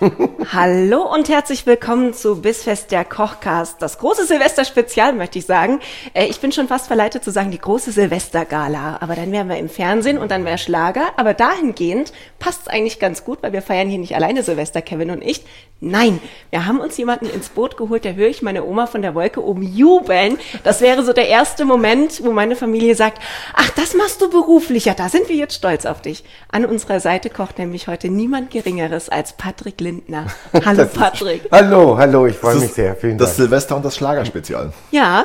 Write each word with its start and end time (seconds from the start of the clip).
Hallo 0.52 1.12
und 1.12 1.28
herzlich 1.28 1.66
willkommen 1.66 2.14
zu 2.14 2.40
Bissfest 2.40 2.90
der 2.90 3.04
Kochcast. 3.04 3.82
Das 3.82 3.98
große 3.98 4.24
Silvesterspezial 4.24 5.12
möchte 5.12 5.38
ich 5.38 5.44
sagen. 5.44 5.80
Äh, 6.14 6.26
ich 6.26 6.40
bin 6.40 6.52
schon 6.52 6.68
fast 6.68 6.86
verleitet 6.86 7.22
zu 7.22 7.30
sagen, 7.30 7.50
die 7.50 7.58
große 7.58 7.92
Silvestergala. 7.92 8.98
Aber 9.00 9.14
dann 9.14 9.30
wären 9.30 9.50
wir 9.50 9.58
im 9.58 9.68
Fernsehen 9.68 10.16
und 10.16 10.30
dann 10.30 10.46
wäre 10.46 10.56
Schlager. 10.56 11.12
Aber 11.16 11.34
dahingehend 11.34 12.14
passt 12.38 12.62
es 12.62 12.68
eigentlich 12.68 12.98
ganz 12.98 13.24
gut, 13.24 13.42
weil 13.42 13.52
wir 13.52 13.60
feiern 13.60 13.88
hier 13.88 13.98
nicht 13.98 14.14
alleine 14.14 14.42
Silvester, 14.42 14.80
Kevin 14.80 15.10
und 15.10 15.22
ich. 15.22 15.44
Nein, 15.82 16.20
wir 16.50 16.66
haben 16.66 16.78
uns 16.78 16.98
jemanden 16.98 17.24
ins 17.30 17.48
Boot 17.48 17.78
geholt, 17.78 18.04
da 18.04 18.10
höre 18.10 18.28
ich 18.28 18.42
meine 18.42 18.66
Oma 18.66 18.86
von 18.86 19.00
der 19.00 19.14
Wolke 19.14 19.42
oben 19.42 19.62
jubeln. 19.62 20.38
Das 20.62 20.82
wäre 20.82 21.02
so 21.04 21.14
der 21.14 21.28
erste 21.28 21.64
Moment, 21.64 22.22
wo 22.22 22.32
meine 22.32 22.54
Familie 22.54 22.94
sagt, 22.94 23.18
ach, 23.54 23.70
das 23.70 23.94
machst 23.94 24.20
du 24.20 24.28
beruflich. 24.28 24.84
Ja, 24.84 24.92
da 24.92 25.08
sind 25.08 25.30
wir 25.30 25.36
jetzt 25.36 25.54
stolz 25.54 25.86
auf 25.86 26.02
dich. 26.02 26.22
An 26.52 26.66
unserer 26.66 27.00
Seite 27.00 27.30
kocht 27.30 27.58
nämlich 27.58 27.88
heute 27.88 28.10
niemand 28.10 28.50
Geringeres 28.50 29.08
als 29.08 29.32
Patrick 29.32 29.80
Lindner. 29.90 30.26
Hallo 30.64 30.86
Patrick. 30.86 31.48
Hallo, 31.50 31.98
hallo, 31.98 32.26
ich 32.26 32.36
freue 32.36 32.56
mich 32.56 32.72
sehr. 32.72 32.94
Vielen 32.94 33.18
Das 33.18 33.30
Dank. 33.30 33.36
Silvester 33.48 33.74
und 33.76 33.84
das 33.84 33.96
Schlagerspezial. 33.96 34.72
Ja, 34.92 35.24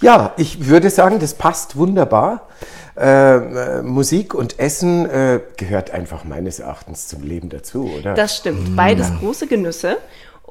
Ja, 0.00 0.32
ich 0.36 0.66
würde 0.68 0.88
sagen, 0.90 1.18
das 1.18 1.34
passt 1.34 1.76
wunderbar. 1.76 2.46
Äh, 2.96 3.78
äh, 3.78 3.82
Musik 3.82 4.32
und 4.34 4.58
Essen 4.58 5.08
äh, 5.10 5.40
gehört 5.56 5.90
einfach 5.90 6.24
meines 6.24 6.58
Erachtens 6.60 7.08
zum 7.08 7.22
Leben 7.22 7.48
dazu, 7.48 7.90
oder? 7.98 8.14
Das 8.14 8.36
stimmt. 8.36 8.76
Beides 8.76 9.10
große 9.20 9.46
Genüsse. 9.46 9.96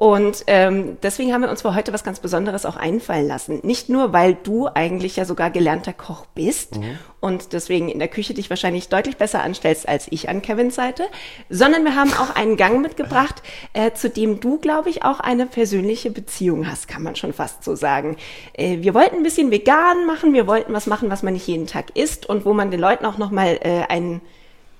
Und 0.00 0.44
ähm, 0.46 0.96
deswegen 1.02 1.34
haben 1.34 1.42
wir 1.42 1.50
uns 1.50 1.60
für 1.60 1.74
heute 1.74 1.92
was 1.92 2.04
ganz 2.04 2.20
Besonderes 2.20 2.64
auch 2.64 2.76
einfallen 2.76 3.28
lassen. 3.28 3.60
Nicht 3.64 3.90
nur, 3.90 4.14
weil 4.14 4.32
du 4.32 4.66
eigentlich 4.66 5.16
ja 5.16 5.26
sogar 5.26 5.50
gelernter 5.50 5.92
Koch 5.92 6.24
bist 6.34 6.80
und 7.20 7.52
deswegen 7.52 7.90
in 7.90 7.98
der 7.98 8.08
Küche 8.08 8.32
dich 8.32 8.48
wahrscheinlich 8.48 8.88
deutlich 8.88 9.18
besser 9.18 9.42
anstellst 9.42 9.86
als 9.86 10.06
ich 10.08 10.30
an 10.30 10.40
Kevins 10.40 10.74
Seite, 10.74 11.04
sondern 11.50 11.84
wir 11.84 11.96
haben 11.96 12.14
auch 12.14 12.34
einen 12.34 12.56
Gang 12.56 12.80
mitgebracht, 12.80 13.42
äh, 13.74 13.92
zu 13.92 14.08
dem 14.08 14.40
du, 14.40 14.56
glaube 14.56 14.88
ich, 14.88 15.02
auch 15.02 15.20
eine 15.20 15.44
persönliche 15.44 16.10
Beziehung 16.10 16.66
hast, 16.66 16.88
kann 16.88 17.02
man 17.02 17.14
schon 17.14 17.34
fast 17.34 17.62
so 17.62 17.74
sagen. 17.74 18.16
Äh, 18.54 18.78
wir 18.80 18.94
wollten 18.94 19.16
ein 19.16 19.22
bisschen 19.22 19.50
vegan 19.50 20.06
machen, 20.06 20.32
wir 20.32 20.46
wollten 20.46 20.72
was 20.72 20.86
machen, 20.86 21.10
was 21.10 21.22
man 21.22 21.34
nicht 21.34 21.46
jeden 21.46 21.66
Tag 21.66 21.94
isst 21.94 22.24
und 22.24 22.46
wo 22.46 22.54
man 22.54 22.70
den 22.70 22.80
Leuten 22.80 23.04
auch 23.04 23.18
nochmal 23.18 23.58
äh, 23.62 23.82
einen 23.90 24.22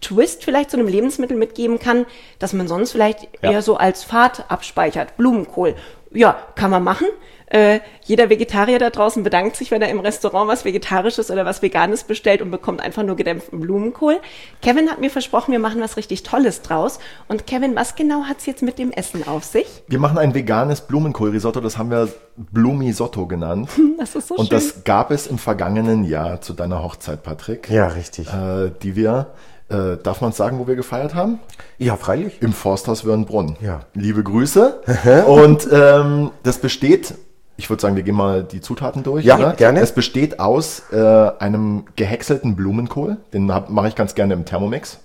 Twist 0.00 0.44
vielleicht 0.44 0.70
zu 0.70 0.76
einem 0.78 0.88
Lebensmittel 0.88 1.36
mitgeben 1.36 1.78
kann, 1.78 2.06
dass 2.38 2.52
man 2.52 2.68
sonst 2.68 2.92
vielleicht 2.92 3.22
Ja. 3.42 3.52
eher 3.52 3.62
so 3.62 3.76
als 3.76 4.04
Fahrt 4.04 4.44
abspeichert. 4.50 5.16
Blumenkohl. 5.16 5.74
Ja, 6.12 6.36
kann 6.56 6.70
man 6.70 6.82
machen. 6.82 7.06
Äh, 7.52 7.80
jeder 8.04 8.30
Vegetarier 8.30 8.78
da 8.78 8.90
draußen 8.90 9.24
bedankt 9.24 9.56
sich, 9.56 9.72
wenn 9.72 9.82
er 9.82 9.88
im 9.90 9.98
Restaurant 9.98 10.48
was 10.48 10.64
Vegetarisches 10.64 11.32
oder 11.32 11.44
was 11.44 11.62
Veganes 11.62 12.04
bestellt 12.04 12.42
und 12.42 12.52
bekommt 12.52 12.80
einfach 12.80 13.02
nur 13.02 13.16
gedämpften 13.16 13.58
Blumenkohl. 13.58 14.20
Kevin 14.62 14.88
hat 14.88 15.00
mir 15.00 15.10
versprochen, 15.10 15.50
wir 15.50 15.58
machen 15.58 15.80
was 15.80 15.96
richtig 15.96 16.22
Tolles 16.22 16.62
draus. 16.62 17.00
Und 17.26 17.48
Kevin, 17.48 17.74
was 17.74 17.96
genau 17.96 18.22
hat's 18.28 18.46
jetzt 18.46 18.62
mit 18.62 18.78
dem 18.78 18.92
Essen 18.92 19.26
auf 19.26 19.42
sich? 19.42 19.66
Wir 19.88 19.98
machen 19.98 20.16
ein 20.16 20.32
veganes 20.32 20.80
Blumenkohlrisotto, 20.82 21.60
das 21.60 21.76
haben 21.76 21.90
wir 21.90 22.08
Blumisotto 22.36 23.26
genannt. 23.26 23.68
Das 23.98 24.14
ist 24.16 24.28
so 24.28 24.36
und 24.36 24.46
schön. 24.48 24.56
das 24.56 24.84
gab 24.84 25.10
es 25.10 25.26
im 25.26 25.36
vergangenen 25.36 26.04
Jahr 26.04 26.40
zu 26.40 26.54
deiner 26.54 26.82
Hochzeit, 26.82 27.22
Patrick. 27.22 27.68
ja, 27.68 27.88
richtig. 27.88 28.32
Äh, 28.32 28.70
die 28.82 28.96
wir, 28.96 29.26
äh, 29.70 29.96
darf 30.02 30.20
man 30.20 30.32
sagen, 30.32 30.58
wo 30.58 30.66
wir 30.66 30.76
gefeiert 30.76 31.14
haben? 31.14 31.38
Ja, 31.78 31.96
freilich. 31.96 32.42
Im 32.42 32.52
Forsthaus 32.52 33.04
Wörnbrunn. 33.04 33.56
Ja. 33.60 33.80
Liebe 33.94 34.22
Grüße. 34.22 34.80
und 35.26 35.68
ähm, 35.72 36.30
das 36.42 36.58
besteht, 36.58 37.14
ich 37.56 37.70
würde 37.70 37.80
sagen, 37.80 37.96
wir 37.96 38.02
gehen 38.02 38.16
mal 38.16 38.42
die 38.42 38.60
Zutaten 38.60 39.02
durch. 39.02 39.24
Ja, 39.24 39.38
oder? 39.38 39.52
gerne. 39.52 39.80
Es 39.80 39.92
besteht 39.92 40.40
aus 40.40 40.82
äh, 40.92 40.96
einem 41.38 41.84
gehäckselten 41.96 42.56
Blumenkohl, 42.56 43.18
den 43.32 43.46
mache 43.46 43.88
ich 43.88 43.94
ganz 43.94 44.14
gerne 44.14 44.34
im 44.34 44.44
Thermomix. 44.44 44.98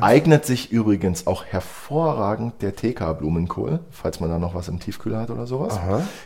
Eignet 0.00 0.46
sich 0.46 0.70
übrigens 0.70 1.26
auch 1.26 1.44
hervorragend 1.44 2.62
der 2.62 2.76
TK-Blumenkohl, 2.76 3.80
falls 3.90 4.20
man 4.20 4.30
da 4.30 4.38
noch 4.38 4.54
was 4.54 4.68
im 4.68 4.78
Tiefkühler 4.78 5.20
hat 5.20 5.30
oder 5.30 5.46
sowas. 5.46 5.78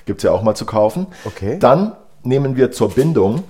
Gibt's 0.04 0.22
ja 0.22 0.30
auch 0.30 0.42
mal 0.42 0.54
zu 0.54 0.66
kaufen. 0.66 1.06
Okay. 1.24 1.58
Dann 1.58 1.92
nehmen 2.22 2.56
wir 2.56 2.70
zur 2.70 2.90
Bindung 2.90 3.44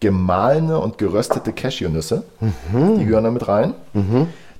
gemahlene 0.00 0.78
und 0.78 0.98
geröstete 0.98 1.52
Cashewnüsse. 1.52 2.24
Die 2.70 3.04
gehören 3.04 3.24
da 3.24 3.30
mit 3.30 3.48
rein. 3.48 3.74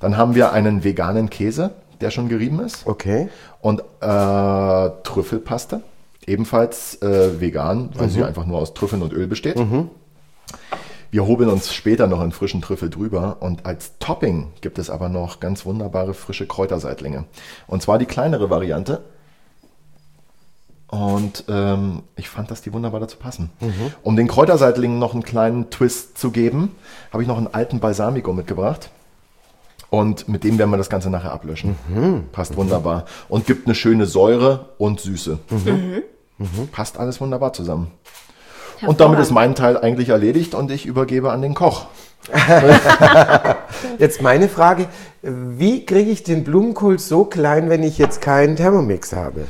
Dann 0.00 0.16
haben 0.16 0.34
wir 0.34 0.52
einen 0.52 0.84
veganen 0.84 1.30
Käse, 1.30 1.72
der 2.00 2.10
schon 2.10 2.28
gerieben 2.28 2.60
ist. 2.60 2.86
Okay. 2.86 3.28
Und 3.60 3.80
äh, 4.00 4.90
Trüffelpaste, 5.02 5.82
ebenfalls 6.26 7.00
äh, 7.02 7.40
vegan, 7.40 7.90
weil 7.94 8.08
sie 8.08 8.22
einfach 8.24 8.46
nur 8.46 8.58
aus 8.58 8.74
Trüffeln 8.74 9.02
und 9.02 9.12
Öl 9.12 9.26
besteht. 9.26 9.56
Wir 11.10 11.26
hobeln 11.26 11.48
uns 11.48 11.72
später 11.72 12.06
noch 12.06 12.20
einen 12.20 12.32
frischen 12.32 12.60
Trüffel 12.60 12.90
drüber 12.90 13.38
und 13.40 13.64
als 13.64 13.92
Topping 13.98 14.48
gibt 14.60 14.78
es 14.78 14.90
aber 14.90 15.08
noch 15.08 15.40
ganz 15.40 15.64
wunderbare 15.64 16.12
frische 16.12 16.46
Kräuterseitlinge. 16.46 17.24
Und 17.66 17.80
zwar 17.80 17.98
die 17.98 18.04
kleinere 18.04 18.50
Variante. 18.50 19.00
Und 20.88 21.44
ähm, 21.48 22.02
ich 22.16 22.28
fand, 22.30 22.50
dass 22.50 22.62
die 22.62 22.72
wunderbar 22.72 23.00
dazu 23.00 23.18
passen. 23.18 23.50
Um 24.02 24.16
den 24.16 24.26
Kräuterseitlingen 24.26 24.98
noch 24.98 25.12
einen 25.12 25.22
kleinen 25.22 25.68
Twist 25.70 26.16
zu 26.16 26.30
geben, 26.30 26.74
habe 27.12 27.22
ich 27.22 27.28
noch 27.28 27.36
einen 27.36 27.48
alten 27.52 27.78
Balsamico 27.78 28.32
mitgebracht. 28.32 28.90
Und 29.90 30.28
mit 30.28 30.44
dem 30.44 30.58
werden 30.58 30.70
wir 30.70 30.76
das 30.76 30.90
Ganze 30.90 31.08
nachher 31.10 31.32
ablöschen. 31.32 31.76
Passt 32.32 32.56
wunderbar. 32.56 33.04
Und 33.28 33.46
gibt 33.46 33.66
eine 33.66 33.74
schöne 33.74 34.06
Säure 34.06 34.70
und 34.78 35.00
Süße. 35.00 35.38
Passt 36.72 36.98
alles 36.98 37.20
wunderbar 37.20 37.52
zusammen. 37.52 37.90
Und 38.86 39.00
damit 39.00 39.18
ist 39.18 39.30
mein 39.30 39.54
Teil 39.54 39.76
eigentlich 39.76 40.10
erledigt 40.10 40.54
und 40.54 40.70
ich 40.70 40.86
übergebe 40.86 41.32
an 41.32 41.42
den 41.42 41.54
Koch. 41.54 41.86
Jetzt 43.98 44.22
meine 44.22 44.48
Frage, 44.48 44.86
wie 45.22 45.84
kriege 45.84 46.10
ich 46.10 46.22
den 46.22 46.44
Blumenkohl 46.44 46.98
so 46.98 47.24
klein, 47.24 47.70
wenn 47.70 47.82
ich 47.82 47.98
jetzt 47.98 48.20
keinen 48.20 48.56
Thermomix 48.56 49.12
habe? 49.12 49.46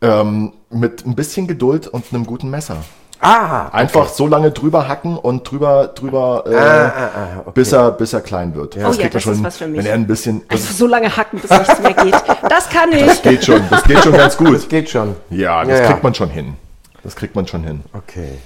Ähm, 0.00 0.52
mit 0.70 1.04
ein 1.06 1.14
bisschen 1.14 1.46
Geduld 1.46 1.86
und 1.88 2.04
einem 2.12 2.24
guten 2.26 2.50
Messer. 2.50 2.76
Ah, 3.20 3.66
Einfach 3.72 4.08
so 4.08 4.28
lange 4.28 4.52
drüber 4.52 4.86
hacken 4.86 5.16
und 5.16 5.50
drüber, 5.50 5.88
drüber, 5.88 6.44
äh, 6.46 6.54
Ah, 6.54 6.86
ah, 6.86 7.10
ah, 7.16 7.38
okay. 7.40 7.50
bis, 7.54 7.72
er, 7.72 7.90
bis 7.90 8.12
er 8.12 8.20
klein 8.20 8.54
wird. 8.54 8.76
Oh 8.76 8.80
ja, 8.80 8.90
kriegt 8.90 9.02
er 9.06 9.10
das 9.10 9.26
ist 9.26 9.42
was 9.42 9.56
für 9.56 9.66
mich. 9.66 9.78
Wenn 9.78 9.86
er 9.86 9.94
ein 9.94 10.06
bisschen, 10.06 10.42
Also 10.48 10.72
so 10.72 10.86
lange 10.86 11.16
hacken, 11.16 11.40
bis 11.40 11.50
nichts 11.50 11.80
mehr 11.80 11.94
geht. 11.94 12.14
Das 12.48 12.68
kann 12.68 12.92
ich. 12.92 13.04
das 13.06 13.20
geht 13.22 13.44
schon, 13.44 13.60
das 13.70 13.82
geht 13.82 13.98
schon 14.04 14.12
ganz 14.12 14.36
gut. 14.38 14.68
geht 14.68 14.88
schon. 14.88 15.16
Ja, 15.30 15.64
das 15.64 15.78
Ja, 15.78 15.84
ja. 15.84 15.90
kriegt 15.90 16.04
man 16.04 16.14
schon 16.14 16.28
hin. 16.30 16.54
Das 17.02 17.16
kriegt 17.16 17.34
man 17.34 17.46
schon 17.48 17.64
hin. 17.64 17.80
Okay. 17.92 18.38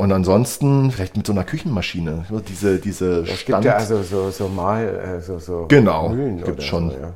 Und 0.00 0.12
ansonsten 0.12 0.90
vielleicht 0.90 1.14
mit 1.18 1.26
so 1.26 1.32
einer 1.34 1.44
Küchenmaschine, 1.44 2.24
so 2.30 2.40
diese, 2.40 2.78
diese 2.78 3.20
Es 3.20 3.44
gibt 3.44 3.62
ja 3.64 3.74
also 3.74 4.02
so, 4.02 4.30
so 4.30 4.48
mal, 4.48 4.82
äh, 5.18 5.20
so, 5.20 5.38
so 5.38 5.66
Genau, 5.68 6.08
Mühlen 6.08 6.42
gibt's 6.42 6.64
schon. 6.64 6.90
So, 6.90 6.96
ja. 6.96 7.12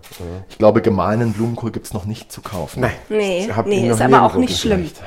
Ich 0.51 0.59
glaube, 0.59 0.83
gemahlenen 0.83 1.33
Blumenkohl 1.33 1.71
gibt 1.71 1.87
es 1.87 1.95
noch 1.95 2.05
nicht 2.05 2.31
zu 2.31 2.43
kaufen. 2.43 2.81
Nein. 2.83 2.93
Nee, 3.09 3.49
nee, 3.65 3.85
ich 3.87 3.91
ist 3.91 4.03
aber 4.03 4.23
auch 4.23 4.35
nicht 4.35 4.61
schlimm. 4.61 4.83
gesehen. 4.83 4.99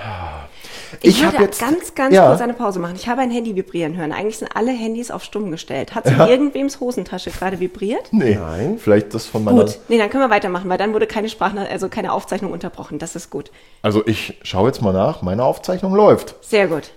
Ich, 1.03 1.19
Ich 1.19 1.23
hab 1.23 1.33
würde 1.33 1.45
jetzt- 1.45 1.59
ganz, 1.59 1.93
ganz 1.93 2.15
ja. 2.15 2.27
kurz 2.29 2.41
eine 2.41 2.53
Pause 2.55 2.79
machen. 2.79 2.95
Ich 2.95 3.07
habe 3.07 3.21
ein 3.21 3.29
Handy 3.29 3.55
vibrieren 3.55 3.95
hören. 3.95 4.11
Eigentlich 4.11 4.39
sind 4.39 4.49
alle 4.55 4.71
Handys 4.71 5.11
auf 5.11 5.23
stumm 5.23 5.51
gestellt. 5.51 5.93
Hat 5.93 6.07
sie 6.07 6.13
irgendwems 6.13 6.79
Hosentasche 6.79 7.29
gerade 7.29 7.59
vibriert? 7.59 8.07
Nee, 8.11 8.39
Nein. 8.41 8.77
vielleicht 8.79 9.13
das 9.13 9.27
von 9.27 9.43
meiner. 9.43 9.65
Gut, 9.65 9.79
nee, 9.87 9.99
dann 9.99 10.09
können 10.09 10.23
wir 10.23 10.29
weitermachen, 10.31 10.67
weil 10.69 10.79
dann 10.79 10.93
wurde 10.93 11.05
keine 11.05 11.29
Sprachna 11.29 11.65
also 11.65 11.89
keine 11.89 12.11
Aufzeichnung 12.11 12.51
unterbrochen. 12.51 12.97
Das 12.97 13.15
ist 13.15 13.29
gut. 13.29 13.51
Also 13.83 14.01
ich 14.07 14.39
schaue 14.41 14.67
jetzt 14.69 14.81
mal 14.81 14.93
nach, 14.93 15.21
meine 15.21 15.43
Aufzeichnung 15.43 15.93
läuft. 15.93 16.35
Sehr 16.41 16.67
gut. 16.67 16.91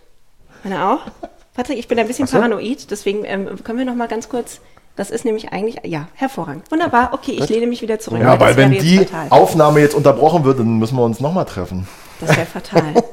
Meine 0.65 0.87
auch? 0.87 1.01
Patrick, 1.55 1.79
ich 1.79 1.89
bin 1.89 1.99
ein 1.99 2.07
bisschen 2.07 2.29
paranoid, 2.29 2.91
deswegen 2.91 3.25
ähm, 3.25 3.63
können 3.65 3.79
wir 3.79 3.85
noch 3.85 3.95
mal 3.95 4.09
ganz 4.09 4.29
kurz. 4.29 4.61
Das 4.97 5.11
ist 5.11 5.25
nämlich 5.25 5.53
eigentlich, 5.53 5.79
ja, 5.85 6.09
hervorragend. 6.15 6.71
Wunderbar, 6.71 7.11
okay, 7.13 7.33
ich 7.33 7.49
lehne 7.49 7.67
mich 7.67 7.81
wieder 7.81 7.99
zurück. 7.99 8.21
Ja, 8.21 8.39
weil 8.39 8.55
das 8.55 8.57
wenn 8.57 8.73
die 8.73 8.99
fatal. 8.99 9.27
Aufnahme 9.31 9.81
jetzt 9.81 9.95
unterbrochen 9.95 10.45
wird, 10.45 10.59
dann 10.59 10.79
müssen 10.79 10.97
wir 10.97 11.05
uns 11.05 11.21
nochmal 11.21 11.45
treffen. 11.45 11.89
Das 12.21 12.37
wäre 12.37 12.47
fatal. 12.47 12.95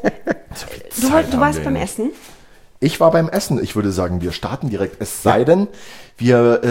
Du, 1.00 1.08
du 1.10 1.40
warst 1.40 1.64
beim 1.64 1.76
Essen? 1.76 2.10
Ich 2.80 3.00
war 3.00 3.12
beim 3.12 3.30
Essen. 3.30 3.64
Ich 3.64 3.76
würde 3.76 3.92
sagen, 3.92 4.22
wir 4.22 4.32
starten 4.32 4.70
direkt. 4.72 5.00
Es 5.00 5.22
sei 5.22 5.44
denn, 5.44 5.68
wir, 6.18 6.64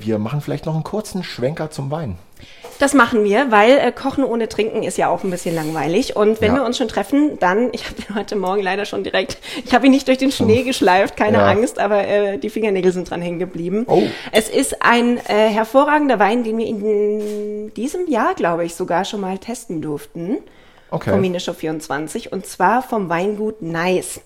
äh, 0.00 0.02
wir 0.02 0.18
machen 0.18 0.40
vielleicht 0.40 0.64
noch 0.64 0.74
einen 0.74 0.84
kurzen 0.84 1.22
Schwenker 1.22 1.70
zum 1.70 1.90
Wein. 1.90 2.16
Das 2.78 2.94
machen 2.94 3.24
wir, 3.24 3.50
weil 3.50 3.78
äh, 3.78 3.90
Kochen 3.92 4.22
ohne 4.24 4.48
Trinken 4.48 4.82
ist 4.84 4.96
ja 4.98 5.08
auch 5.08 5.24
ein 5.24 5.30
bisschen 5.30 5.54
langweilig. 5.54 6.14
Und 6.16 6.40
wenn 6.40 6.54
Ja. 6.54 6.60
wir 6.60 6.64
uns 6.64 6.78
schon 6.78 6.88
treffen, 6.88 7.38
dann, 7.40 7.70
ich 7.72 7.84
habe 7.86 7.94
den 8.00 8.14
heute 8.14 8.36
Morgen 8.36 8.62
leider 8.62 8.84
schon 8.84 9.02
direkt, 9.04 9.38
ich 9.64 9.74
habe 9.74 9.86
ihn 9.86 9.92
nicht 9.92 10.06
durch 10.06 10.18
den 10.18 10.30
Schnee 10.30 10.62
geschleift, 10.62 11.16
keine 11.16 11.38
Ja. 11.38 11.46
Angst, 11.46 11.78
aber 11.78 12.06
äh, 12.06 12.38
die 12.38 12.50
Fingernägel 12.50 12.92
sind 12.92 13.10
dran 13.10 13.20
hängen 13.22 13.38
geblieben. 13.38 13.84
Oh. 13.88 14.02
Es 14.32 14.48
ist 14.48 14.82
ein 14.82 15.18
äh, 15.18 15.48
hervorragender 15.48 16.18
Wein, 16.18 16.44
den 16.44 16.56
wir 16.58 16.66
in 16.66 17.72
diesem 17.74 18.08
Jahr, 18.08 18.34
glaube 18.34 18.64
ich, 18.64 18.74
sogar 18.74 19.04
schon 19.04 19.20
mal 19.20 19.38
testen 19.38 19.82
durften. 19.82 20.38
Okay. 20.90 21.10
Vom 21.10 21.20
Wieneshop 21.22 21.56
24 21.56 22.32
und 22.32 22.46
zwar 22.46 22.80
vom 22.82 23.10
Weingut 23.10 23.60
Nice. 23.60 24.22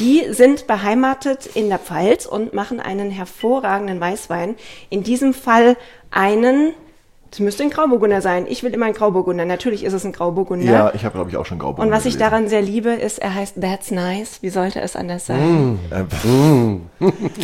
Die 0.00 0.24
sind 0.30 0.66
beheimatet 0.66 1.46
in 1.54 1.68
der 1.68 1.78
Pfalz 1.78 2.26
und 2.26 2.52
machen 2.52 2.80
einen 2.80 3.12
hervorragenden 3.12 4.00
Weißwein. 4.00 4.56
In 4.88 5.04
diesem 5.04 5.32
Fall 5.34 5.76
einen, 6.10 6.72
es 7.32 7.38
müsste 7.38 7.62
ein 7.62 7.70
Grauburgunder 7.70 8.20
sein. 8.20 8.46
Ich 8.48 8.62
will 8.64 8.74
immer 8.74 8.86
ein 8.86 8.92
Grauburgunder. 8.92 9.44
Natürlich 9.44 9.84
ist 9.84 9.92
es 9.92 10.04
ein 10.04 10.12
Grauburgunder. 10.12 10.64
Ja, 10.66 10.90
ich 10.94 11.04
habe, 11.04 11.14
glaube 11.14 11.30
ich, 11.30 11.36
auch 11.36 11.46
schon 11.46 11.58
Grauburgunder 11.60 11.86
Und 11.86 11.92
was 11.96 12.04
ich 12.04 12.14
gelesen. 12.14 12.30
daran 12.30 12.48
sehr 12.48 12.60
liebe, 12.62 12.90
ist, 12.90 13.18
er 13.20 13.34
heißt 13.34 13.60
That's 13.60 13.90
Nice. 13.92 14.38
Wie 14.42 14.48
sollte 14.50 14.80
es 14.80 14.96
anders 14.96 15.26
sein? 15.26 15.78
Äh, 15.90 16.02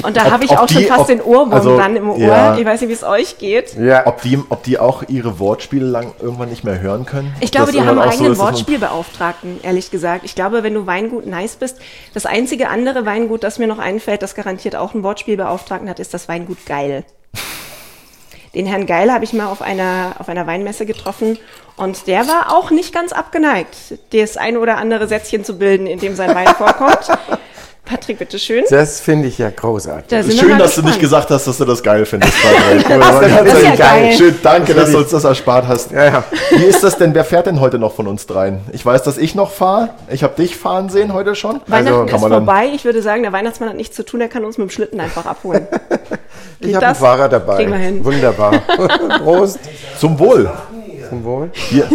Und 0.03 0.17
da 0.17 0.31
habe 0.31 0.45
ich 0.45 0.51
auch 0.59 0.69
schon 0.69 0.79
die- 0.79 0.85
fast 0.87 1.03
ob- 1.03 1.07
den 1.07 1.21
Ohrwurm 1.23 1.53
also, 1.53 1.77
dann 1.79 1.95
im 1.97 2.11
Ohr. 2.11 2.19
ja. 2.19 2.57
Ich 2.59 2.65
weiß 2.65 2.81
nicht, 2.81 2.91
wie 2.91 2.95
es 2.95 3.05
euch 3.05 3.39
geht. 3.39 3.75
Ja. 3.79 4.07
Ob 4.07 4.23
die, 4.23 4.39
ob 4.49 4.63
die 4.65 4.79
auch 4.79 5.05
ihre 5.09 5.39
Wortspiele 5.39 5.87
lang 5.87 6.13
irgendwann 6.21 6.49
nicht 6.51 6.65
mehr 6.65 6.81
hören 6.81 7.07
können? 7.07 7.33
Ich 7.41 7.53
glaube, 7.53 7.71
die 7.71 7.81
haben 7.81 7.99
einen 7.99 8.11
so 8.11 8.19
eigenen 8.19 8.37
man- 8.37 8.39
Wortspielbeauftragten, 8.49 9.61
ehrlich 9.63 9.91
gesagt. 9.93 10.25
Ich 10.25 10.35
glaube, 10.35 10.63
wenn 10.65 10.75
du 10.75 10.87
Weingut 10.87 11.27
nice 11.27 11.57
bist, 11.57 11.79
das 12.13 12.27
einzige 12.27 12.69
andere 12.71 13.07
Weingut, 13.07 13.45
das 13.45 13.59
mir 13.61 13.67
noch 13.69 13.79
einfällt, 13.79 14.23
das 14.23 14.35
garantiert 14.35 14.75
auch 14.75 14.95
einen 14.95 15.05
Wortspielbeauftragten 15.05 15.89
hat, 15.89 16.01
ist 16.01 16.13
das 16.13 16.29
Weingut 16.29 16.59
Geil. 16.67 17.05
Den 18.57 18.65
Herrn 18.65 18.87
Geil 18.87 19.13
habe 19.13 19.23
ich 19.23 19.35
mal 19.35 19.49
auf 19.49 19.61
einer, 19.61 20.15
auf 20.19 20.31
einer 20.31 20.47
Weinmesse 20.47 20.87
getroffen 20.87 21.39
und 21.77 22.07
der 22.07 22.27
war 22.27 22.57
auch 22.57 22.71
nicht 22.71 22.95
ganz 22.95 23.13
abgeneigt, 23.13 23.77
das 24.15 24.39
ein 24.39 24.57
oder 24.57 24.79
andere 24.79 25.07
Sätzchen 25.07 25.45
zu 25.45 25.59
bilden, 25.59 25.87
in 25.87 26.01
dem 26.01 26.17
sein 26.17 26.35
Wein 26.35 26.49
vorkommt. 26.59 27.07
Patrick, 27.87 28.19
bitteschön. 28.19 28.65
Das 28.69 29.01
finde 29.01 29.29
ich 29.29 29.39
ja 29.39 29.49
großartig. 29.49 30.09
Da 30.09 30.23
Schön, 30.23 30.59
dass 30.59 30.75
du 30.75 30.83
nicht 30.83 31.01
gespannt. 31.01 31.01
gesagt 31.01 31.31
hast, 31.31 31.47
dass 31.47 31.59
du 31.59 31.65
das 31.65 31.83
geil 31.83 32.05
findest. 32.05 32.35
Patrick. 32.43 32.87
Das 33.47 33.55
ist 33.55 33.63
ja 33.63 33.77
geil. 33.77 34.13
Schön, 34.13 34.35
danke, 34.43 34.75
Das 34.75 34.85
dass 34.85 34.93
du 34.93 34.99
uns 34.99 35.11
das 35.11 35.25
erspart 35.25 35.67
hast. 35.69 35.93
Ja, 35.93 36.05
ja. 36.05 36.25
Wie 36.51 36.65
ist 36.65 36.83
das 36.83 36.99
denn? 36.99 37.15
Wer 37.15 37.25
fährt 37.25 37.47
denn 37.47 37.61
heute 37.61 37.79
noch 37.79 37.95
von 37.95 38.09
uns 38.09 38.27
dreien? 38.27 38.61
Ich 38.73 38.85
weiß, 38.85 39.05
dass 39.05 39.17
ich 39.19 39.35
noch 39.35 39.53
fahre. 39.53 39.91
Ich 40.11 40.23
habe 40.25 40.35
dich 40.35 40.57
fahren 40.57 40.89
sehen 40.89 41.15
heute 41.15 41.35
schon. 41.35 41.61
Weihnachten 41.67 41.95
Also 41.95 42.07
kann 42.07 42.17
ist 42.17 42.21
man 42.23 42.33
vorbei. 42.33 42.71
Ich 42.75 42.85
würde 42.85 43.01
sagen, 43.03 43.23
der 43.23 43.33
Weihnachtsmann 43.33 43.69
hat 43.69 43.77
nichts 43.77 43.95
zu 43.95 44.05
tun, 44.05 44.21
er 44.21 44.29
kann 44.29 44.45
uns 44.45 44.59
mit 44.59 44.69
dem 44.69 44.71
Schlitten 44.71 45.01
einfach 45.01 45.25
abholen. 45.25 45.67
Ich 46.59 46.75
habe 46.75 46.87
einen 46.87 46.95
das? 46.95 46.99
Fahrer 46.99 47.29
dabei. 47.29 47.57
Kriegen 47.57 47.71
wir 47.71 47.79
hin. 47.79 48.05
Wunderbar. 48.05 48.53
Prost. 49.23 49.59
Zum 49.99 50.19
Wohl. 50.19 50.51
Zum 51.09 51.25
Wohl. 51.25 51.51
Hier. 51.53 51.89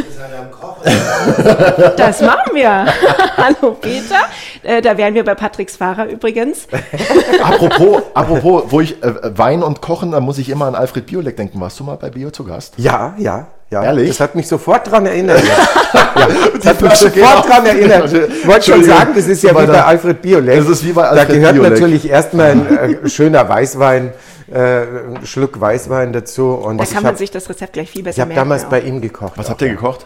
Das 1.98 2.22
machen 2.22 2.54
wir. 2.56 2.86
Hallo 3.38 3.74
Peter. 3.80 4.22
Äh, 4.64 4.82
da 4.82 4.98
wären 4.98 5.14
wir 5.14 5.24
bei 5.24 5.36
Patricks 5.36 5.76
Fahrer 5.78 6.08
übrigens. 6.08 6.68
Apropos, 7.44 8.02
apropos, 8.14 8.64
wo 8.70 8.82
ich 8.82 9.02
äh, 9.04 9.14
Wein 9.38 9.64
und 9.64 9.82
Kochen, 9.82 10.12
da 10.12 10.20
muss 10.20 10.38
ich 10.38 10.50
immer 10.50 10.66
an 10.66 10.76
Alfred 10.76 11.06
Biolek 11.08 11.36
denken. 11.38 11.60
Warst 11.60 11.80
du 11.80 11.84
mal 11.84 11.96
bei 11.96 12.10
Bio 12.10 12.30
zu 12.30 12.44
Gast? 12.44 12.76
Ja, 12.78 13.16
ja, 13.18 13.48
ja. 13.70 13.84
Ehrlich? 13.84 14.10
Das 14.10 14.20
hat 14.20 14.36
mich 14.36 14.48
sofort 14.48 14.90
dran 14.90 15.06
erinnert. 15.06 15.42
ja, 15.94 16.28
das 16.56 16.66
hat 16.66 16.82
mich 16.82 16.92
sofort 16.94 17.14
geht 17.14 17.24
auf. 17.24 17.46
dran 17.48 17.66
erinnert. 17.66 18.14
Ich 18.14 18.48
wollte 18.48 18.72
schon 18.72 18.84
sagen, 18.84 19.14
das 19.16 19.28
ist 19.28 19.44
ja 19.44 19.54
Bei 19.54 19.64
wie 19.64 19.68
bei 19.72 19.84
Alfred 19.84 20.22
Biolek. 20.22 20.60
Es 20.60 20.70
ist 20.70 20.86
wie 20.86 20.92
bei 20.94 21.04
Da 21.04 21.10
Alfred 21.10 21.30
gehört 21.30 21.54
Biolek. 21.56 21.72
natürlich 21.72 22.10
erstmal 22.10 22.52
ein 22.52 23.04
äh, 23.06 23.10
schöner 23.10 23.48
Weißwein, 23.48 24.14
äh, 24.52 24.82
ein 25.16 25.26
Schluck 25.26 25.60
Weißwein 25.60 26.14
dazu. 26.14 26.52
Und 26.54 26.78
Da 26.78 26.84
ich 26.84 26.90
kann 26.92 27.04
man 27.04 27.08
habe 27.10 27.18
sich 27.18 27.32
das 27.32 27.50
Rezept 27.50 27.74
gleich 27.74 27.90
viel 27.92 28.04
besser 28.04 28.22
hab 28.22 28.28
merken. 28.30 28.40
damals 28.42 28.66
auch. 28.66 28.70
bei 28.70 28.82
ihm 28.82 29.02
gekocht. 29.02 29.34
Was 29.38 29.50
habt 29.50 29.62
ihr 29.62 29.70
gekocht? 29.70 30.06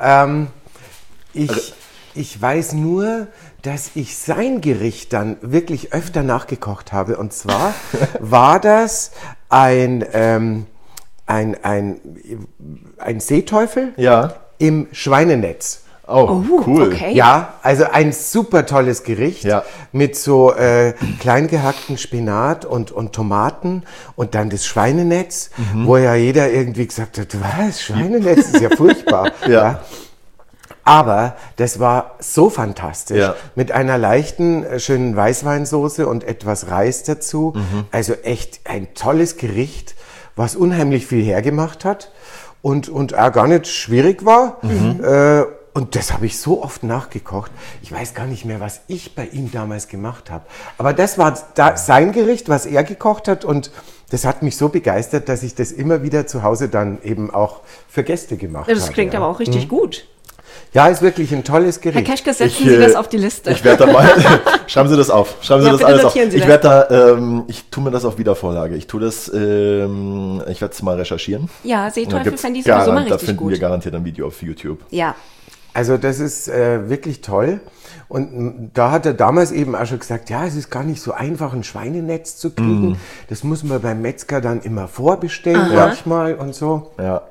Ähm, 0.00 0.48
ich, 1.32 1.74
ich 2.14 2.40
weiß 2.40 2.72
nur, 2.74 3.26
dass 3.62 3.90
ich 3.94 4.16
sein 4.18 4.60
Gericht 4.60 5.12
dann 5.12 5.36
wirklich 5.40 5.92
öfter 5.92 6.22
nachgekocht 6.22 6.92
habe. 6.92 7.16
Und 7.16 7.32
zwar 7.32 7.74
war 8.20 8.60
das 8.60 9.12
ein, 9.48 10.04
ähm, 10.12 10.66
ein, 11.26 11.56
ein, 11.64 12.00
ein 12.98 13.20
Seeteufel 13.20 13.92
Ja. 13.96 14.34
im 14.58 14.88
Schweinenetz. 14.92 15.83
Oh, 16.06 16.42
Oh, 16.50 16.62
cool. 16.66 16.82
okay. 16.92 17.12
Ja, 17.14 17.54
also 17.62 17.84
ein 17.90 18.12
super 18.12 18.66
tolles 18.66 19.04
Gericht 19.04 19.44
Ja. 19.44 19.62
mit 19.92 20.16
so 20.16 20.52
äh, 20.52 20.92
klein 21.18 21.46
gehackten 21.48 21.96
Spinat 21.96 22.64
und, 22.66 22.92
und 22.92 23.14
Tomaten 23.14 23.84
und 24.14 24.34
dann 24.34 24.50
das 24.50 24.66
Schweinenetz, 24.66 25.50
Mhm. 25.56 25.86
wo 25.86 25.96
ja 25.96 26.14
jeder 26.14 26.50
irgendwie 26.50 26.86
gesagt 26.86 27.16
hat, 27.18 27.28
was, 27.40 27.80
Schweinenetz 27.80 28.48
ist 28.50 28.60
ja 28.60 28.68
furchtbar. 28.76 29.30
Ja. 29.48 29.80
Aber 30.86 31.36
das 31.56 31.80
war 31.80 32.16
so 32.18 32.50
fantastisch. 32.50 33.16
Ja. 33.18 33.34
Mit 33.54 33.72
einer 33.72 33.96
leichten, 33.96 34.64
äh, 34.64 34.78
schönen 34.80 35.16
Weißweinsoße 35.16 36.06
und 36.06 36.24
etwas 36.24 36.68
Reis 36.70 37.04
dazu. 37.04 37.54
Mhm. 37.56 37.84
Also 37.90 38.12
echt 38.24 38.60
ein 38.64 38.92
tolles 38.94 39.38
Gericht, 39.38 39.94
was 40.36 40.56
unheimlich 40.56 41.06
viel 41.06 41.24
hergemacht 41.24 41.86
hat 41.86 42.10
und, 42.60 42.90
und 42.90 43.16
auch 43.16 43.32
gar 43.32 43.46
nicht 43.46 43.66
schwierig 43.66 44.26
war. 44.26 44.58
Mhm. 44.62 45.02
Äh, 45.02 45.44
und 45.74 45.96
das 45.96 46.12
habe 46.12 46.24
ich 46.26 46.38
so 46.38 46.62
oft 46.62 46.82
nachgekocht. 46.84 47.50
Ich 47.82 47.92
weiß 47.92 48.14
gar 48.14 48.26
nicht 48.26 48.44
mehr, 48.44 48.60
was 48.60 48.80
ich 48.86 49.14
bei 49.14 49.26
ihm 49.26 49.50
damals 49.50 49.88
gemacht 49.88 50.30
habe. 50.30 50.44
Aber 50.78 50.92
das 50.92 51.18
war 51.18 51.36
da 51.56 51.76
sein 51.76 52.12
Gericht, 52.12 52.48
was 52.48 52.64
er 52.64 52.84
gekocht 52.84 53.26
hat. 53.28 53.44
Und 53.44 53.70
das 54.10 54.24
hat 54.24 54.42
mich 54.42 54.56
so 54.56 54.68
begeistert, 54.68 55.28
dass 55.28 55.42
ich 55.42 55.54
das 55.56 55.72
immer 55.72 56.02
wieder 56.02 56.26
zu 56.28 56.42
Hause 56.44 56.68
dann 56.68 56.98
eben 57.02 57.32
auch 57.34 57.60
für 57.88 58.04
Gäste 58.04 58.36
gemacht 58.36 58.68
habe. 58.68 58.74
Das 58.78 58.92
klingt 58.92 59.12
ja. 59.12 59.18
aber 59.20 59.28
auch 59.28 59.40
richtig 59.40 59.68
gut. 59.68 60.06
Ja, 60.72 60.86
ist 60.88 61.02
wirklich 61.02 61.32
ein 61.32 61.42
tolles 61.44 61.80
Gericht. 61.80 62.06
Herr 62.06 62.14
Keschke, 62.14 62.32
setzen 62.32 62.62
Ich, 62.62 62.68
Sie 62.68 62.74
äh, 62.74 62.80
das 62.80 62.94
auf 62.94 63.08
die 63.08 63.16
Liste. 63.16 63.50
Ich 63.50 63.64
werde 63.64 63.86
da 63.86 63.92
mal. 63.92 64.08
schreiben 64.68 64.88
Sie 64.88 64.96
das 64.96 65.10
auf. 65.10 65.36
Schreiben 65.40 65.62
Sie 65.62 65.66
Ja, 65.66 65.72
das 65.72 65.80
bitte 65.80 65.92
alles 65.92 66.04
auf. 66.04 66.12
Sie 66.12 66.20
Ich 66.20 66.46
werde 66.46 66.62
da, 66.88 67.12
ähm, 67.12 67.44
ich 67.48 67.64
tue 67.70 67.82
mir 67.82 67.90
das 67.90 68.04
auf 68.04 68.18
Wiedervorlage. 68.18 68.76
Ich 68.76 68.86
tue 68.86 69.00
das, 69.00 69.28
ähm, 69.34 70.42
ich 70.48 70.60
werde 70.60 70.72
es 70.74 70.82
mal 70.82 70.96
recherchieren. 70.96 71.48
ja, 71.64 71.90
Seeteufel 71.90 72.36
fände 72.36 72.60
ich 72.60 72.64
sowieso 72.64 72.92
mal 72.92 73.04
garant- 73.04 73.10
Da 73.10 73.14
richtig 73.14 73.28
finden 73.30 73.48
wir 73.48 73.56
gut. 73.56 73.60
garantiert 73.60 73.94
ein 73.94 74.04
Video 74.04 74.26
auf 74.28 74.42
YouTube. 74.42 74.78
Ja. 74.90 75.14
Also 75.74 75.96
das 75.96 76.20
ist 76.20 76.48
äh, 76.48 76.88
wirklich 76.88 77.20
toll. 77.20 77.60
Und 78.08 78.70
da 78.74 78.90
hat 78.92 79.06
er 79.06 79.14
damals 79.14 79.50
eben 79.50 79.74
auch 79.74 79.86
schon 79.86 79.98
gesagt, 79.98 80.30
ja, 80.30 80.46
es 80.46 80.54
ist 80.54 80.70
gar 80.70 80.84
nicht 80.84 81.02
so 81.02 81.12
einfach, 81.12 81.52
ein 81.52 81.64
Schweinenetz 81.64 82.36
zu 82.36 82.50
kriegen. 82.50 82.90
Mhm. 82.90 82.96
Das 83.28 83.42
muss 83.44 83.64
man 83.64 83.80
beim 83.80 84.00
Metzger 84.02 84.40
dann 84.40 84.60
immer 84.62 84.88
vorbestellen, 84.88 85.74
manchmal 85.74 86.34
und 86.34 86.54
so. 86.54 86.92
Ja. 86.98 87.22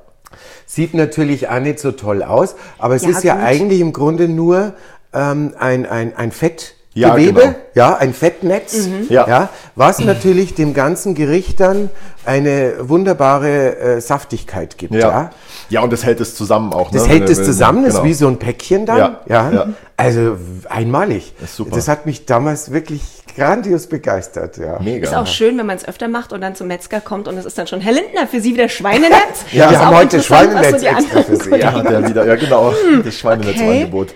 Sieht 0.66 0.94
natürlich 0.94 1.48
auch 1.48 1.60
nicht 1.60 1.78
so 1.78 1.92
toll 1.92 2.22
aus, 2.22 2.56
aber 2.78 2.96
es 2.96 3.02
Ja, 3.02 3.08
ist 3.10 3.24
ja 3.24 3.34
gut. 3.34 3.44
eigentlich 3.44 3.80
im 3.80 3.92
Grunde 3.92 4.28
nur 4.28 4.74
ähm, 5.12 5.54
ein, 5.58 5.86
ein, 5.86 6.16
ein 6.16 6.32
Fettgewebe, 6.32 6.83
Ja, 6.96 7.16
ja, 7.16 7.30
genau. 7.32 7.96
ein 7.98 8.14
Fettnetz, 8.14 8.86
Mhm. 8.86 9.06
Ja. 9.08 9.48
was 9.74 9.98
natürlich 9.98 10.54
dem 10.54 10.74
ganzen 10.74 11.14
Gericht 11.16 11.58
dann 11.58 11.90
eine 12.24 12.74
wunderbare 12.88 13.76
äh, 13.96 14.00
Saftigkeit 14.00 14.78
gibt. 14.78 14.94
Ja. 14.94 15.00
Ja. 15.00 15.30
ja. 15.70 15.80
und 15.82 15.92
das 15.92 16.04
hält 16.04 16.20
es 16.20 16.36
zusammen 16.36 16.72
auch. 16.72 16.92
Das 16.92 17.02
ne? 17.02 17.08
hält 17.08 17.22
Wenn- 17.24 17.32
es 17.32 17.38
wenn- 17.38 17.44
zusammen, 17.46 17.84
ist 17.84 17.94
genau. 17.94 18.04
wie 18.04 18.14
so 18.14 18.28
ein 18.28 18.38
Päckchen 18.38 18.86
dann. 18.86 18.98
Ja, 18.98 19.20
Ja, 19.26 19.50
ja. 19.50 19.66
Also 19.96 20.36
einmalig. 20.68 21.34
ist 21.42 21.56
super. 21.56 21.74
Das 21.74 21.88
hat 21.88 22.06
mich 22.06 22.26
damals 22.26 22.70
wirklich 22.72 23.02
grandios 23.36 23.86
begeistert. 23.86 24.56
Ja. 24.56 24.78
Mega. 24.80 25.08
Ist 25.08 25.14
auch 25.14 25.26
schön, 25.26 25.58
wenn 25.58 25.66
man 25.66 25.76
es 25.76 25.86
öfter 25.86 26.08
macht 26.08 26.32
und 26.32 26.40
dann 26.40 26.54
zum 26.54 26.68
Metzger 26.68 27.00
kommt 27.00 27.28
und 27.28 27.36
es 27.36 27.44
ist 27.44 27.56
dann 27.58 27.66
schon, 27.66 27.80
Herr 27.80 27.92
Lindner, 27.92 28.26
für 28.26 28.40
Sie 28.40 28.52
wieder 28.54 28.68
Schweinenetz? 28.68 29.12
Ja, 29.52 29.66
Ist 29.66 29.70
wir 29.72 29.84
haben 29.86 29.96
heute 29.96 30.22
Schweinenetz 30.22 30.80
die 30.80 30.86
extra 30.86 31.22
für 31.22 31.36
Sie, 31.36 31.50
ja. 31.56 31.72
Hat 31.72 31.86
er 31.86 32.08
wieder, 32.08 32.26
ja 32.26 32.34
genau, 32.36 32.72
das 33.04 33.14
Schweinenetzangebot. 33.18 34.14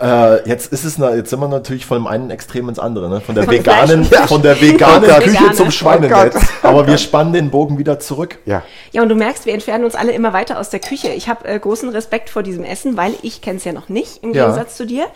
Äh, 0.00 0.48
jetzt 0.48 0.72
ist 0.72 0.84
es, 0.84 0.96
na, 0.98 1.14
jetzt 1.14 1.30
sind 1.30 1.40
wir 1.40 1.48
natürlich 1.48 1.84
von 1.84 1.98
dem 1.98 2.06
einen 2.06 2.30
Extrem 2.30 2.68
ins 2.68 2.78
andere, 2.78 3.08
ne? 3.10 3.20
Von 3.20 3.34
der 3.34 3.44
Von 3.44 3.54
veganen, 3.54 4.04
Fleisch 4.04 4.26
von 4.28 4.42
der 4.42 4.60
veganen 4.60 5.10
Von 5.10 5.18
Küche 5.22 5.32
Vegane. 5.34 5.52
zum 5.52 5.70
Schweinenetz. 5.70 6.36
Oh 6.62 6.68
Aber 6.68 6.86
wir 6.86 6.96
spannen 6.98 7.32
den 7.34 7.50
Bogen 7.50 7.76
wieder 7.78 7.98
zurück. 7.98 8.38
Ja. 8.46 8.62
Ja, 8.92 9.02
und 9.02 9.08
du 9.10 9.14
merkst, 9.14 9.44
wir 9.46 9.52
entfernen 9.52 9.84
uns 9.84 9.94
alle 9.94 10.12
immer 10.12 10.32
weiter 10.32 10.58
aus 10.58 10.70
der 10.70 10.80
Küche. 10.80 11.08
Ich 11.08 11.28
habe 11.28 11.46
äh, 11.46 11.58
großen 11.58 11.88
Respekt 11.90 12.30
vor 12.30 12.42
diesem 12.42 12.64
Essen, 12.64 12.96
weil 12.96 13.12
ich 13.22 13.42
kenne 13.42 13.58
es 13.58 13.64
ja 13.64 13.72
noch 13.72 13.88
nicht, 13.88 14.22
im 14.22 14.32
Ja. 14.32 14.44
Gegensatz 14.44 14.76
zu 14.76 14.86
dir. 14.86 15.06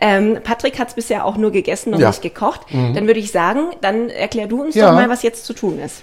Ähm, 0.00 0.38
Patrick 0.44 0.78
hat 0.78 0.88
es 0.88 0.94
bisher 0.94 1.24
auch 1.24 1.36
nur 1.36 1.50
gegessen 1.50 1.94
und 1.94 2.00
Ja. 2.00 2.08
nicht 2.08 2.20
gekocht. 2.22 2.51
Dann 2.70 3.06
würde 3.06 3.20
ich 3.20 3.30
sagen, 3.32 3.70
dann 3.80 4.08
erklär 4.10 4.46
du 4.46 4.62
uns 4.62 4.74
Ja. 4.74 4.88
doch 4.90 4.94
mal, 4.94 5.08
was 5.08 5.22
jetzt 5.22 5.44
zu 5.44 5.52
tun 5.54 5.78
ist. 5.78 6.02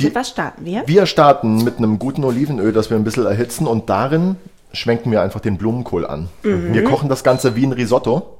Mit 0.00 0.14
was 0.14 0.28
starten 0.30 0.64
wir? 0.64 0.82
Wir 0.86 1.06
starten 1.06 1.62
mit 1.62 1.78
einem 1.78 1.98
guten 1.98 2.24
Olivenöl, 2.24 2.72
das 2.72 2.90
wir 2.90 2.96
ein 2.96 3.04
bisschen 3.04 3.26
erhitzen 3.26 3.66
und 3.66 3.88
darin 3.90 4.36
schwenken 4.72 5.10
wir 5.12 5.22
einfach 5.22 5.38
den 5.40 5.56
Blumenkohl 5.56 6.04
an. 6.06 6.28
Wir 6.42 6.82
kochen 6.84 7.08
das 7.08 7.22
Ganze 7.22 7.54
wie 7.54 7.64
ein 7.64 7.72
Risotto. 7.72 8.38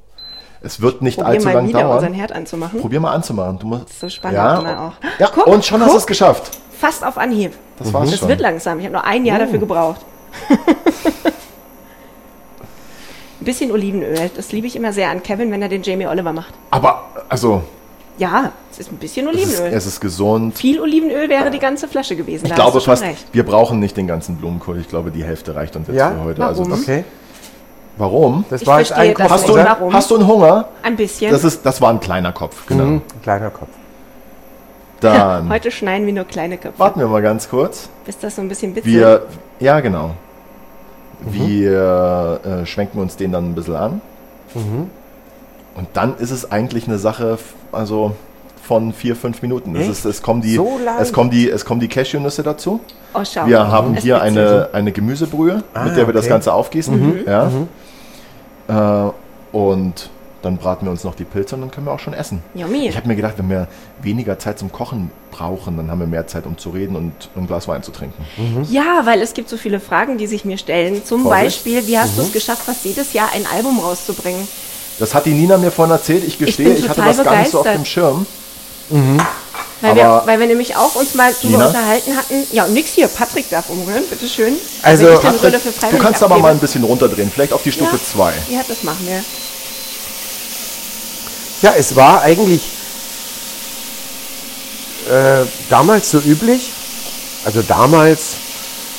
Es 0.62 0.80
wird 0.80 1.02
nicht 1.02 1.18
Probier 1.18 1.30
allzu 1.34 1.48
lang 1.50 1.70
dauern. 1.70 1.96
unseren 1.98 2.14
Herd 2.14 2.32
anzumachen. 2.32 2.80
Probier 2.80 2.98
mal 2.98 3.12
anzumachen. 3.12 3.58
Du 3.58 3.66
musst, 3.66 4.00
So 4.00 4.08
spannend 4.08 4.38
ja, 4.38 4.58
immer 4.58 4.80
auch. 4.80 4.92
Ja, 5.20 5.30
Guck, 5.32 5.46
und 5.46 5.64
schon 5.64 5.78
hast 5.80 5.88
du 5.88 5.92
guck. 5.92 6.00
es 6.00 6.06
geschafft. 6.06 6.58
Fast 6.76 7.04
auf 7.06 7.18
Anhieb. 7.18 7.52
Das 7.78 7.92
war's 7.92 8.10
Das 8.10 8.18
schon. 8.20 8.28
wird 8.28 8.40
langsam. 8.40 8.78
Ich 8.78 8.84
habe 8.86 8.94
nur 8.94 9.04
ein 9.04 9.24
Jahr 9.26 9.38
dafür 9.38 9.58
gebraucht. 9.58 10.00
Ein 13.44 13.46
bisschen 13.46 13.70
Olivenöl. 13.72 14.30
Das 14.34 14.52
liebe 14.52 14.66
ich 14.66 14.74
immer 14.74 14.94
sehr 14.94 15.10
an 15.10 15.22
Kevin, 15.22 15.52
wenn 15.52 15.60
er 15.60 15.68
den 15.68 15.82
Jamie 15.82 16.06
Oliver 16.06 16.32
macht. 16.32 16.54
Aber, 16.70 17.04
also, 17.28 17.60
Ja, 18.16 18.52
es 18.72 18.78
ist 18.78 18.90
ein 18.90 18.96
bisschen 18.96 19.28
Es 19.28 19.34
ist, 19.34 19.48
Olivenöl. 19.58 19.76
es 19.76 19.86
ist 19.86 20.00
gesund. 20.00 20.56
Viel 20.56 20.80
Olivenöl 20.80 21.28
wäre 21.28 21.50
die 21.50 21.58
ganze 21.58 21.86
Flasche 21.88 22.16
gewesen. 22.16 22.46
Ich 22.46 22.50
da 22.52 22.54
glaube 22.54 22.80
fast, 22.80 23.02
recht. 23.02 23.26
wir 23.32 23.44
brauchen 23.44 23.80
nicht 23.80 23.98
den 23.98 24.06
ganzen 24.06 24.36
Blumenkohl. 24.36 24.78
Ich 24.78 24.88
glaube, 24.88 25.10
die 25.10 25.22
Hälfte 25.24 25.54
reicht 25.54 25.76
uns 25.76 25.88
jetzt 25.88 25.96
Ja? 25.98 26.12
für 26.12 26.24
heute. 26.24 26.38
Warum? 26.40 26.72
Also, 26.72 26.82
Okay. 26.82 27.04
warum? 27.98 28.44
Das 28.48 28.62
Ich 28.62 28.66
war 28.66 28.78
jetzt 28.78 28.88
verstehe 28.88 29.10
ein 29.10 29.14
Kopf, 29.14 29.30
Hast 29.30 29.46
du? 29.48 29.54
Warum? 29.56 29.92
hast 29.92 30.10
du 30.10 30.14
einen 30.14 30.26
Hunger? 30.26 30.68
Ein 30.82 30.96
bisschen. 30.96 31.30
Das, 31.30 31.44
ist, 31.44 31.66
das 31.66 31.82
war 31.82 31.90
ein 31.90 32.00
kleiner 32.00 32.32
Kopf, 32.32 32.64
genau. 32.66 32.84
Mhm, 32.84 33.02
kleiner 33.22 33.50
Kopf. 33.50 33.68
Dann 35.00 35.48
Heute 35.50 35.70
schneiden 35.70 36.06
wir 36.06 36.14
nur 36.14 36.24
kleine 36.24 36.56
Köpfe. 36.56 36.78
warten 36.78 36.98
wir 37.00 37.08
mal 37.08 37.20
ganz 37.20 37.50
kurz. 37.50 37.90
Bis 38.06 38.16
das 38.18 38.36
so 38.36 38.40
ein 38.42 38.48
bisschen 38.48 38.72
bitzelt. 38.72 38.94
Wir, 38.94 39.26
ja 39.60 39.80
genau. 39.80 40.12
Mhm. 41.20 41.32
Wir 41.32 42.40
äh, 42.44 42.66
schwenken 42.66 42.98
uns 43.00 43.16
den 43.16 43.32
dann 43.32 43.50
ein 43.50 43.54
bisschen 43.54 43.76
an. 43.76 44.00
Mhm. 44.54 44.90
Und 45.76 45.88
dann 45.94 46.16
ist 46.18 46.30
es 46.30 46.50
eigentlich 46.52 46.86
eine 46.86 46.98
Sache, 46.98 47.38
also 47.72 48.14
von 48.62 48.92
vier, 48.92 49.14
fünf 49.16 49.42
Minuten. 49.42 49.76
Es, 49.76 49.88
ist, 49.88 50.04
es, 50.04 50.22
kommen 50.22 50.40
die, 50.40 50.54
So 50.54 50.78
es, 51.00 51.12
kommen 51.12 51.30
die, 51.30 51.50
es 51.50 51.64
kommen 51.64 51.80
die 51.80 51.88
Cashewnüsse 51.88 52.42
dazu. 52.42 52.80
oh, 53.12 53.20
schau. 53.24 53.46
Wir 53.46 53.68
haben 53.68 53.94
hier 53.96 54.22
eine, 54.22 54.70
eine 54.72 54.92
Gemüsebrühe, 54.92 55.62
Ah, 55.74 55.84
mit 55.84 55.96
der 55.96 56.06
wir 56.06 56.14
das. 56.14 56.26
Ganze 56.28 56.52
aufgießen. 56.52 56.98
Mhm. 56.98 57.20
Ja. 57.26 59.08
Äh, 59.08 59.10
und 59.56 60.10
dann 60.44 60.56
braten 60.58 60.86
wir 60.86 60.90
uns 60.90 61.04
noch 61.04 61.14
die 61.14 61.24
Pilze 61.24 61.54
und 61.54 61.62
dann 61.62 61.70
können 61.70 61.86
wir 61.86 61.92
auch 61.92 61.98
schon 62.00 62.14
essen. 62.14 62.42
Yummy. 62.54 62.88
Ich 62.88 62.96
habe 62.96 63.08
mir 63.08 63.16
gedacht, 63.16 63.34
wenn 63.38 63.48
wir 63.50 63.68
weniger 64.02 64.38
Zeit 64.38 64.58
zum 64.58 64.70
Kochen 64.72 65.10
brauchen, 65.30 65.76
dann 65.76 65.90
haben 65.90 66.00
wir 66.00 66.06
mehr 66.06 66.26
Zeit, 66.26 66.46
um 66.46 66.58
zu 66.58 66.70
reden 66.70 66.96
und 66.96 67.12
ein 67.36 67.46
Glas 67.46 67.66
Wein 67.68 67.82
zu 67.82 67.90
trinken. 67.92 68.24
Ja, 68.70 69.02
weil 69.04 69.20
es 69.22 69.34
gibt 69.34 69.48
so 69.48 69.56
viele 69.56 69.80
Fragen, 69.80 70.18
die 70.18 70.26
sich 70.26 70.44
mir 70.44 70.58
stellen. 70.58 71.04
Zum 71.04 71.22
Vorsicht. 71.22 71.44
Beispiel, 71.64 71.86
wie 71.86 71.98
hast 71.98 72.16
du 72.18 72.22
es 72.22 72.32
geschafft, 72.32 72.62
fast 72.62 72.84
jedes 72.84 73.12
Jahr 73.12 73.30
ein 73.34 73.46
Album 73.54 73.78
rauszubringen? 73.80 74.46
Das 74.98 75.14
hat 75.14 75.26
die 75.26 75.32
Nina 75.32 75.56
mir 75.56 75.70
vorhin 75.72 75.92
erzählt. 75.92 76.22
Ich 76.26 76.38
gestehe, 76.38 76.66
bin 76.68 76.76
ich, 76.76 76.88
hatte 76.88 77.00
total 77.00 77.14
das 77.16 77.24
gar 77.24 77.36
nicht 77.38 77.50
so 77.50 77.58
auf 77.58 77.64
begeistert. 77.64 77.80
dem 77.82 77.84
Schirm. 77.86 78.26
Weil, 79.80 79.96
wir, 79.96 80.22
weil 80.24 80.40
wir 80.40 80.46
nämlich 80.46 80.76
auch 80.76 80.94
uns 80.94 81.14
mal 81.14 81.32
drüber 81.32 81.52
Nina? 81.58 81.66
unterhalten 81.66 82.16
hatten. 82.16 82.34
Ja, 82.52 82.66
nix 82.68 82.90
hier. 82.92 83.08
Patrick 83.08 83.50
darf 83.50 83.68
umrühren, 83.68 84.04
bitteschön. 84.08 84.54
Also, 84.82 85.10
ich 85.12 85.20
Patrick, 85.20 85.60
Du 85.90 85.98
kannst 85.98 86.22
aber 86.22 86.38
mal 86.38 86.52
ein 86.52 86.58
bisschen 86.58 86.84
runterdrehen, 86.84 87.30
vielleicht 87.30 87.52
auf 87.52 87.62
die 87.62 87.72
Stufe 87.72 87.96
Ja. 87.96 88.02
2. 88.02 88.32
Ja, 88.50 88.60
das 88.66 88.82
machen 88.82 89.06
wir. 89.06 89.22
Ja, 91.64 91.72
es 91.78 91.96
war 91.96 92.20
eigentlich 92.20 92.60
äh, 95.08 95.46
damals 95.70 96.10
so 96.10 96.18
üblich. 96.18 96.70
Also 97.46 97.62
damals, 97.62 98.34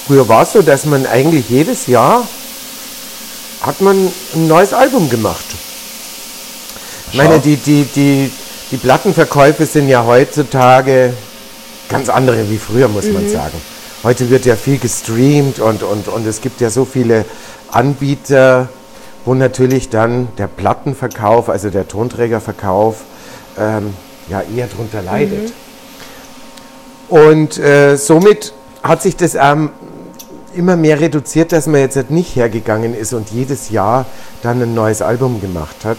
früher 0.08 0.28
war 0.28 0.42
es 0.42 0.54
so, 0.54 0.64
dass 0.64 0.88
man 0.88 1.06
eigentlich 1.06 1.48
jedes 1.48 1.86
Jahr 1.86 2.28
hat 3.62 3.82
man 3.82 4.12
ein 4.34 4.48
neues 4.48 4.74
Album 4.74 5.12
gemacht. 5.12 5.46
Ich 7.12 7.18
meine, 7.20 7.40
die, 7.40 7.58
die, 7.58 7.84
die, 7.84 8.32
die 8.72 8.78
Plattenverkäufe 8.78 9.68
sind 9.68 9.88
ja 9.88 10.04
heutzutage 10.04 11.14
ganz 11.88 12.10
andere 12.10 12.50
wie 12.50 12.58
früher, 12.58 12.88
muss 12.88 13.06
man 13.06 13.30
sagen. 13.30 13.62
Heute 14.02 14.32
wird 14.32 14.48
ja 14.48 14.56
viel 14.56 14.80
gestreamt 14.80 15.60
und, 15.60 15.84
und, 15.84 16.08
und 16.08 16.26
es 16.26 16.42
gibt 16.42 16.62
ja 16.62 16.72
so 16.72 16.84
viele 16.84 17.26
Anbieter, 17.70 18.70
wo 19.26 19.34
natürlich 19.34 19.90
dann 19.90 20.28
der 20.38 20.48
Plattenverkauf, 20.48 21.50
also 21.50 21.70
der 21.70 21.88
Tonträgerverkauf, 21.88 23.02
ähm, 23.58 23.94
ja 24.30 24.42
eher 24.56 24.68
darunter 24.68 25.02
leidet. 25.02 25.54
Und 27.10 27.58
äh, 27.58 27.98
somit 27.98 28.54
hat 28.82 29.02
sich 29.02 29.16
das 29.16 29.36
ähm, 29.36 29.70
immer 30.56 30.76
mehr 30.76 31.00
reduziert, 31.00 31.52
dass 31.52 31.68
man 31.68 31.82
jetzt 31.82 31.96
halt 31.96 32.12
nicht 32.12 32.36
hergegangen 32.36 32.96
ist 32.96 33.14
und 33.14 33.30
jedes 33.30 33.70
Jahr 33.70 34.06
dann 34.42 34.62
ein 34.62 34.74
neues 34.74 35.02
Album 35.02 35.42
gemacht 35.42 35.84
hat. 35.84 35.98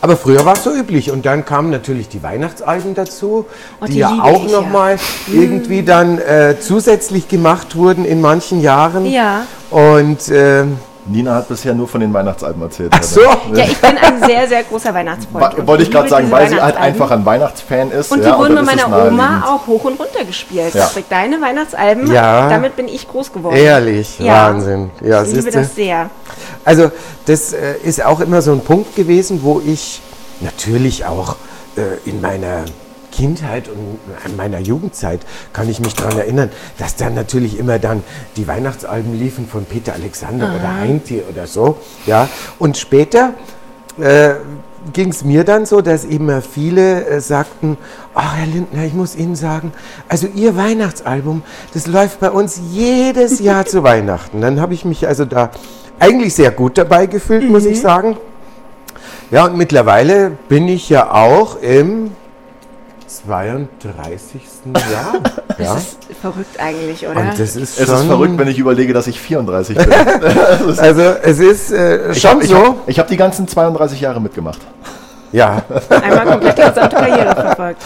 Aber 0.00 0.16
früher 0.16 0.44
war 0.44 0.54
es 0.54 0.64
so 0.64 0.74
üblich 0.74 1.10
und 1.10 1.26
dann 1.26 1.44
kamen 1.44 1.70
natürlich 1.70 2.08
die 2.08 2.22
Weihnachtsalben 2.22 2.94
dazu, 2.94 3.46
Oh, 3.80 3.86
die, 3.86 3.92
die 3.92 3.98
ja 4.00 4.18
auch 4.20 4.44
ich 4.44 4.50
ja. 4.50 4.60
nochmal 4.60 4.96
irgendwie 5.32 5.82
dann 5.84 6.18
äh, 6.18 6.56
zusätzlich 6.60 7.28
gemacht 7.28 7.76
wurden 7.76 8.04
in 8.04 8.20
manchen 8.20 8.60
Jahren. 8.60 9.06
Ja. 9.06 9.46
Und 9.70 10.28
ähm, 10.30 10.78
Nina 11.06 11.34
hat 11.34 11.48
bisher 11.48 11.74
nur 11.74 11.88
von 11.88 12.00
den 12.00 12.12
Weihnachtsalben 12.12 12.62
erzählt. 12.62 12.92
ach 12.94 13.02
so, 13.02 13.20
Ja, 13.20 13.64
ich 13.64 13.76
bin 13.80 13.96
ein 13.98 14.22
sehr, 14.24 14.46
sehr 14.48 14.62
großer 14.62 14.94
Weihnachtsfreund. 14.94 15.66
Wollte 15.66 15.82
ich 15.82 15.90
gerade 15.90 16.08
sagen, 16.08 16.30
weil 16.30 16.48
sie 16.48 16.60
halt 16.60 16.76
einfach 16.76 17.10
ein 17.10 17.24
Weihnachtsfan 17.26 17.90
ist. 17.90 18.12
Und 18.12 18.22
die 18.22 18.28
ja, 18.28 18.38
wurden 18.38 18.54
bei 18.54 18.62
meiner 18.62 18.86
Oma 19.08 19.44
auch 19.48 19.66
hoch 19.66 19.84
und 19.84 19.98
runter 19.98 20.24
gespielt. 20.24 20.74
Ja. 20.74 20.84
Patrick, 20.84 21.08
deine 21.08 21.40
Weihnachtsalben, 21.40 22.12
Ja. 22.12 22.48
damit 22.48 22.76
bin 22.76 22.86
ich 22.88 23.08
groß 23.08 23.32
geworden. 23.32 23.56
ehrlich, 23.56 24.18
Ja. 24.18 24.48
Wahnsinn. 24.48 24.90
Ja, 25.00 25.22
ich 25.24 25.32
liebe 25.32 25.50
das 25.50 25.74
sehr. 25.74 26.10
Also 26.64 26.90
das 27.26 27.52
äh, 27.52 27.74
ist 27.82 28.04
auch 28.04 28.20
immer 28.20 28.40
so 28.42 28.52
ein 28.52 28.60
Punkt 28.60 28.94
gewesen, 28.94 29.40
wo 29.42 29.60
ich 29.64 30.00
natürlich 30.40 31.04
auch 31.04 31.36
äh, 31.76 32.08
in 32.08 32.20
meiner 32.20 32.64
Kindheit 33.12 33.68
und 33.68 33.98
in 34.26 34.36
meiner 34.36 34.58
Jugendzeit 34.58 35.20
kann 35.52 35.68
ich 35.68 35.78
mich 35.78 35.94
daran 35.94 36.18
erinnern, 36.18 36.50
dass 36.78 36.96
dann 36.96 37.14
natürlich 37.14 37.58
immer 37.58 37.78
dann 37.78 38.02
die 38.36 38.48
Weihnachtsalben 38.48 39.16
liefen 39.16 39.46
von 39.46 39.64
Peter 39.64 39.92
Alexander 39.92 40.52
oder 40.56 40.80
Heinti 40.80 41.22
oder 41.30 41.46
so. 41.46 41.76
Ja. 42.06 42.28
Und 42.58 42.76
später 42.76 43.34
äh, 44.00 44.34
ging 44.92 45.10
es 45.10 45.24
mir 45.24 45.44
dann 45.44 45.66
so, 45.66 45.80
dass 45.80 46.04
immer 46.04 46.42
viele 46.42 47.06
äh, 47.06 47.20
sagten, 47.20 47.76
ach 48.14 48.36
Herr 48.36 48.46
Lindner, 48.46 48.84
ich 48.84 48.94
muss 48.94 49.14
Ihnen 49.14 49.36
sagen, 49.36 49.72
also 50.08 50.26
Ihr 50.34 50.56
Weihnachtsalbum, 50.56 51.42
das 51.74 51.86
läuft 51.86 52.20
bei 52.20 52.30
uns 52.30 52.60
jedes 52.70 53.38
Jahr 53.38 53.66
zu 53.66 53.82
Weihnachten. 53.82 54.40
Dann 54.40 54.60
habe 54.60 54.74
ich 54.74 54.84
mich 54.84 55.06
also 55.06 55.24
da 55.24 55.50
eigentlich 56.00 56.34
sehr 56.34 56.50
gut 56.50 56.78
dabei 56.78 57.06
gefühlt, 57.06 57.48
muss 57.48 57.64
ich 57.64 57.80
sagen. 57.80 58.16
Ja, 59.30 59.46
und 59.46 59.56
mittlerweile 59.56 60.32
bin 60.48 60.68
ich 60.68 60.88
ja 60.88 61.10
auch 61.12 61.56
im 61.62 62.10
32. 63.26 64.42
Jahr. 64.92 65.14
ja. 65.58 65.74
Das 65.74 65.82
ist 65.82 65.98
verrückt 66.20 66.58
eigentlich, 66.58 67.06
oder? 67.06 67.20
Und 67.20 67.38
das 67.38 67.56
ist 67.56 67.78
Es 67.78 67.86
schon, 67.86 67.96
ist 67.96 68.04
verrückt, 68.06 68.38
wenn 68.38 68.48
ich 68.48 68.58
überlege, 68.58 68.92
dass 68.92 69.06
ich 69.06 69.20
34 69.20 69.76
bin. 69.76 69.86
Also 70.78 71.02
es 71.22 71.38
ist 71.38 71.72
äh, 71.72 72.12
Ich 72.12 72.20
schon 72.20 72.30
habe 72.30 72.44
so. 72.46 72.56
hab, 72.56 72.88
ich 72.88 72.98
hab 72.98 73.08
die 73.08 73.16
ganzen 73.16 73.46
32 73.48 74.00
Jahre 74.00 74.20
mitgemacht. 74.20 74.60
ja, 75.32 75.62
Einmal 75.88 76.26
komplett 76.26 76.58
die 76.58 76.62
gesamte 76.62 76.96
Karriere 76.96 77.34
verfolgt. 77.40 77.82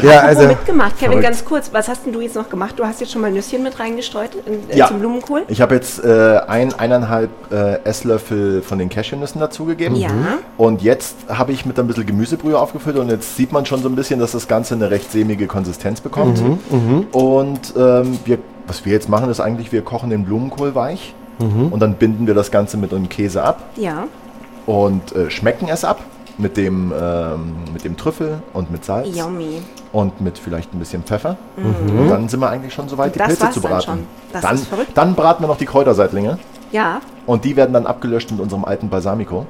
ja, 0.08 0.20
also 0.20 0.46
mitgemacht, 0.46 0.96
Kevin, 0.96 1.10
verrückt. 1.12 1.22
ganz 1.24 1.44
kurz, 1.44 1.70
was 1.72 1.88
hast 1.88 2.06
denn 2.06 2.12
du 2.12 2.20
jetzt 2.20 2.34
noch 2.36 2.48
gemacht? 2.48 2.74
Du 2.78 2.84
hast 2.84 3.00
jetzt 3.00 3.12
schon 3.12 3.20
mal 3.22 3.30
Nüsschen 3.30 3.62
mit 3.62 3.78
reingestreut 3.78 4.30
in, 4.46 4.70
äh, 4.70 4.78
Ja. 4.78 4.86
zum 4.88 4.98
Blumenkohl? 5.00 5.42
Ich 5.48 5.60
habe 5.60 5.74
jetzt 5.74 6.02
äh, 6.04 6.40
ein, 6.46 6.72
eineinhalb 6.78 7.30
äh, 7.52 7.82
Esslöffel 7.84 8.62
von 8.62 8.78
den 8.78 8.88
Cashewnüssen 8.88 9.40
dazugegeben. 9.40 9.96
Ja. 9.96 10.10
Und 10.56 10.82
jetzt 10.82 11.16
habe 11.28 11.52
ich 11.52 11.66
mit 11.66 11.78
ein 11.78 11.86
bisschen 11.86 12.06
Gemüsebrühe 12.06 12.58
aufgefüllt 12.58 12.96
und 12.96 13.08
jetzt 13.10 13.36
sieht 13.36 13.52
man 13.52 13.66
schon 13.66 13.82
so 13.82 13.88
ein 13.88 13.94
bisschen, 13.96 14.20
dass 14.20 14.32
das 14.32 14.48
Ganze 14.48 14.74
eine 14.74 14.90
recht 14.90 15.10
sämige 15.12 15.46
Konsistenz 15.46 16.00
bekommt. 16.00 16.40
Und 17.12 17.74
ähm, 17.76 18.18
wir, 18.24 18.38
was 18.66 18.84
wir 18.84 18.92
jetzt 18.92 19.08
machen, 19.08 19.30
ist 19.30 19.40
eigentlich, 19.40 19.72
wir 19.72 19.82
kochen 19.82 20.10
den 20.10 20.24
Blumenkohl 20.24 20.74
weich 20.74 21.14
und 21.38 21.80
dann 21.80 21.94
binden 21.94 22.26
wir 22.26 22.34
das 22.34 22.50
Ganze 22.50 22.76
mit 22.76 22.92
einem 22.92 23.08
Käse 23.08 23.42
ab 23.42 23.62
Ja. 23.76 24.04
und 24.66 25.14
äh, 25.16 25.30
schmecken 25.30 25.68
es 25.70 25.84
ab 25.86 26.00
mit 26.40 26.56
dem, 26.56 26.92
ähm, 26.98 27.54
mit 27.72 27.84
dem 27.84 27.96
Trüffel 27.96 28.42
und 28.52 28.70
mit 28.70 28.84
Salz 28.84 29.16
Yummy. 29.16 29.60
und 29.92 30.20
mit 30.20 30.38
vielleicht 30.38 30.72
ein 30.74 30.78
bisschen 30.78 31.02
Pfeffer. 31.02 31.36
Und 31.56 32.08
dann 32.08 32.28
sind 32.28 32.40
wir 32.40 32.48
eigentlich 32.50 32.74
schon 32.74 32.88
soweit, 32.88 33.14
die 33.14 33.18
das 33.18 33.28
Pilze 33.28 33.50
zu 33.50 33.60
dann 33.60 33.70
braten. 33.70 33.84
schon. 33.84 34.06
Das 34.32 34.42
dann, 34.42 34.54
ist 34.54 34.66
verrückt. 34.66 34.90
dann 34.94 35.14
braten 35.14 35.42
wir 35.44 35.48
noch 35.48 35.58
die 35.58 35.66
Kräuterseitlinge. 35.66 36.38
Ja. 36.72 37.00
Und 37.26 37.44
die 37.44 37.56
werden 37.56 37.72
dann 37.72 37.86
abgelöscht 37.86 38.30
mit 38.30 38.40
unserem 38.40 38.64
alten 38.64 38.88
Balsamico. 38.88 39.46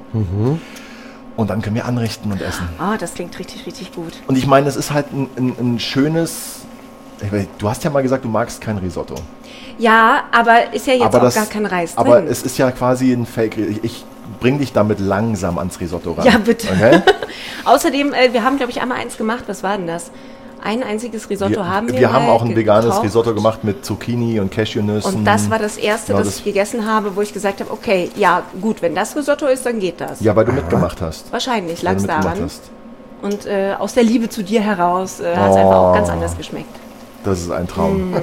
Und 1.37 1.51
dann 1.51 1.63
können 1.63 1.77
wir 1.77 1.85
anrichten 1.87 2.31
und 2.33 2.43
essen. 2.43 2.69
Oh, 2.79 2.97
das 2.99 3.15
klingt 3.15 3.39
richtig, 3.39 3.67
richtig 3.67 3.93
gut. 3.93 4.13
Und 4.27 4.37
ich 4.37 4.47
meine, 4.47 4.69
es 4.69 4.77
ist 4.77 4.93
halt 4.93 5.07
ein, 5.13 5.29
ein, 5.37 5.55
ein 5.59 5.79
schönes. 5.79 6.63
weiß, 7.21 7.47
Du 7.59 7.69
hast 7.69 7.85
ja 7.85 7.91
mal 7.91 8.03
gesagt, 8.03 8.25
du 8.25 8.29
magst 8.29 8.61
kein 8.61 8.79
Risotto. 8.79 9.15
Ja, 9.79 10.25
aber 10.33 10.75
ist 10.75 10.87
ja 10.87 10.95
jetzt 10.95 11.05
aber 11.05 11.19
auch 11.19 11.23
das, 11.23 11.35
gar 11.35 11.47
kein 11.47 11.65
Reis 11.65 11.95
drin. 11.95 12.07
Aber 12.07 12.25
es 12.25 12.43
ist 12.43 12.59
ja 12.59 12.71
quasi 12.71 13.13
ein 13.13 13.25
Fake. 13.25 13.57
Ich, 13.57 13.85
ich 13.85 14.05
bring 14.39 14.59
dich 14.59 14.73
damit 14.73 15.01
langsam 15.01 15.59
ans 15.59 15.81
Risotto 15.81 16.13
ran. 16.13 16.25
Ja, 16.27 16.39
bitte. 16.39 16.69
Okay? 16.71 17.01
Außerdem, 17.65 18.13
äh, 18.15 18.33
wir 18.33 18.45
haben, 18.45 18.57
glaube 18.57 18.71
ich, 18.73 18.81
einmal 18.81 18.99
eins 18.99 19.17
gemacht. 19.17 19.45
Was 19.47 19.63
war 19.63 19.77
denn 19.77 19.87
das? 19.87 20.11
Ein 20.63 20.83
einziges 20.83 21.31
Risotto 21.31 21.53
Wir, 21.57 21.67
haben 21.69 21.89
wir 21.91 21.99
wir 21.99 22.13
haben 22.13 22.29
auch 22.29 22.43
ein 22.45 22.55
veganes. 22.55 23.03
Risotto 23.03 23.35
gemacht 23.35 23.65
mit 23.65 23.83
Zucchini 23.85 24.41
und 24.41 24.51
Cashewnüssen. 24.53 25.15
Und 25.15 25.25
das 25.25 25.49
war 25.49 25.59
das 25.59 25.79
erste, 25.79 26.09
Genau, 26.09 26.19
das, 26.19 26.29
das- 26.29 26.39
ich 26.39 26.45
gegessen 26.45 26.87
habe, 26.87 27.17
wo 27.17 27.23
ich 27.23 27.33
gesagt 27.33 27.61
habe, 27.61 27.71
okay, 27.73 28.11
ja, 28.17 28.43
gut, 28.61 28.83
wenn 28.83 28.95
das 28.95 29.17
Risotto 29.17 29.47
ist, 29.47 29.65
dann 29.65 29.81
geht 29.81 30.01
das. 30.03 30.21
Ja, 30.21 30.37
weil 30.37 30.45
du 30.45 30.53
mitgemacht 30.53 31.01
hast. 31.01 31.33
Wahrscheinlich 31.33 31.81
lag 31.83 31.97
es 31.97 32.07
daran. 32.07 32.39
hast. 32.43 32.63
Und 33.23 33.47
äh, 33.47 33.75
aus 33.79 33.95
der 33.95 34.03
Liebe 34.03 34.29
zu 34.29 34.43
dir 34.43 34.61
heraus 34.61 35.21
äh, 35.21 35.35
hat 35.35 35.51
es 35.51 35.57
Oh. 35.57 35.59
einfach 35.61 35.77
auch 35.77 35.95
ganz 35.95 36.09
anders 36.11 36.37
geschmeckt. 36.37 36.75
Das 37.25 37.41
ist 37.41 37.51
ein 37.51 37.67
Traum. 37.69 38.15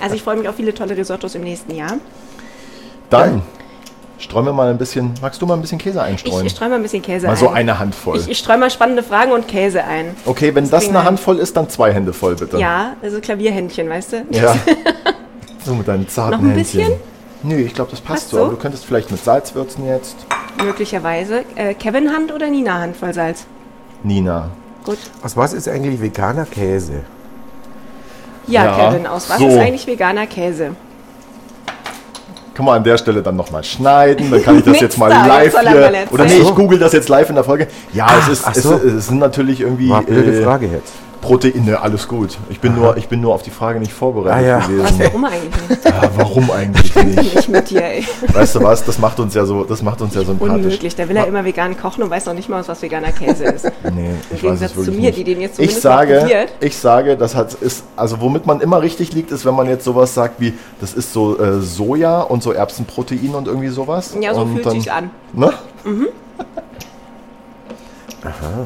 Also 0.00 0.14
ich 0.16 0.22
freue 0.22 0.36
mich 0.36 0.48
auf 0.48 0.56
viele 0.56 0.72
tolle 0.74 0.96
Risottos 0.96 1.34
im 1.34 1.42
nächsten 1.42 1.74
Jahr. 1.74 1.94
Dann 3.10 3.42
streuen 4.18 4.44
wir 4.46 4.52
mal 4.52 4.68
ein 4.70 4.78
bisschen. 4.78 5.12
Magst 5.20 5.40
du 5.42 5.46
mal 5.46 5.54
ein 5.54 5.60
bisschen 5.60 5.78
Käse 5.78 6.02
einstreuen? 6.02 6.46
ich 6.46 6.52
streue 6.52 6.68
mal 6.70 6.76
ein 6.76 6.82
bisschen 6.82 7.02
Käse 7.02 7.26
mal 7.26 7.32
ein. 7.32 7.38
so 7.38 7.48
eine 7.48 7.78
Handvoll. 7.78 8.18
Ich, 8.18 8.28
ich 8.28 8.38
streue 8.38 8.58
mal 8.58 8.70
spannende 8.70 9.02
Fragen 9.02 9.32
und 9.32 9.46
Käse 9.48 9.84
ein. 9.84 10.14
okay, 10.24 10.54
wenn 10.54 10.68
das 10.70 10.84
kriegen 10.84 10.96
eine 10.96 11.04
Handvoll 11.06 11.38
ist, 11.38 11.56
dann 11.56 11.68
zwei 11.68 11.92
Hände 11.92 12.12
voll, 12.12 12.34
bitte. 12.36 12.58
Ja, 12.58 12.94
also 13.02 13.20
Klavierhändchen, 13.20 13.88
weißt 13.88 14.12
du? 14.12 14.26
Ja. 14.30 14.54
so 15.64 15.74
mit 15.74 15.86
deinen 15.88 16.08
zarten 16.08 16.32
Noch 16.32 16.38
ein 16.50 16.56
Händchen. 16.56 16.80
bisschen? 16.80 17.00
Nö, 17.42 17.56
ich 17.56 17.74
glaube, 17.74 17.90
das 17.90 18.00
passt, 18.00 18.22
Passt 18.22 18.30
so. 18.30 18.36
so? 18.38 18.42
Aber 18.44 18.52
du 18.52 18.58
könntest 18.58 18.84
vielleicht 18.86 19.10
mit 19.10 19.22
Salz 19.22 19.54
würzen 19.54 19.86
jetzt. 19.86 20.16
Möglicherweise. 20.64 21.44
Äh, 21.54 21.74
Kevin 21.74 22.10
Hand 22.12 22.32
oder 22.32 22.48
Nina 22.48 22.80
Hand 22.80 22.96
voll 22.96 23.12
Salz? 23.12 23.46
Nina. 24.02 24.50
Gut. 24.84 24.98
Aus 25.22 25.36
was 25.36 25.52
ist 25.52 25.68
eigentlich 25.68 26.00
veganer 26.00 26.46
Käse? 26.46 27.02
Ja, 28.46 28.64
Ja, 28.64 28.90
Kevin, 28.90 29.06
aus 29.06 29.28
was 29.28 29.38
so. 29.38 29.48
ist 29.48 29.58
eigentlich 29.58 29.86
veganer 29.86 30.26
Käse? 30.26 30.70
Kann 32.56 32.64
man 32.64 32.78
an 32.78 32.84
der 32.84 32.96
Stelle 32.96 33.22
dann 33.22 33.36
nochmal 33.36 33.62
schneiden, 33.64 34.30
dann 34.30 34.42
kann 34.42 34.56
ich 34.56 34.64
das 34.64 34.80
jetzt 34.80 34.96
mal 34.96 35.10
da, 35.10 35.26
live 35.26 35.52
jetzt 35.52 35.62
er 35.62 35.90
hier. 35.90 36.06
Oder 36.10 36.24
nee, 36.24 36.40
so. 36.40 36.48
ich 36.48 36.54
google 36.54 36.78
das 36.78 36.94
jetzt 36.94 37.10
live 37.10 37.28
in 37.28 37.34
der 37.34 37.44
Folge. 37.44 37.66
Ja, 37.92 38.06
es, 38.18 38.28
ist, 38.28 38.46
ach 38.46 38.56
es, 38.56 38.62
so. 38.62 38.76
es 38.76 39.08
sind 39.08 39.18
natürlich 39.18 39.60
irgendwie 39.60 39.90
War 39.90 39.98
eine 39.98 40.06
blöde 40.06 40.40
äh, 40.40 40.42
Frage 40.42 40.66
jetzt. 40.66 40.94
Proteine, 41.26 41.80
alles 41.80 42.06
gut. 42.08 42.38
Ich 42.50 42.60
bin, 42.60 42.74
nur, 42.74 42.96
ich 42.96 43.08
bin 43.08 43.20
nur 43.20 43.34
auf 43.34 43.42
die 43.42 43.50
Frage 43.50 43.78
nicht 43.80 43.92
vorbereitet 43.92 44.44
Ah, 44.44 44.48
ja. 44.48 44.58
Was, 44.58 44.68
gewesen. 44.68 45.00
warum 45.00 45.24
eigentlich 45.24 45.68
nicht? 45.68 45.84
Ja, 45.84 46.10
warum 46.16 46.50
eigentlich 46.50 46.94
nicht? 46.94 47.34
Nicht 47.34 47.48
mit 47.48 47.70
dir, 47.70 47.84
ey. 47.84 48.06
Weißt 48.32 48.54
du 48.54 48.62
was, 48.62 48.84
das 48.84 48.98
macht 48.98 49.18
uns 49.20 49.34
ja 49.34 49.44
so, 49.44 49.64
das 49.64 49.82
macht 49.82 50.00
uns 50.00 50.14
ja 50.14 50.22
sympathisch. 50.24 50.54
Unmöglich. 50.64 50.94
Da 50.94 51.08
will 51.08 51.16
er 51.16 51.26
immer 51.26 51.44
vegan 51.44 51.76
kochen 51.76 52.02
und 52.04 52.10
weiß 52.10 52.26
noch 52.26 52.34
nicht 52.34 52.48
mal, 52.48 52.66
was 52.66 52.80
veganer 52.82 53.12
Käse 53.12 53.44
ist. 53.44 53.64
Nee, 53.94 54.10
Im 54.10 54.16
ich 54.30 54.32
weiß 54.34 54.40
Gegensatz 54.40 54.70
es 54.70 54.76
wirklich 54.76 54.94
zu 54.94 55.00
mir, 55.00 55.06
nicht. 55.08 55.18
die 55.18 55.24
den 55.24 55.40
jetzt 55.40 55.58
ich 55.58 55.70
zumindest 55.70 55.84
mal 55.84 55.90
sage, 55.90 56.18
probiert. 56.20 56.48
ich 56.60 56.76
sage, 56.76 57.16
das 57.16 57.34
hat, 57.34 57.54
ist, 57.54 57.84
also 57.96 58.20
womit 58.20 58.46
man 58.46 58.60
immer 58.60 58.80
richtig 58.82 59.12
liegt, 59.12 59.30
ist, 59.32 59.44
wenn 59.44 59.54
man 59.54 59.68
jetzt 59.68 59.84
sowas 59.84 60.14
sagt 60.14 60.40
wie, 60.40 60.54
das 60.80 60.94
ist 60.94 61.12
so 61.12 61.38
äh, 61.38 61.60
Soja 61.60 62.20
und 62.22 62.42
so 62.42 62.52
Erbsenprotein 62.52 63.34
und 63.34 63.48
irgendwie 63.48 63.68
sowas. 63.68 64.14
Ja, 64.20 64.32
so 64.34 64.42
und 64.42 64.52
fühlt 64.54 64.66
dann, 64.66 64.72
sich's 64.74 64.88
an. 64.88 65.10
Ne? 65.32 65.52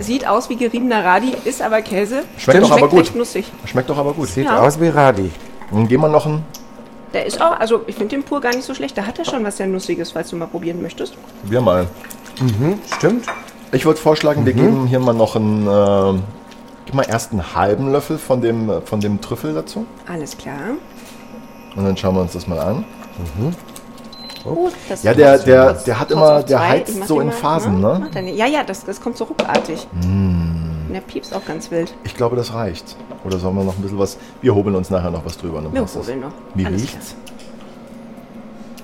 Sieht 0.00 0.26
aus 0.26 0.48
wie 0.50 0.56
geriebener 0.56 1.04
Radi, 1.04 1.34
ist 1.44 1.60
aber 1.62 1.82
Käse. 1.82 2.22
Schmeckt 2.38 2.62
doch 2.62 2.70
aber 2.72 2.88
gut. 2.88 3.14
nussig. 3.14 3.50
Schmeckt 3.66 3.88
doch 3.90 3.98
aber 3.98 4.12
gut. 4.12 4.28
Sieht 4.28 4.44
Ja. 4.46 4.60
aus 4.60 4.80
wie 4.80 4.88
Radi. 4.88 5.30
Dann 5.70 5.86
gehen 5.88 6.00
wir 6.00 6.08
noch 6.08 6.26
ein, 6.26 6.42
Der 7.12 7.26
ist 7.26 7.40
auch, 7.42 7.58
also 7.58 7.82
ich 7.88 7.96
finde 7.96 8.16
den 8.16 8.22
pur 8.22 8.40
gar 8.40 8.54
nicht 8.54 8.64
so 8.64 8.72
schlecht. 8.74 8.96
Da 8.96 9.04
hat 9.06 9.18
er 9.18 9.24
schon 9.24 9.44
was 9.44 9.56
sehr 9.56 9.66
Nussiges, 9.66 10.12
falls 10.12 10.30
du 10.30 10.36
mal 10.36 10.46
probieren 10.46 10.80
möchtest. 10.82 11.14
wir 11.44 11.60
mal. 11.60 11.86
Stimmt. 12.96 13.26
Ich 13.72 13.84
würde 13.84 14.00
vorschlagen, 14.00 14.42
Mhm. 14.42 14.46
wir 14.46 14.52
geben 14.54 14.86
hier 14.86 14.98
mal 15.00 15.12
noch 15.14 15.36
einen, 15.36 15.66
äh, 15.66 16.20
gib 16.86 16.94
mal 16.94 17.06
erst 17.08 17.32
einen 17.32 17.54
halben 17.54 17.90
Löffel 17.92 18.16
von 18.18 18.40
dem, 18.40 18.68
äh, 18.70 18.80
von 18.82 19.00
dem 19.00 19.20
Trüffel 19.20 19.54
dazu. 19.54 19.86
Alles 20.08 20.36
klar. 20.36 20.54
Und 21.76 21.84
dann 21.84 21.96
schauen 21.96 22.14
wir 22.16 22.22
uns 22.22 22.32
das 22.32 22.46
mal 22.48 22.58
an. 22.58 22.84
Gut, 24.44 24.72
das 24.88 25.02
Ja, 25.02 25.12
der- 25.14 25.38
der- 25.38 25.72
der 25.74 26.00
hat 26.00 26.10
immer- 26.10 26.42
der 26.42 26.68
heizt 26.68 27.06
so 27.06 27.20
in 27.20 27.30
Phasen, 27.30 27.80
ja, 27.82 27.98
ne? 27.98 28.22
nicht. 28.22 28.36
Ja, 28.38 28.46
ja, 28.46 28.62
das, 28.64 28.84
das 28.84 29.00
kommt 29.00 29.16
so 29.16 29.24
ruckartig. 29.24 29.86
Mm. 29.92 30.86
Und 30.88 30.94
der 30.94 31.00
piepst 31.00 31.34
auch 31.34 31.44
ganz 31.44 31.70
wild. 31.70 31.92
Ich 32.04 32.16
glaube, 32.16 32.36
das 32.36 32.52
reicht. 32.54 32.96
Oder 33.24 33.38
sollen 33.38 33.54
wir 33.56 33.64
noch 33.64 33.76
ein 33.76 33.82
bisschen 33.82 33.98
was? 33.98 34.16
Wir 34.40 34.54
hobeln 34.54 34.74
uns 34.76 34.88
nachher 34.90 35.10
noch 35.10 35.24
was 35.24 35.36
drüber. 35.36 35.60
Dann 35.60 35.72
Wir 35.72 35.82
das. 35.82 35.94
hobeln 35.94 36.20
noch. 36.20 36.32
Wie 36.54 36.64
Alles 36.66 36.82
riecht's? 36.82 37.14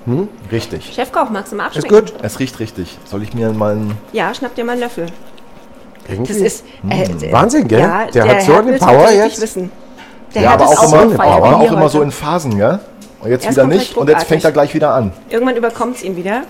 Hm? 0.05 0.29
Richtig. 0.51 0.93
Chefkoch, 0.93 1.29
magst 1.29 1.51
du 1.51 1.57
mal 1.57 1.67
Ist 1.67 1.77
abschmecken? 1.83 2.05
gut. 2.13 2.13
Es 2.23 2.39
riecht 2.39 2.59
richtig. 2.59 2.97
Soll 3.05 3.23
ich 3.23 3.33
mir 3.33 3.51
mal 3.51 3.73
einen. 3.73 3.97
Ja, 4.13 4.33
schnapp 4.33 4.55
dir 4.55 4.63
mal 4.63 4.73
einen 4.73 4.81
Löffel. 4.81 5.07
Irgendwie. 6.07 6.31
Das 6.33 6.41
ist 6.41 6.63
äh, 6.89 7.09
d- 7.09 7.31
Wahnsinn, 7.33 7.67
gell? 7.67 7.81
Ja, 7.81 8.05
Der 8.05 8.25
hat 8.29 8.41
so 8.43 8.53
Herr 8.53 8.59
eine 8.61 8.77
Power 8.77 9.11
jetzt. 9.11 9.41
Wissen. 9.41 9.69
Der 10.33 10.43
Ja, 10.43 10.51
aber 10.53 10.63
ist 10.65 10.77
auch 10.77 10.93
auch 10.93 11.01
immer, 11.03 11.25
auch 11.25 11.61
wir 11.61 11.67
immer 11.73 11.89
so 11.89 12.01
in 12.01 12.11
Phasen, 12.11 12.57
gell? 12.57 12.79
Und 13.19 13.29
jetzt 13.29 13.45
Erst 13.45 13.57
wieder 13.57 13.67
nicht. 13.67 13.97
Und 13.97 14.09
jetzt 14.09 14.25
fängt 14.25 14.43
er 14.43 14.51
gleich 14.51 14.73
wieder 14.73 14.93
an. 14.93 15.11
Irgendwann 15.29 15.55
überkommt 15.55 15.97
es 15.97 16.03
ihn 16.03 16.15
wieder. 16.15 16.43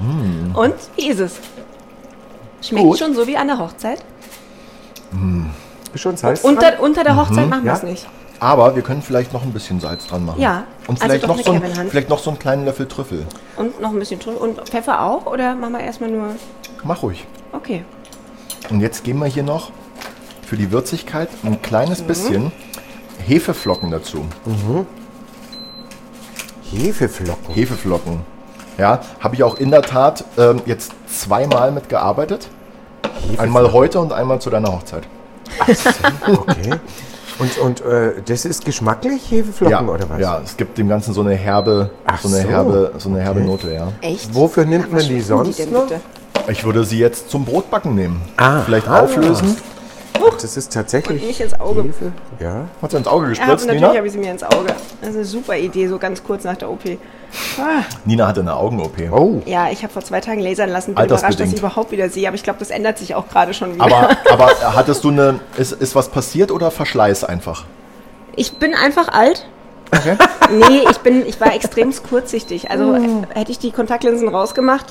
Mm. 0.00 0.54
Und 0.56 0.74
wie 0.96 1.08
ist 1.08 1.20
es? 1.20 1.34
Schmeckt 2.62 2.86
Gut. 2.86 2.98
schon 2.98 3.14
so 3.14 3.26
wie 3.26 3.36
an 3.36 3.48
der 3.48 3.58
Hochzeit? 3.58 4.02
Ist 5.92 6.00
schon 6.00 6.16
Salz? 6.16 6.42
Unter, 6.42 6.80
unter 6.80 7.04
der 7.04 7.16
Hochzeit 7.16 7.48
machen 7.48 7.64
wir 7.64 7.72
ja. 7.72 7.76
es 7.76 7.82
nicht. 7.82 8.06
Aber 8.38 8.74
wir 8.76 8.82
können 8.82 9.00
vielleicht 9.02 9.32
noch 9.32 9.42
ein 9.42 9.52
bisschen 9.52 9.80
Salz 9.80 10.06
dran 10.06 10.24
machen. 10.26 10.40
Ja, 10.40 10.64
Und 10.86 11.00
also 11.00 11.06
vielleicht, 11.06 11.24
doch 11.24 11.36
noch 11.36 11.42
so 11.42 11.52
ein, 11.52 11.88
vielleicht 11.88 12.08
noch 12.10 12.18
so 12.18 12.30
einen 12.30 12.38
kleinen 12.38 12.64
Löffel 12.66 12.86
Trüffel. 12.86 13.24
Und 13.56 13.80
noch 13.80 13.90
ein 13.90 13.98
bisschen 13.98 14.20
Trüffel. 14.20 14.40
Und 14.40 14.60
Pfeffer 14.68 15.02
auch? 15.02 15.26
Oder 15.26 15.54
machen 15.54 15.72
wir 15.72 15.80
erstmal 15.80 16.10
nur. 16.10 16.34
Mach 16.84 17.02
ruhig. 17.02 17.26
Okay. 17.52 17.84
Und 18.68 18.80
jetzt 18.80 19.04
geben 19.04 19.20
wir 19.20 19.26
hier 19.26 19.42
noch 19.42 19.70
für 20.46 20.56
die 20.56 20.70
Würzigkeit 20.70 21.28
ein 21.44 21.62
kleines 21.62 22.02
Mhm. 22.02 22.06
bisschen 22.06 22.52
Hefeflocken 23.26 23.90
dazu. 23.90 24.24
Hefeflocken. 26.70 27.54
Hefeflocken. 27.54 28.20
Ja, 28.78 29.00
habe 29.20 29.34
ich 29.34 29.42
auch 29.42 29.56
in 29.58 29.70
der 29.70 29.82
Tat 29.82 30.24
ähm, 30.36 30.60
jetzt 30.66 30.92
zweimal 31.08 31.72
mitgearbeitet. 31.72 32.48
Einmal 33.38 33.72
heute 33.72 34.00
und 34.00 34.12
einmal 34.12 34.40
zu 34.40 34.50
deiner 34.50 34.72
Hochzeit. 34.72 35.04
Okay. 36.26 36.74
Und, 37.38 37.58
und 37.58 37.80
äh, 37.82 38.14
das 38.24 38.44
ist 38.44 38.64
geschmacklich, 38.64 39.30
Hefeflocken 39.30 39.86
ja, 39.86 39.92
oder 39.92 40.08
was? 40.08 40.20
ja, 40.20 40.40
es 40.42 40.56
gibt 40.56 40.78
dem 40.78 40.88
Ganzen 40.88 41.12
so 41.12 41.20
eine 41.20 41.34
herbe, 41.34 41.90
Ach 42.06 42.18
so 42.20 42.28
eine 42.28 42.42
so, 42.42 42.48
herbe, 42.48 42.92
so 42.96 43.08
eine 43.10 43.20
herbe 43.20 43.40
okay. 43.40 43.48
Note, 43.48 43.72
ja. 43.74 43.88
Echt? 44.00 44.34
Wofür 44.34 44.64
nimmt 44.64 44.86
Was 44.92 45.02
man 45.02 45.08
die 45.14 45.20
sonst 45.20 45.58
denn 45.58 45.72
noch? 45.72 45.86
Ich 46.48 46.64
würde 46.64 46.84
sie 46.84 46.98
jetzt 46.98 47.28
zum 47.30 47.44
Brotbacken 47.44 47.94
nehmen. 47.94 48.22
Ah. 48.36 48.62
Vielleicht 48.62 48.88
Ah. 48.88 49.00
auflösen. 49.00 49.56
Das 50.40 50.56
ist 50.56 50.72
tatsächlich 50.72 51.20
Und 51.22 51.28
nicht 51.28 51.40
ins 51.40 51.58
Auge. 51.58 51.82
Hefe. 51.84 52.12
Ja. 52.40 52.64
Hat 52.82 52.90
sie 52.90 52.96
ins 52.96 53.06
Auge 53.06 53.24
Ja, 53.24 53.28
gespritzt, 53.30 53.66
natürlich 53.66 53.80
Nina? 53.82 53.94
habe 53.96 54.06
ich 54.06 54.12
sie 54.12 54.18
mir 54.18 54.30
ins 54.30 54.42
Auge. 54.42 54.74
Das 55.00 55.10
ist 55.10 55.16
eine 55.16 55.24
super 55.24 55.56
Idee, 55.56 55.88
so 55.88 55.98
ganz 55.98 56.22
kurz 56.22 56.44
nach 56.44 56.56
der 56.56 56.70
OP. 56.70 56.84
Ah, 57.58 57.82
Nina 58.04 58.26
hatte 58.28 58.40
eine 58.40 58.54
Augen-OP. 58.54 58.96
Oh. 59.10 59.42
ja, 59.46 59.68
ich 59.70 59.82
habe 59.82 59.92
vor 59.92 60.02
zwei 60.02 60.20
Tagen 60.20 60.40
lasern 60.40 60.70
lassen, 60.70 60.94
bin 60.94 61.04
überrascht, 61.04 61.10
dass 61.10 61.22
Altersbedingt. 61.24 61.54
ich 61.54 61.58
überhaupt 61.60 61.90
wieder 61.90 62.08
sehe. 62.08 62.28
Aber 62.28 62.34
ich 62.36 62.42
glaube, 62.42 62.58
das 62.58 62.70
ändert 62.70 62.98
sich 62.98 63.14
auch 63.14 63.28
gerade 63.28 63.52
schon 63.54 63.74
wieder. 63.74 63.84
Aber, 63.84 64.16
aber 64.30 64.74
hattest 64.76 65.04
du 65.04 65.08
eine, 65.10 65.40
ist, 65.56 65.72
ist 65.72 65.94
was 65.94 66.08
passiert 66.08 66.50
oder 66.50 66.70
Verschleiß 66.70 67.24
einfach? 67.24 67.64
ich 68.38 68.58
bin 68.58 68.74
einfach 68.74 69.08
alt. 69.08 69.46
Okay. 69.90 70.16
Nee, 70.50 70.84
ich 70.90 70.98
bin, 70.98 71.24
ich 71.26 71.40
war 71.40 71.54
extrem 71.54 71.90
kurzsichtig. 72.10 72.70
Also 72.70 72.94
äh, 72.94 73.00
hätte 73.34 73.50
ich 73.52 73.58
die 73.58 73.70
Kontaktlinsen 73.70 74.28
rausgemacht, 74.28 74.86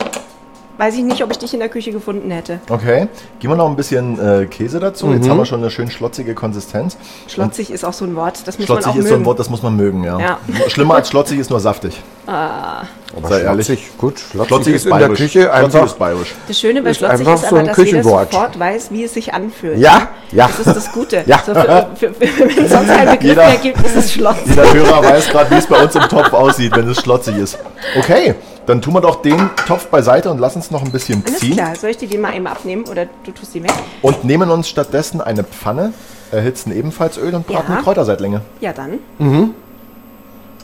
weiß 0.78 0.96
ich 0.96 1.04
nicht, 1.04 1.24
ob 1.24 1.32
ich 1.32 1.38
dich 1.38 1.54
in 1.54 1.60
der 1.60 1.70
Küche 1.70 1.92
gefunden 1.92 2.30
hätte. 2.32 2.60
Okay. 2.70 3.08
Geben 3.40 3.54
wir 3.54 3.58
noch 3.58 3.70
ein 3.70 3.76
bisschen 3.76 4.20
äh, 4.20 4.46
Käse 4.46 4.80
dazu. 4.80 5.12
Jetzt 5.14 5.30
haben 5.30 5.38
wir 5.38 5.46
schon 5.46 5.60
eine 5.62 5.70
schön 5.72 5.90
schlotzige 5.90 6.34
Konsistenz. 6.34 6.98
Schlotzig 7.28 7.72
ist 7.72 7.86
auch 7.86 7.94
so 7.94 8.06
ein 8.06 8.16
Wort, 8.16 8.40
das 8.46 8.58
muss 8.58 8.66
Schlotzig 8.66 8.86
man 8.88 8.94
auch 8.94 8.98
ist 8.98 9.04
mögen. 9.04 9.10
so 9.10 9.16
ein 9.22 9.26
Wort, 9.26 9.40
das 9.40 9.50
muss 9.50 9.62
man 9.64 9.76
mögen, 9.76 10.04
ja. 10.04 10.20
Ja. 10.20 10.40
Schlimmer 10.68 10.96
als 10.96 11.10
schlotzig 11.10 11.40
ist 11.40 11.50
nur 11.50 11.60
saftig. 11.60 12.02
Aber 12.28 13.30
Sei 13.30 13.42
ehrlich. 13.42 13.66
schlotzig, 13.68 13.98
gut. 13.98 14.20
Schlotzig, 14.20 14.48
Schlotzig 14.48 14.74
ist 14.76 14.82
ist 14.82 14.86
in 14.86 14.90
der 14.92 14.98
bayerisch. 14.98 15.20
Küche 15.20 15.42
Schlotzig 15.44 15.64
einfach. 15.64 15.86
ist 15.86 16.00
bayerisch. 16.00 16.36
Das 16.48 16.60
Schöne 16.60 16.82
bei 16.82 16.90
Ist 16.90 16.98
Schlotzig 16.98 17.20
einfach 17.20 17.34
ist 17.36 17.42
so 17.42 17.48
aber, 17.48 17.60
ein 17.60 17.66
dass 17.68 17.78
jeder 17.78 17.90
Küchenwort. 17.92 18.32
sofort 18.34 18.60
weiß, 18.60 18.92
wie 18.92 19.04
es 19.04 19.14
sich 19.14 19.34
anfühlt. 19.34 19.78
Ja, 19.78 20.10
ja. 20.32 20.48
Das 20.48 20.68
ist 20.68 20.76
das 20.76 20.92
Gute. 20.92 21.24
Ja. 21.26 21.40
So 21.46 21.54
für, 21.54 21.88
für, 21.96 22.14
für, 22.14 22.40
wenn 22.58 22.66
es 22.66 22.72
sonst 22.72 22.90
einen 22.90 23.12
Begriff 23.12 23.24
Jeder- 23.30 23.46
mehr 23.48 23.58
gibt, 23.58 23.86
ist 23.86 23.96
es 23.96 24.12
schlotzig. 24.14 24.48
Jeder 24.50 24.74
Hörer 24.74 25.04
weiß 25.04 25.30
gerade, 25.30 25.52
wie 25.52 25.56
es 25.56 25.68
bei 25.68 25.82
uns 25.84 25.96
im 25.96 26.02
Topf 26.04 26.34
aussieht, 26.34 26.76
wenn 26.76 26.90
es 26.90 26.98
schlotzig 27.00 27.38
ist. 27.38 27.58
Okay, 27.98 28.36
dann 28.66 28.82
tun 28.82 28.94
wir 28.94 29.02
doch 29.02 29.22
den 29.22 29.50
Topf 29.68 29.88
beiseite 29.88 30.30
und 30.32 30.40
lassen 30.40 30.60
es 30.60 30.72
noch 30.72 30.84
ein 30.84 30.92
bisschen 30.92 31.24
Alles 31.26 31.40
ziehen. 31.40 31.54
klar, 31.54 31.76
soll 31.76 31.92
ich 31.92 31.98
dir 31.98 32.08
die 32.08 32.18
mal 32.18 32.36
eben 32.36 32.48
abnehmen 32.48 32.86
oder 32.90 33.06
du 33.24 33.32
tust 33.32 33.54
die 33.54 33.64
weg? 33.64 33.72
Und 34.02 34.24
nehmen 34.24 34.50
uns 34.50 34.68
stattdessen 34.68 35.22
eine 35.22 35.44
Pfanne, 35.44 35.94
erhitzen 36.32 36.72
ebenfalls 36.72 37.18
Öl 37.18 37.34
und 37.36 37.46
braten 37.48 37.74
Ja. 37.74 37.82
Kräuterseitlinge. 37.82 38.42
Ja, 38.62 38.74
dann. 38.74 39.00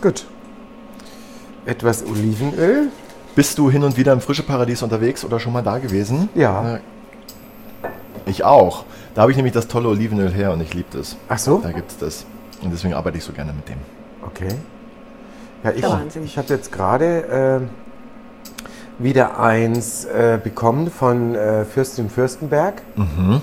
Gut. 0.01 0.25
Etwas 1.65 2.03
Olivenöl. 2.05 2.89
Bist 3.35 3.57
du 3.57 3.69
hin 3.71 3.83
und 3.83 3.95
wieder 3.97 4.11
im 4.13 4.19
Frische 4.21 4.43
Paradies 4.43 4.81
unterwegs 4.81 5.23
oder 5.23 5.39
schon 5.39 5.53
mal 5.53 5.61
da 5.61 5.77
gewesen? 5.77 6.29
Ja. 6.35 6.75
Äh, 6.75 6.79
Ich 8.25 8.43
auch. 8.43 8.83
Da 9.15 9.21
habe 9.23 9.31
ich 9.31 9.37
nämlich 9.37 9.53
das 9.53 9.67
tolle 9.67 9.89
Olivenöl 9.89 10.31
her 10.33 10.51
und 10.53 10.61
ich 10.61 10.73
liebe 10.73 10.87
das. 10.97 11.15
Ach 11.29 11.37
so? 11.37 11.59
Da 11.59 11.71
gibt 11.71 11.91
es 11.91 11.97
das. 11.97 12.25
Und 12.61 12.71
deswegen 12.71 12.93
arbeite 12.93 13.17
ich 13.17 13.23
so 13.23 13.31
gerne 13.33 13.53
mit 13.53 13.67
dem. 13.69 13.77
Okay. 14.25 14.49
Ja, 15.63 15.71
ich, 15.71 16.15
ich 16.23 16.37
habe 16.37 16.47
jetzt 16.49 16.71
gerade 16.71 17.59
äh, 17.61 17.90
wieder 19.03 19.39
eins 19.39 20.05
äh, 20.05 20.37
bekommen 20.43 20.89
von 20.91 21.35
äh, 21.35 21.65
Fürstin 21.65 22.09
Fürstenberg, 22.09 22.81
Mhm. 22.95 23.41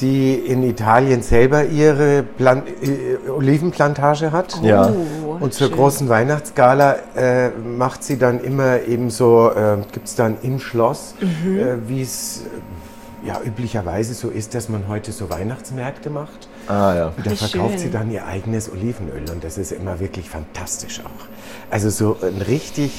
die 0.00 0.34
in 0.34 0.62
Italien 0.62 1.22
selber 1.22 1.64
ihre 1.66 2.22
Plan 2.22 2.62
äh, 2.82 3.28
Olivenplantage 3.30 4.32
hat. 4.32 4.58
Ja. 4.62 4.90
Oh, 4.90 5.36
Und 5.40 5.52
zur 5.52 5.68
schön. 5.68 5.76
großen 5.76 6.08
Weihnachtsgala 6.08 6.96
äh, 7.16 7.50
macht 7.50 8.02
sie 8.04 8.18
dann 8.18 8.40
immer 8.40 8.80
eben 8.82 9.10
so, 9.10 9.50
äh, 9.50 9.76
gibt 9.92 10.06
es 10.08 10.14
dann 10.14 10.38
im 10.42 10.58
Schloss, 10.58 11.14
Mhm. 11.20 11.58
äh, 11.58 11.88
wie 11.88 12.00
es 12.02 12.42
äh, 12.44 13.26
ja 13.28 13.38
üblicherweise 13.44 14.14
so 14.14 14.28
ist, 14.30 14.54
dass 14.54 14.70
man 14.70 14.88
heute 14.88 15.12
so 15.12 15.28
Weihnachtsmärkte 15.28 16.08
macht. 16.08 16.48
Ah 16.68 16.94
ja. 16.94 17.12
Und 17.14 17.26
da 17.26 17.30
verkauft 17.34 17.72
schön. 17.72 17.78
sie 17.78 17.90
dann 17.90 18.10
ihr 18.10 18.24
eigenes 18.26 18.72
Olivenöl 18.72 19.24
und 19.30 19.44
das 19.44 19.58
ist 19.58 19.72
immer 19.72 20.00
wirklich 20.00 20.30
fantastisch 20.30 21.00
auch. 21.04 21.26
Also 21.70 21.90
so 21.90 22.16
ein 22.22 22.40
richtig 22.40 22.92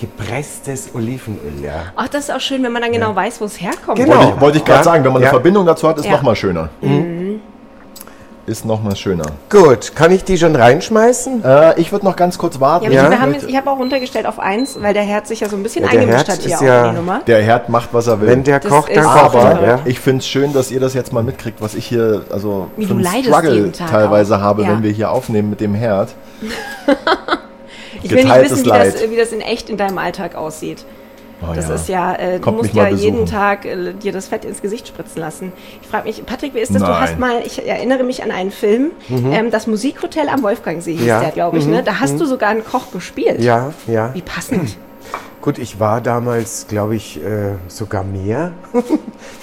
hausgepresstes 0.00 0.90
Olivenöl, 0.94 1.62
ja. 1.62 1.72
Ach, 1.96 2.08
das 2.08 2.24
ist 2.28 2.34
auch 2.34 2.40
schön, 2.40 2.62
wenn 2.62 2.72
man 2.72 2.82
dann 2.82 2.92
genau 2.92 3.14
weiß, 3.14 3.40
wo 3.40 3.44
es 3.46 3.60
herkommt. 3.60 3.98
Genau. 3.98 4.16
Wollte 4.16 4.32
ich, 4.34 4.40
wollte 4.40 4.58
ich 4.58 4.64
gerade 4.64 4.78
Ja. 4.80 4.84
sagen, 4.84 5.04
wenn 5.04 5.12
man 5.12 5.22
eine 5.22 5.26
Ja. 5.26 5.30
Verbindung 5.30 5.66
dazu 5.66 5.88
hat, 5.88 5.98
ist 5.98 6.04
Ja. 6.06 6.12
noch 6.12 6.22
mal 6.22 6.36
schöner. 6.36 6.68
Ist 8.46 8.64
noch 8.64 8.80
mal 8.80 8.94
schöner. 8.94 9.24
Gut, 9.50 9.96
kann 9.96 10.12
ich 10.12 10.22
die 10.22 10.38
schon 10.38 10.54
reinschmeißen? 10.54 11.44
Äh, 11.44 11.80
ich 11.80 11.90
würde 11.90 12.04
noch 12.04 12.14
ganz 12.14 12.38
kurz 12.38 12.60
warten. 12.60 12.92
Ja, 12.92 13.10
Ja. 13.10 13.18
haben 13.18 13.32
jetzt, 13.34 13.48
ich 13.48 13.56
habe 13.56 13.68
auch 13.68 13.76
runtergestellt 13.78 14.24
auf 14.24 14.38
eins, 14.38 14.80
weil 14.80 14.94
der 14.94 15.02
Herd 15.02 15.26
sich 15.26 15.40
ja 15.40 15.48
so 15.48 15.56
ein 15.56 15.64
bisschen 15.64 15.82
Ja, 15.84 15.90
der 15.90 16.00
eingemischt 16.02 16.28
Herd 16.28 16.38
hat 16.38 16.44
hier 16.44 16.54
ist 16.54 16.60
auch 16.60 16.64
ja- 16.64 16.84
in 16.84 16.90
die 16.92 16.96
Nummer. 16.98 17.20
Der 17.26 17.42
Herd 17.42 17.68
macht, 17.70 17.88
was 17.90 18.06
er 18.06 18.20
will. 18.20 18.28
Wenn 18.28 18.44
der 18.44 18.60
Das 18.60 18.70
kocht, 18.70 18.90
dann 18.94 19.02
ist- 19.04 19.10
kocht 19.10 19.34
er. 19.34 19.50
Aber 19.50 19.66
Ja. 19.66 19.78
ich 19.84 19.98
finde 19.98 20.20
es 20.20 20.28
schön, 20.28 20.52
dass 20.52 20.70
ihr 20.70 20.78
das 20.78 20.94
jetzt 20.94 21.12
mal 21.12 21.24
mitkriegt, 21.24 21.60
was 21.60 21.74
ich 21.74 21.86
hier 21.86 22.22
also 22.30 22.68
Wie 22.76 22.86
für 22.86 22.94
du 22.94 23.04
einen 23.04 23.24
Struggle 23.24 23.72
teilweise 23.72 24.36
auch. 24.36 24.40
habe, 24.40 24.62
Ja. 24.62 24.68
wenn 24.68 24.84
wir 24.84 24.92
hier 24.92 25.10
aufnehmen 25.10 25.50
mit 25.50 25.60
dem 25.60 25.74
Herd. 25.74 26.10
Ich 28.06 28.16
will 28.16 28.24
nicht 28.24 28.42
wissen, 28.50 28.64
wie 28.64 28.68
das, 28.68 29.00
Leid. 29.00 29.10
wie 29.10 29.16
das 29.16 29.32
in 29.32 29.40
echt 29.40 29.70
in 29.70 29.76
deinem 29.76 29.98
Alltag 29.98 30.34
aussieht. 30.34 30.84
Oh 31.42 31.52
das 31.54 31.68
ja. 31.68 31.74
ist 31.74 31.88
ja, 31.88 32.14
äh, 32.14 32.40
du 32.40 32.50
musst 32.50 32.72
ja 32.72 32.88
jeden. 32.88 33.26
Tag 33.26 33.66
äh, 33.66 33.92
dir 33.92 34.12
das 34.12 34.28
Fett 34.28 34.44
ins 34.46 34.62
Gesicht 34.62 34.88
spritzen 34.88 35.20
lassen. 35.20 35.52
Ich 35.82 35.88
frage 35.88 36.06
mich, 36.06 36.24
Patrick, 36.24 36.54
wie 36.54 36.60
ist 36.60 36.74
das? 36.74 36.80
Du 36.82 36.88
Nein. 36.88 37.00
hast 37.00 37.18
mal, 37.18 37.42
ich 37.44 37.66
erinnere 37.66 38.04
mich 38.04 38.22
an 38.22 38.30
einen 38.30 38.50
Film, 38.50 38.92
ähm, 39.10 39.50
das 39.50 39.66
Musikhotel 39.66 40.28
am 40.28 40.42
Wolfgangsee 40.42 40.94
hieß 40.94 41.06
Ja. 41.06 41.20
der, 41.20 41.32
glaube 41.32 41.58
ich. 41.58 41.66
Ne? 41.66 41.82
Da 41.82 42.00
hast 42.00 42.18
du 42.18 42.24
sogar 42.24 42.50
einen 42.50 42.64
Koch 42.64 42.90
gespielt. 42.90 43.40
Ja, 43.42 43.74
ja. 43.86 44.14
Wie 44.14 44.22
passend. 44.22 44.78
Gut, 45.42 45.58
ich 45.58 45.78
war 45.78 46.00
damals, 46.00 46.66
glaube 46.68 46.96
ich, 46.96 47.22
äh, 47.22 47.52
sogar 47.68 48.02
mehr. 48.02 48.52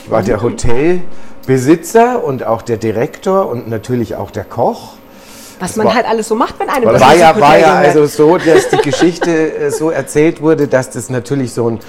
ich 0.03 0.09
war 0.11 0.23
der 0.23 0.41
Hotelbesitzer 0.41 2.23
und 2.23 2.43
auch 2.43 2.61
der 2.63 2.77
Direktor 2.77 3.47
und 3.47 3.69
natürlich 3.69 4.15
auch 4.15 4.31
der 4.31 4.45
Koch. 4.45 4.95
Was 5.63 5.75
man 5.75 5.87
war- 5.87 5.95
halt 5.95 6.05
alles 6.07 6.27
so 6.27 6.35
macht, 6.35 6.59
wenn 6.59 6.69
einem 6.69 6.85
War 6.85 6.93
das 6.93 7.01
ja, 7.19 7.39
war 7.39 7.57
ja 7.57 7.73
also 7.75 8.05
so, 8.05 8.37
dass 8.37 8.69
die 8.69 8.77
Geschichte 8.77 9.31
äh, 9.55 9.69
so 9.71 9.89
erzählt 9.89 10.41
wurde, 10.41 10.67
dass 10.67 10.89
das 10.89 11.09
natürlich 11.09 11.53
so 11.53 11.69
ein 11.69 11.79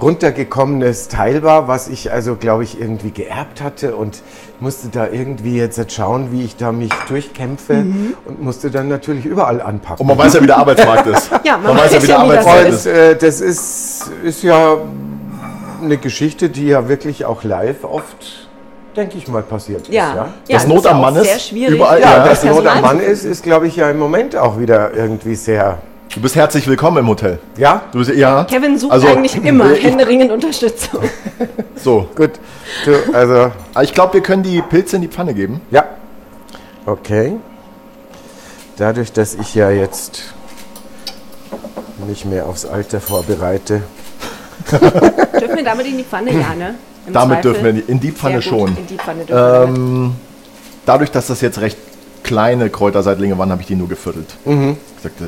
runtergekommenes 0.00 1.08
Teil 1.08 1.42
war, 1.42 1.68
was 1.68 1.88
ich 1.88 2.12
also, 2.12 2.36
glaube 2.36 2.64
ich, 2.64 2.80
irgendwie 2.80 3.10
geerbt 3.10 3.60
hatte 3.62 3.96
und 3.96 4.22
musste 4.60 4.88
da 4.88 5.08
irgendwie 5.08 5.56
jetzt 5.56 5.80
schauen, 5.92 6.32
wie 6.32 6.44
ich 6.44 6.56
da 6.56 6.72
mich 6.72 6.90
durchkämpfe 7.08 7.74
Mhm. 7.74 8.14
und 8.24 8.42
musste 8.42 8.70
dann 8.70 8.88
natürlich 8.88 9.24
überall 9.24 9.60
anpacken. 9.60 10.00
Und 10.02 10.06
man 10.08 10.18
weiß 10.18 10.34
ja, 10.34 10.42
wie 10.42 10.46
der 10.46 10.58
Arbeitsmarkt 10.58 11.06
ist. 11.06 11.30
Ja, 11.44 11.56
man 11.56 11.76
weiß 11.76 11.92
ja, 11.94 12.02
wie 12.02 12.06
der 12.06 12.16
ja, 12.16 12.22
Arbeitsmarkt 12.22 12.64
Und 12.66 12.72
ist. 12.74 12.86
äh, 12.86 13.16
das 13.16 13.40
ist, 13.40 14.10
ist 14.22 14.42
ja 14.42 14.76
eine 15.82 15.96
Geschichte, 15.96 16.50
die 16.50 16.66
ja 16.66 16.88
wirklich 16.88 17.24
auch 17.24 17.42
live 17.44 17.84
oft, 17.84 18.48
denke 19.00 19.18
ich 19.18 19.26
mal, 19.28 19.42
passiert 19.42 19.82
ist. 19.82 19.92
ja. 19.94 20.14
Ja, 20.14 20.14
ja, 20.48 20.56
Das 20.58 20.66
Not 20.66 20.78
ist 20.78 20.86
am 20.86 21.00
Mann 21.00 21.16
ist 21.16 21.24
sehr 21.24 21.38
schwierig. 21.38 21.74
überall- 21.76 22.00
ja 22.00 22.18
Ja, 22.18 22.24
dass 22.28 22.44
Not 22.44 22.66
am 22.66 22.80
Mann 22.82 23.00
ist, 23.00 23.24
ist, 23.24 23.42
glaube 23.42 23.66
ich, 23.66 23.76
ja 23.76 23.90
im 23.90 23.98
Moment 23.98 24.36
auch 24.36 24.58
wieder 24.58 24.92
irgendwie 24.94 25.34
sehr. 25.34 25.78
Du 26.14 26.20
bist 26.20 26.34
herzlich 26.34 26.66
willkommen 26.66 26.96
im 26.98 27.08
Hotel. 27.08 27.38
Ja, 27.56 27.82
Du 27.92 27.98
bist, 28.00 28.10
ja. 28.10 28.44
Kevin 28.44 28.76
sucht 28.78 28.92
Also, 28.92 29.06
eigentlich 29.08 29.36
immer 29.44 29.68
händeringend 29.74 30.30
Unterstützung. 30.32 31.00
So. 31.76 32.06
gut. 32.14 32.32
Du, 32.84 33.14
also, 33.14 33.52
Ich 33.80 33.94
glaube, 33.94 34.14
wir 34.14 34.20
können 34.22 34.42
die 34.42 34.60
Pilze 34.60 34.96
in 34.96 35.02
die 35.02 35.08
Pfanne 35.08 35.32
geben. 35.34 35.60
ja. 35.70 35.84
Okay. 36.86 37.36
Dadurch, 38.76 39.12
dass 39.12 39.34
ich 39.34 39.54
ja 39.54 39.70
jetzt 39.70 40.22
mich 42.08 42.24
mehr 42.24 42.46
aufs 42.46 42.64
Alter 42.66 43.00
vorbereite. 43.00 43.82
dürfen 44.70 45.56
wir 45.56 45.64
damit 45.64 45.86
in 45.86 45.98
die 45.98 46.04
Pfanne? 46.04 46.32
Ja, 46.32 46.54
ne? 46.54 46.74
Damit 47.12 47.42
Zweifel. 47.42 47.42
dürfen 47.52 47.62
wir 47.64 47.70
in 47.70 47.76
die- 47.76 47.92
in 47.92 48.00
die 48.00 48.12
Pfanne 48.12 48.42
schon. 48.42 48.76
In 48.76 48.86
die 48.86 48.96
Pfanne 48.96 49.24
dürfen 49.24 49.34
wir 49.34 49.60
damit. 49.66 49.78
Ähm, 49.78 50.12
dadurch, 50.86 51.10
dass 51.10 51.26
das 51.28 51.40
jetzt 51.40 51.60
recht 51.60 51.76
kleine 52.22 52.68
Kräuterseitlinge 52.68 53.36
waren, 53.38 53.50
habe 53.50 53.62
ich 53.62 53.66
die 53.66 53.74
nur 53.74 53.88
geviertelt. 53.88 54.28
Mhm. 54.44 54.76
Ich 54.98 55.02
sagte, 55.02 55.24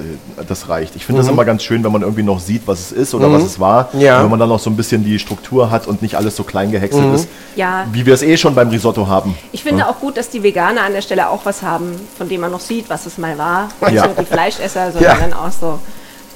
das 0.47 0.69
reicht. 0.69 0.95
Ich 0.95 1.07
finde 1.07 1.23
das 1.23 1.31
immer 1.31 1.47
ganz 1.47 1.63
schön, 1.65 1.83
wenn 1.83 1.91
man 1.91 2.03
irgendwie 2.03 2.23
noch 2.23 2.39
sieht, 2.39 2.63
was 2.67 2.81
es 2.81 2.93
ist 2.93 3.15
oder 3.15 3.29
Mhm. 3.29 3.33
was 3.35 3.43
es 3.45 3.59
war. 3.59 3.89
Ja. 3.95 4.23
Wenn 4.23 4.29
man 4.31 4.39
dann 4.39 4.51
noch 4.51 4.59
so 4.61 4.69
ein 4.69 4.77
bisschen 4.77 5.03
die 5.03 5.19
Struktur 5.19 5.71
hat 5.71 5.87
und 5.89 6.03
nicht 6.03 6.17
alles 6.17 6.37
so 6.37 6.45
klein 6.45 6.71
gehäckselt 6.71 7.07
Mhm. 7.09 7.15
ist. 7.15 7.29
Ja. 7.57 7.87
Wie 7.93 8.05
wir 8.05 8.13
es 8.13 8.23
eh 8.23 8.37
schon 8.37 8.55
beim 8.55 8.69
Risotto 8.69 9.07
haben. 9.09 9.35
Ich 9.53 9.63
finde 9.63 9.89
auch 9.89 9.99
gut, 10.01 10.19
dass 10.19 10.29
die 10.29 10.43
Veganer 10.43 10.83
an 10.83 10.93
der 10.93 11.01
Stelle 11.01 11.31
auch 11.31 11.41
was 11.47 11.63
haben, 11.63 11.93
von 12.19 12.29
dem 12.29 12.43
man 12.43 12.53
noch 12.53 12.61
sieht, 12.61 12.91
was 12.91 13.07
es 13.07 13.17
mal 13.17 13.39
war. 13.39 13.71
Nicht 13.81 13.95
Ja. 13.95 14.07
nur 14.07 14.15
die 14.17 14.27
Fleischesser, 14.27 14.93
sondern 14.93 15.03
Ja. 15.19 15.19
dann 15.19 15.33
auch 15.33 15.51
so. 15.51 15.79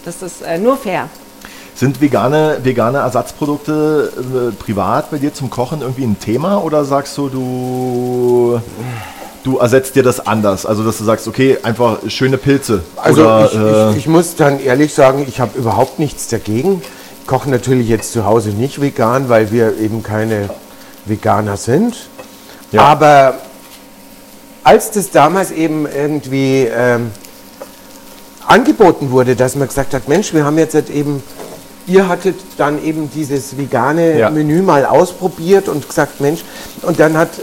Das 0.06 0.22
ist 0.22 0.40
äh, 0.42 0.56
nur 0.59 0.78
fair. 0.78 1.09
Sind 1.76 2.00
vegane, 2.00 2.58
vegane 2.62 2.98
Ersatzprodukte 2.98 4.10
äh, 4.16 4.52
privat 4.52 5.10
bei 5.10 5.18
dir 5.18 5.34
zum 5.34 5.50
Kochen 5.50 5.82
irgendwie 5.82 6.04
ein 6.04 6.18
Thema 6.18 6.64
oder 6.64 6.86
sagst 6.86 7.18
du, 7.18 7.28
du, 7.28 8.60
du 9.44 9.58
ersetzt 9.58 9.94
dir 9.94 10.02
das 10.02 10.26
anders? 10.26 10.64
Also, 10.64 10.82
dass 10.82 10.96
du 10.96 11.04
sagst, 11.04 11.28
okay, 11.28 11.58
einfach 11.62 11.98
schöne 12.08 12.38
Pilze. 12.38 12.82
Also 12.96 13.24
oder, 13.24 13.44
ich, 13.44 13.58
äh, 13.58 13.90
ich, 13.90 13.96
ich 13.98 14.08
muss 14.08 14.36
dann 14.36 14.58
ehrlich 14.58 14.94
sagen, 14.94 15.26
ich 15.28 15.38
habe 15.38 15.58
überhaupt 15.58 15.98
nichts 15.98 16.28
dagegen. 16.28 16.80
Ich 17.20 17.26
koche 17.26 17.50
natürlich 17.50 17.88
jetzt 17.88 18.12
zu 18.12 18.24
Hause 18.24 18.50
nicht 18.50 18.80
vegan, 18.80 19.28
weil 19.28 19.52
wir 19.52 19.76
eben 19.76 20.02
keine 20.02 20.48
Veganer 21.04 21.58
sind. 21.58 21.94
Ja. 22.72 22.82
Aber 22.82 23.34
als 24.64 24.92
das 24.92 25.10
damals 25.10 25.50
eben 25.50 25.86
irgendwie 25.86 26.68
ähm, 26.74 27.10
angeboten 28.46 29.10
wurde, 29.10 29.36
dass 29.36 29.56
man 29.56 29.68
gesagt 29.68 29.94
hat, 29.94 30.08
Mensch, 30.08 30.32
wir 30.32 30.44
haben 30.44 30.58
jetzt 30.58 30.74
halt 30.74 30.90
eben, 30.90 31.22
ihr 31.87 32.09
hattet 32.09 32.37
dann 32.57 32.83
eben 32.85 33.11
dieses 33.14 33.57
vegane 33.57 34.18
Ja. 34.18 34.31
Menü 34.31 34.62
mal 34.62 34.85
ausprobiert 34.87 35.68
und 35.68 35.88
gesagt, 35.88 36.20
Mensch, 36.20 36.40
und 36.83 36.99
dann 37.01 37.16
hat, 37.16 37.38
äh, 37.38 37.42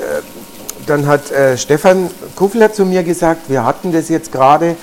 dann 0.88 1.08
hat 1.08 1.32
äh, 1.32 1.58
Stefan 1.58 2.10
Kuffler 2.36 2.74
zu 2.74 2.86
mir 2.86 3.04
gesagt, 3.04 3.50
wir 3.50 3.64
hatten 3.66 3.92
das 3.92 4.10
jetzt 4.10 4.32
gerade, 4.32 4.76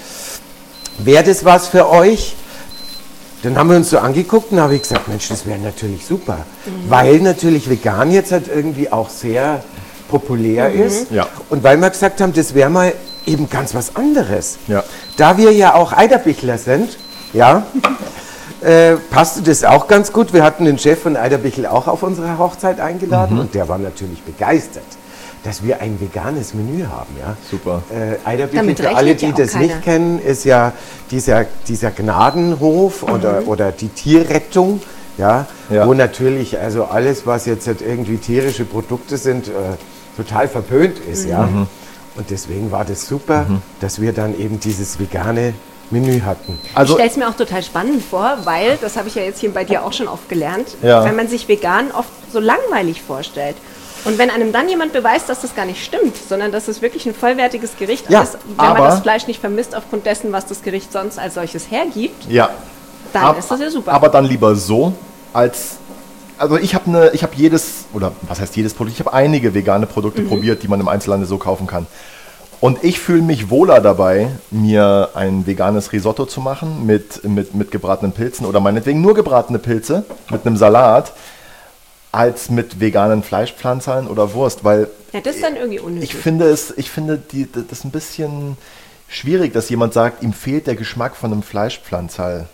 wäre 0.99 1.25
das 1.25 1.44
was 1.44 1.68
für 1.68 1.88
euch? 1.90 2.37
Dann 3.42 3.57
haben 3.57 3.70
wir 3.70 3.77
uns 3.77 3.88
so 3.90 3.99
angeguckt 3.99 4.53
und 4.53 4.61
habe 4.61 4.75
ich 4.75 4.83
gesagt, 4.83 5.09
Mensch, 5.09 5.29
das 5.29 5.46
wäre 5.46 5.59
natürlich 5.59 6.05
super, 6.07 6.38
weil 6.88 7.20
natürlich 7.20 7.70
vegan 7.70 8.11
jetzt 8.11 8.33
halt 8.33 8.49
irgendwie 8.55 8.92
auch 8.92 9.09
sehr 9.09 9.62
populär 10.11 10.70
ist 10.73 11.11
Ja. 11.11 11.27
und 11.49 11.62
weil 11.62 11.77
wir 11.79 11.88
gesagt 11.88 12.20
haben, 12.20 12.33
das 12.35 12.53
wäre 12.55 12.68
mal 12.68 12.92
eben 13.27 13.49
ganz 13.49 13.75
was 13.75 13.96
anderes. 13.96 14.59
Ja. 14.66 14.83
Da 15.16 15.38
wir 15.38 15.53
ja 15.53 15.75
auch 15.75 15.92
Eiderbichler 15.92 16.59
sind, 16.59 16.99
ja, 17.33 17.64
äh, 18.62 18.96
passte 19.11 19.42
das 19.42 19.64
auch 19.64 19.87
ganz 19.88 20.12
gut. 20.12 20.33
Wir 20.33 20.42
hatten 20.44 20.64
den 20.64 20.79
Chef 20.79 21.01
von 21.03 21.16
Eiderbichl 21.16 21.66
auch 21.66 21.87
auf 21.88 22.03
unsere 22.03 22.38
Hochzeit 22.38 22.81
eingeladen 22.81 23.35
Mhm. 23.37 23.40
und 23.40 23.55
der 23.55 23.68
war 23.68 23.79
natürlich 23.79 24.23
begeistert, 24.23 24.83
dass 25.44 25.62
wir 25.62 25.81
ein 25.81 25.99
veganes 26.01 26.53
Menü 26.55 26.85
haben. 26.85 27.14
Ja. 27.18 27.37
Super. 27.51 27.83
Äh, 27.90 28.16
Eiderbichl, 28.29 28.77
für 28.77 28.94
alle, 28.96 29.09
ja 29.12 29.14
die 29.14 29.27
auch 29.33 29.35
das 29.35 29.53
keiner. 29.53 29.64
nicht 29.66 29.83
kennen, 29.83 30.20
ist 30.20 30.44
ja 30.44 30.73
dieser, 31.11 31.46
dieser 31.68 31.90
Gnadenhof 31.90 33.03
Mhm. 33.07 33.12
oder, 33.14 33.42
oder 33.46 33.73
die 33.73 33.88
Tierrettung. 33.88 34.81
Ja, 35.18 35.46
Ja. 35.68 35.87
wo 35.87 35.92
natürlich 35.92 36.59
also 36.59 36.85
alles, 36.85 37.27
was 37.27 37.44
jetzt 37.44 37.66
halt 37.66 37.83
irgendwie 37.83 38.16
tierische 38.16 38.64
Produkte 38.64 39.18
sind, 39.18 39.49
äh, 39.49 39.51
total 40.16 40.49
verpönt 40.49 40.99
ist, 40.99 41.27
ja. 41.27 41.42
Mhm. 41.42 41.66
Und 42.16 42.31
deswegen 42.31 42.70
war 42.73 42.85
das 42.85 43.07
super, 43.07 43.46
dass 43.81 44.01
wir 44.01 44.12
dann 44.12 44.38
eben 44.38 44.59
dieses 44.61 44.99
vegane 44.99 45.53
Menü 45.90 46.20
hatten. 46.20 46.59
also, 46.74 46.92
ich 46.94 46.98
stelle 46.98 47.11
es 47.11 47.16
mir 47.16 47.29
auch 47.29 47.35
total 47.37 47.62
spannend 47.62 48.03
vor, 48.05 48.38
weil, 48.44 48.79
das 48.81 48.96
habe 48.96 49.09
ich 49.09 49.14
ja 49.14 49.22
jetzt 49.22 49.40
hier 49.40 49.53
bei 49.53 49.64
dir 49.64 49.85
auch 49.85 49.92
schon 49.92 50.09
oft 50.09 50.29
gelernt, 50.29 50.68
Ja. 50.83 51.05
wenn 51.05 51.16
man 51.16 51.29
sich 51.29 51.48
vegan 51.48 51.90
oft 51.92 52.09
so 52.33 52.38
langweilig 52.40 53.03
vorstellt. 53.03 53.57
Und 54.05 54.16
wenn 54.16 54.31
einem 54.31 54.50
dann 54.53 54.68
jemand 54.68 54.92
beweist, 54.94 55.29
dass 55.29 55.42
das 55.42 55.55
gar 55.55 55.66
nicht 55.66 55.85
stimmt, 55.85 56.16
sondern 56.16 56.53
dass 56.53 56.68
es 56.68 56.81
wirklich 56.81 57.05
ein 57.07 57.14
vollwertiges 57.14 57.76
Gericht 57.79 58.09
Ja, 58.09 58.22
ist, 58.22 58.38
wenn 58.46 58.57
man 58.57 58.76
aber- 58.76 58.87
das 58.87 59.00
Fleisch 59.00 59.26
nicht 59.26 59.40
vermisst 59.40 59.74
aufgrund 59.76 60.07
dessen, 60.07 60.33
was 60.33 60.46
das 60.46 60.62
Gericht 60.62 60.90
sonst 60.92 61.18
als 61.18 61.35
solches 61.35 61.70
hergibt, 61.70 62.26
ja. 62.31 62.48
dann 63.12 63.24
Ab- 63.24 63.38
ist 63.38 63.50
das 63.50 63.61
ja 63.61 63.70
super. 63.70 63.92
Aber 63.92 64.09
dann 64.09 64.24
lieber 64.24 64.55
so, 64.57 64.92
als. 65.33 65.76
Also 66.38 66.57
ich 66.57 66.74
habe 66.74 66.87
eine, 66.87 67.11
ich 67.11 67.22
habe 67.22 67.35
jedes, 67.37 67.85
oder 67.92 68.12
was 68.22 68.40
heißt 68.40 68.57
jedes 68.57 68.72
Produkt, 68.72 68.94
ich 68.98 69.00
habe 69.05 69.12
einige 69.12 69.53
vegane 69.53 69.85
Produkte 69.87 70.22
probiert, 70.22 70.62
die 70.62 70.68
man 70.68 70.81
im 70.81 70.88
Einzelhandel 70.88 71.29
so 71.29 71.37
kaufen 71.37 71.66
kann. 71.66 71.87
Und 72.61 72.85
ich 72.85 73.01
fühle 73.01 73.23
mich 73.23 73.49
wohler 73.49 73.81
dabei, 73.81 74.29
mir 74.51 75.11
ein 75.14 75.46
veganes 75.46 75.92
Risotto 75.92 76.27
zu 76.27 76.40
machen 76.40 76.85
mit, 76.85 77.25
mit, 77.25 77.55
mit 77.55 77.70
gebratenen 77.70 78.12
Pilzen 78.12 78.44
oder 78.44 78.61
meinetwegen 78.61 79.01
nur 79.01 79.14
gebratene 79.14 79.59
Pilze 79.59 80.05
mit 80.31 80.46
einem 80.46 80.59
Salat, 80.59 81.12
als 82.12 82.51
mit 82.51 82.81
veganen 82.81 83.23
Fleischpflanzern 83.23 84.09
oder 84.09 84.35
Wurst, 84.35 84.64
weil 84.64 84.88
ja, 85.12 85.20
das 85.20 85.37
ist 85.37 85.44
dann 85.44 85.57
irgendwie 85.57 85.81
unnötig. 85.81 86.11
ich 86.11 86.16
finde 86.16 86.46
es, 86.46 86.75
ich 86.77 86.90
finde 86.90 87.18
die, 87.18 87.49
das 87.51 87.85
ein 87.85 87.90
bisschen 87.90 88.57
schwierig, 89.09 89.53
dass 89.53 89.70
jemand 89.70 89.94
sagt, 89.94 90.23
ihm 90.23 90.33
fehlt 90.33 90.66
der 90.66 90.77
Geschmack 90.77 91.16
von 91.16 91.33
einem 91.33 91.42
Fleischpflanzerl. 91.42 92.49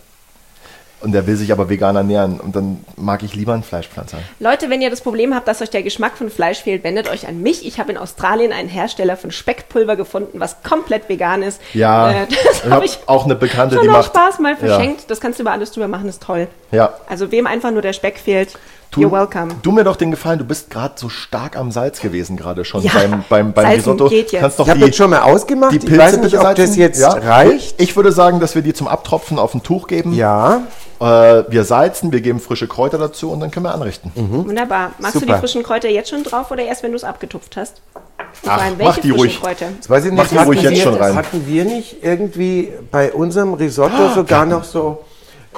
Und 1.02 1.12
der 1.12 1.26
will 1.26 1.37
sich 1.37 1.52
aber 1.52 1.68
vegan 1.68 1.94
ernähren. 1.94 2.40
Und 2.40 2.56
dann 2.56 2.85
mag 2.96 3.22
ich 3.22 3.35
lieber 3.35 3.52
einen 3.52 3.62
Fleischpflanzer. 3.62 4.16
Leute, 4.40 4.70
wenn 4.70 4.80
ihr 4.80 4.88
das 4.90 5.02
Problem 5.02 5.35
habt, 5.35 5.46
dass 5.46 5.61
euch 5.61 5.68
der 5.70 5.82
Geschmack 5.82 6.16
von 6.16 6.30
Fleisch 6.30 6.62
fehlt, 6.62 6.85
wendet 6.85 7.11
euch 7.11 7.28
an 7.28 7.42
mich. 7.42 7.66
Ich 7.66 7.78
habe 7.78 7.92
in 7.92 7.98
Australien 7.98 8.52
einen 8.52 8.68
Hersteller 8.70 9.16
von 9.16 9.30
Speckpulver 9.30 9.96
gefunden, 9.96 10.40
was 10.40 10.62
komplett 10.62 11.09
vegan 11.09 11.42
ist. 11.42 11.61
Ja, 11.74 12.11
äh, 12.11 12.26
das 12.28 12.64
ich 12.64 12.70
habe 12.70 12.85
ich 12.87 12.98
auch 13.06 13.24
eine 13.26 13.35
Bekannte, 13.35 13.76
schon 13.76 13.85
die 13.85 13.90
macht. 13.90 14.06
Spaß 14.06 14.38
mal 14.38 14.52
Ja. 14.52 14.56
verschenkt. 14.56 15.11
Das 15.11 15.20
kannst 15.20 15.38
du 15.38 15.42
über 15.42 15.52
alles 15.52 15.70
drüber 15.70 15.87
machen, 15.88 16.09
ist 16.09 16.22
toll. 16.22 16.48
Ja. 16.72 16.94
Also 17.09 17.30
wem 17.30 17.46
einfach 17.46 17.70
nur 17.70 17.82
der 17.82 17.92
Speck 17.92 18.18
fehlt, 18.18 18.59
Tu, 18.90 19.01
you're 19.03 19.11
welcome. 19.12 19.55
Du 19.62 19.72
mir 19.72 19.85
doch 19.85 19.96
den 19.96 20.11
Gefallen, 20.11 20.38
du 20.38 20.44
bist 20.44 20.70
gerade 20.70 20.94
so 20.96 21.09
stark 21.09 21.57
am 21.57 21.70
Salz 21.70 22.01
gewesen, 22.01 22.37
gerade 22.37 22.64
schon 22.64 22.83
Ja, 22.83 22.92
beim, 22.94 23.25
beim, 23.29 23.53
beim 23.53 23.64
Salzen 23.64 23.77
Risotto. 23.92 24.09
geht 24.09 24.33
jetzt. 24.33 24.40
Kannst 24.40 24.59
doch 24.59 24.64
Ich 24.66 24.70
habe 24.70 24.81
die, 24.81 24.87
jetzt 24.87 24.96
schon 24.96 25.11
mal 25.11 25.20
ausgemacht. 25.22 25.72
die 25.72 25.77
ich 25.79 25.85
Pilze 25.85 25.99
weiß 26.03 26.12
nicht, 26.18 26.22
bitte 26.33 26.38
ob 26.40 26.55
das 26.55 26.77
jetzt 26.77 27.01
ja? 27.01 27.09
reicht. 27.11 27.81
Ich 27.81 27.94
würde 27.96 28.12
sagen, 28.12 28.40
dass 28.40 28.55
wir 28.55 28.62
die 28.62 28.72
zum 28.72 28.88
Abtropfen 28.88 29.38
auf 29.38 29.55
ein 29.55 29.62
Tuch 29.62 29.87
geben. 29.88 30.14
Ja, 30.14 30.62
Äh, 30.99 31.44
wir 31.51 31.64
salzen, 31.64 32.11
wir 32.11 32.22
geben 32.22 32.40
frische 32.40 32.66
Kräuter 32.68 32.96
dazu 32.96 33.31
und 33.31 33.40
dann 33.40 33.51
können 33.51 33.66
wir 33.66 33.75
anrichten. 33.75 34.11
Wunderbar. 34.14 34.92
Machst 34.99 35.16
du 35.16 35.20
Super. 35.20 35.35
die 35.35 35.40
frischen 35.40 35.62
Kräuter 35.62 35.90
jetzt 35.90 36.09
schon 36.09 36.25
drauf 36.25 36.51
oder 36.51 36.62
erst, 36.62 36.83
wenn 36.83 36.92
du 36.92 36.96
es 36.96 37.05
abgetupft 37.05 37.55
hast? 37.59 37.83
Ach, 38.18 38.25
vor 38.44 38.53
allem, 38.55 38.75
mach 38.79 38.87
welche 38.87 39.01
die 39.03 39.09
frischen 39.11 39.20
ruhig. 39.20 39.40
Kräuter? 39.42 39.66
das 39.77 39.90
weiß 39.90 40.05
ich 40.07 40.12
nicht. 40.12 40.18
Mach 40.22 40.29
die 40.29 40.37
ruhig 40.38 40.62
jetzt 40.62 40.72
wir, 40.77 40.83
schon 40.83 40.94
rein. 40.94 41.14
Hatten 41.14 41.46
wir 41.46 41.64
nicht 41.66 41.96
irgendwie 42.03 42.72
bei 42.90 43.12
unserem 43.12 43.53
Risotto 43.53 44.09
sogar 44.14 44.46
noch 44.46 44.64
so 44.64 45.05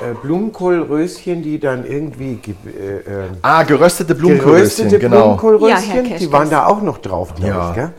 äh, 0.03 0.15
Blumenkohlröschen, 0.23 1.43
die 1.43 1.59
dann 1.59 1.85
irgendwie 1.87 2.37
ge 2.37 2.55
äh, 2.67 2.97
äh, 2.99 3.25
Ah, 3.43 3.63
geröstete 3.63 4.15
Blumenkohlröschen, 4.15 4.89
geröstete 4.89 4.99
genau. 4.99 5.17
Ja, 5.17 5.23
Blumenkohlröschen, 5.23 6.03
Keschkes. 6.03 6.21
die 6.21 6.33
waren 6.33 6.51
da 6.51 6.67
auch 6.67 6.83
noch 6.83 6.99
drauf, 6.99 7.35
glaube 7.35 7.49
Ja. 7.51 7.69
ich, 7.71 7.75
gell? 7.75 7.91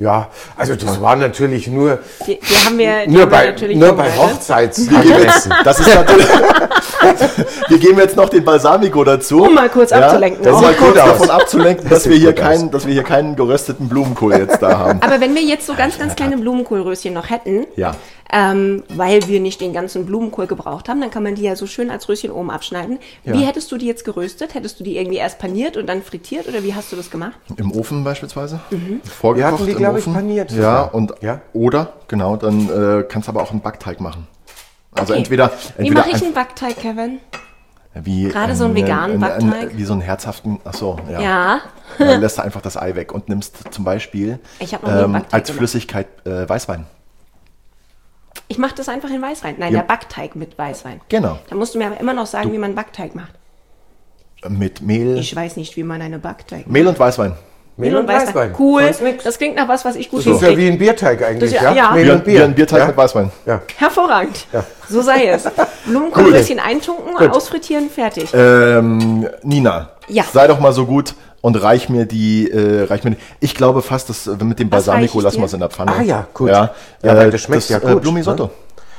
Ja, 0.00 0.28
also 0.56 0.76
das 0.76 1.02
war 1.02 1.16
natürlich 1.16 1.66
nur, 1.66 1.98
Die, 2.24 2.38
die 2.38 2.54
haben 2.64 2.78
wir, 2.78 3.04
die 3.04 3.10
nur 3.10 3.22
haben 3.22 3.30
wir 3.32 3.36
bei, 3.36 3.46
natürlich 3.46 3.76
nur 3.76 3.92
bei 3.94 4.04
vorbereitet. 4.08 4.36
Hochzeitsanlässen. 4.36 5.52
Das 5.64 5.80
ist 5.80 5.92
natürlich. 5.92 6.26
wir 7.68 7.78
geben 7.78 7.98
jetzt 7.98 8.14
noch 8.16 8.28
den 8.28 8.44
Balsamico 8.44 9.02
dazu. 9.02 9.42
Um 9.42 9.54
mal 9.54 9.68
kurz 9.68 9.90
abzulenken. 9.90 10.38
Um 10.46 10.52
Das 10.52 10.60
mal 10.62 10.68
sieht 10.68 10.78
kurz 10.78 10.94
davon 10.94 11.30
abzulenken, 11.30 11.88
dass 11.90 12.04
sieht 12.04 12.12
wir, 12.12 12.18
hier 12.18 12.32
keinen, 12.34 12.70
dass 12.70 12.86
wir 12.86 12.92
hier 12.94 13.02
keinen 13.02 13.34
gerösteten 13.34 13.88
Blumenkohl 13.88 14.34
jetzt 14.36 14.62
da 14.62 14.78
haben. 14.78 15.00
Aber 15.02 15.20
wenn 15.20 15.34
wir 15.34 15.42
jetzt 15.42 15.66
so 15.66 15.74
ganz, 15.74 15.98
ganz 15.98 16.14
kleine 16.14 16.36
Blumenkohlröschen 16.38 17.12
noch 17.12 17.28
hätten, 17.28 17.66
Ja. 17.74 17.96
Ähm, 18.32 18.82
weil 18.90 19.26
wir 19.28 19.40
nicht 19.40 19.60
den 19.60 19.72
ganzen 19.72 20.04
Blumenkohl 20.06 20.46
gebraucht 20.46 20.88
haben, 20.88 21.00
dann 21.00 21.10
kann 21.10 21.22
man 21.22 21.34
die 21.34 21.42
ja 21.42 21.56
so 21.56 21.66
schön 21.66 21.90
als 21.90 22.08
Röschen 22.08 22.30
oben 22.30 22.50
abschneiden. 22.50 22.98
Wie 23.24 23.44
hättest 23.46 23.70
du 23.72 23.76
die 23.78 23.86
jetzt 23.86 24.04
geröstet? 24.04 24.54
Hättest 24.54 24.78
du 24.80 24.84
die 24.84 24.96
irgendwie 24.96 25.16
erst 25.18 25.38
paniert 25.38 25.76
und 25.76 25.86
dann 25.86 26.02
frittiert 26.02 26.46
oder 26.48 26.62
wie 26.62 26.74
hast 26.74 26.92
du 26.92 26.96
das 26.96 27.10
gemacht? 27.10 27.38
Im 27.56 27.72
Ofen 27.72 28.04
beispielsweise. 28.04 28.60
Mhm. 28.70 29.00
Vorgekocht 29.04 29.36
Wir 29.36 29.46
hatten 29.46 29.64
die, 29.66 29.72
im 29.72 29.78
glaub 29.78 29.96
ich, 29.96 30.02
Ofen. 30.02 30.14
paniert 30.14 30.52
Ja, 30.52 30.82
und 30.82 31.14
Ja. 31.22 31.40
oder, 31.52 31.94
genau, 32.08 32.36
dann 32.36 32.68
äh, 32.68 33.02
kannst 33.08 33.28
du 33.28 33.32
aber 33.32 33.42
auch 33.42 33.50
einen 33.50 33.60
Backteig 33.60 34.00
machen. 34.00 34.26
Also 34.92 35.12
Okay. 35.12 35.22
entweder, 35.22 35.50
Wie 35.76 35.82
entweder 35.82 36.00
mache 36.00 36.10
ich 36.10 36.16
ein- 36.16 36.24
einen 36.24 36.34
Backteig, 36.34 36.76
Kevin? 36.76 37.20
wie 37.94 38.28
Gerade 38.28 38.54
so 38.54 38.64
einen 38.66 38.74
veganen 38.76 39.18
Backteig? 39.18 39.76
wie 39.76 39.84
so 39.84 39.92
einen 39.92 40.02
herzhaften, 40.02 40.60
ach 40.64 40.74
so, 40.74 40.98
ja. 41.10 41.20
Ja. 41.20 41.60
Dann 41.98 42.20
lässt 42.20 42.38
du 42.38 42.42
einfach 42.42 42.60
das 42.60 42.76
Ei 42.76 42.94
weg 42.94 43.12
und 43.12 43.28
nimmst 43.28 43.72
zum 43.72 43.84
Beispiel 43.84 44.38
Ich 44.60 44.74
hab 44.74 44.82
noch 44.82 44.90
Backteig 44.90 45.32
als 45.34 45.46
gemacht. 45.48 45.58
Flüssigkeit 45.58 46.06
äh, 46.26 46.48
Weißwein. 46.48 46.86
Ich 48.48 48.58
mache 48.58 48.74
das 48.74 48.88
einfach 48.88 49.10
in 49.10 49.20
Weißwein. 49.20 49.56
Nein, 49.58 49.72
Ja. 49.72 49.80
der 49.80 49.86
Backteig 49.86 50.34
mit 50.34 50.58
Weißwein. 50.58 51.00
Genau. 51.08 51.38
Da 51.48 51.54
musst 51.54 51.74
du 51.74 51.78
mir 51.78 51.86
aber 51.86 52.00
immer 52.00 52.14
noch 52.14 52.26
sagen, 52.26 52.52
wie 52.52 52.58
man 52.58 52.74
Backteig 52.74 53.14
macht. 53.14 53.32
Mit 54.48 54.80
Mehl, 54.82 55.18
Ich 55.18 55.34
weiß 55.34 55.56
nicht, 55.56 55.76
wie 55.76 55.82
man 55.82 56.00
eine 56.00 56.18
Backteig 56.18 56.60
macht. 56.60 56.68
Mehl 56.70 56.86
und 56.86 56.98
Weißwein. 56.98 57.34
Mehl 57.76 57.94
und 57.96 58.08
Weißwein. 58.08 58.54
Cool. 58.58 58.90
Das 59.22 59.38
klingt 59.38 59.54
nach 59.56 59.68
was, 59.68 59.84
was 59.84 59.94
ich 59.96 60.10
gut 60.10 60.26
Das 60.26 60.34
ist 60.36 60.42
ja 60.42 60.56
wie 60.56 60.66
ein 60.68 60.78
Bierteig 60.78 61.22
eigentlich, 61.22 61.52
ja? 61.52 61.62
ja- 61.62 61.72
ja. 61.74 61.90
Mehl 61.92 62.10
und 62.10 62.16
ein- 62.18 62.24
Bier. 62.24 62.40
wie 62.40 62.42
ein 62.44 62.54
Bierteig 62.54 62.78
ja? 62.80 62.86
mit 62.86 62.96
Weißwein. 62.96 63.30
Ja. 63.46 63.62
Hervorragend. 63.76 64.46
So 64.88 65.00
sei 65.02 65.26
es. 65.28 65.44
Blumenkohlröschen 65.86 66.58
eintunken, 66.58 67.16
ausfrittieren, 67.30 67.88
fertig. 67.90 68.30
Ähm, 68.34 69.28
Nina, 69.42 69.90
Ja. 70.08 70.24
sei 70.24 70.46
doch 70.48 70.58
mal 70.58 70.72
so 70.72 70.86
gut 70.86 71.14
und 71.40 71.54
reich 71.62 71.88
mir 71.88 72.04
die, 72.06 72.50
äh, 72.50 72.84
reich 72.84 73.04
mir 73.04 73.12
die. 73.12 73.16
Ich 73.40 73.54
glaube 73.54 73.82
fast, 73.82 74.08
dass 74.08 74.26
äh, 74.26 74.36
mit 74.44 74.58
dem 74.58 74.70
Balsamico 74.70 75.20
lassen 75.20 75.38
wir 75.38 75.44
es 75.46 75.52
in 75.52 75.60
der 75.60 75.70
Pfanne. 75.70 75.92
Ah 75.92 76.02
ja, 76.02 76.26
gut. 76.34 76.48
Ja, 76.48 76.74
Ja, 77.02 77.12
äh, 77.12 77.16
weil 77.16 77.30
das 77.30 77.40
schmeckt 77.42 77.68
ja 77.68 77.78
Äh, 77.78 77.92
gut, 77.92 78.02
Blumisotto. 78.02 78.44
ne? 78.44 78.50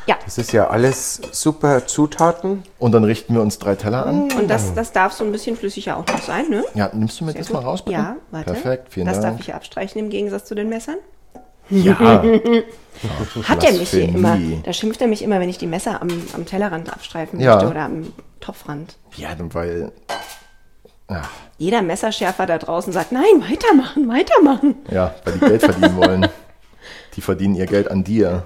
Ja. 0.07 0.17
Das 0.25 0.39
ist 0.39 0.51
ja 0.53 0.67
alles 0.69 1.21
super 1.31 1.85
Zutaten. 1.85 2.63
Und 2.79 2.93
dann 2.93 3.03
richten 3.03 3.35
wir 3.35 3.41
uns 3.43 3.59
drei 3.59 3.75
Teller 3.75 4.07
an. 4.07 4.31
Und 4.31 4.47
das, 4.49 4.73
das 4.73 4.91
darf 4.91 5.13
so 5.13 5.23
ein 5.23 5.31
bisschen 5.31 5.55
flüssiger 5.55 5.97
auch 5.97 6.07
noch 6.07 6.21
sein, 6.23 6.49
ne? 6.49 6.63
Ja, 6.73 6.89
nimmst 6.93 7.19
du 7.19 7.25
mir 7.25 7.33
Sehr 7.33 7.41
das 7.41 7.51
mal 7.51 7.59
gut. 7.59 7.67
raus, 7.67 7.81
bitte? 7.83 7.97
Ja, 7.97 8.15
warte. 8.31 8.53
Perfekt, 8.53 8.87
vielen 8.91 9.05
das 9.05 9.19
Dank. 9.21 9.33
darf 9.35 9.41
ich 9.41 9.47
ja 9.47 9.55
abstreichen 9.55 9.99
im 9.99 10.09
Gegensatz 10.09 10.45
zu 10.45 10.55
den 10.55 10.67
Messern. 10.69 10.95
Ja. 11.69 11.99
Hat 13.43 13.63
er 13.63 13.71
mich 13.73 13.91
hier 13.91 14.09
immer. 14.09 14.37
Da 14.63 14.73
schimpft 14.73 14.99
er 15.01 15.07
mich 15.07 15.21
immer, 15.21 15.39
wenn 15.39 15.49
ich 15.49 15.59
die 15.59 15.67
Messer 15.67 16.01
am, 16.01 16.07
am 16.33 16.45
Tellerrand 16.47 16.91
abstreifen 16.91 17.39
Ja. 17.39 17.55
möchte 17.55 17.69
oder 17.69 17.81
am 17.81 18.11
Topfrand. 18.39 18.95
ja, 19.15 19.35
dann 19.35 19.53
weil. 19.53 19.91
Ach, 21.09 21.29
Jeder 21.57 21.81
Messerschärfer 21.81 22.45
da 22.45 22.57
draußen 22.57 22.93
sagt, 22.93 23.11
nein, 23.11 23.23
weitermachen, 23.49 24.07
weitermachen. 24.07 24.75
ja, 24.89 25.13
weil 25.25 25.33
die 25.33 25.39
Geld 25.39 25.61
verdienen 25.63 25.97
wollen. 25.97 26.27
Die 27.15 27.21
verdienen 27.21 27.55
ihr 27.55 27.65
Geld 27.65 27.89
an 27.91 28.03
dir. 28.03 28.43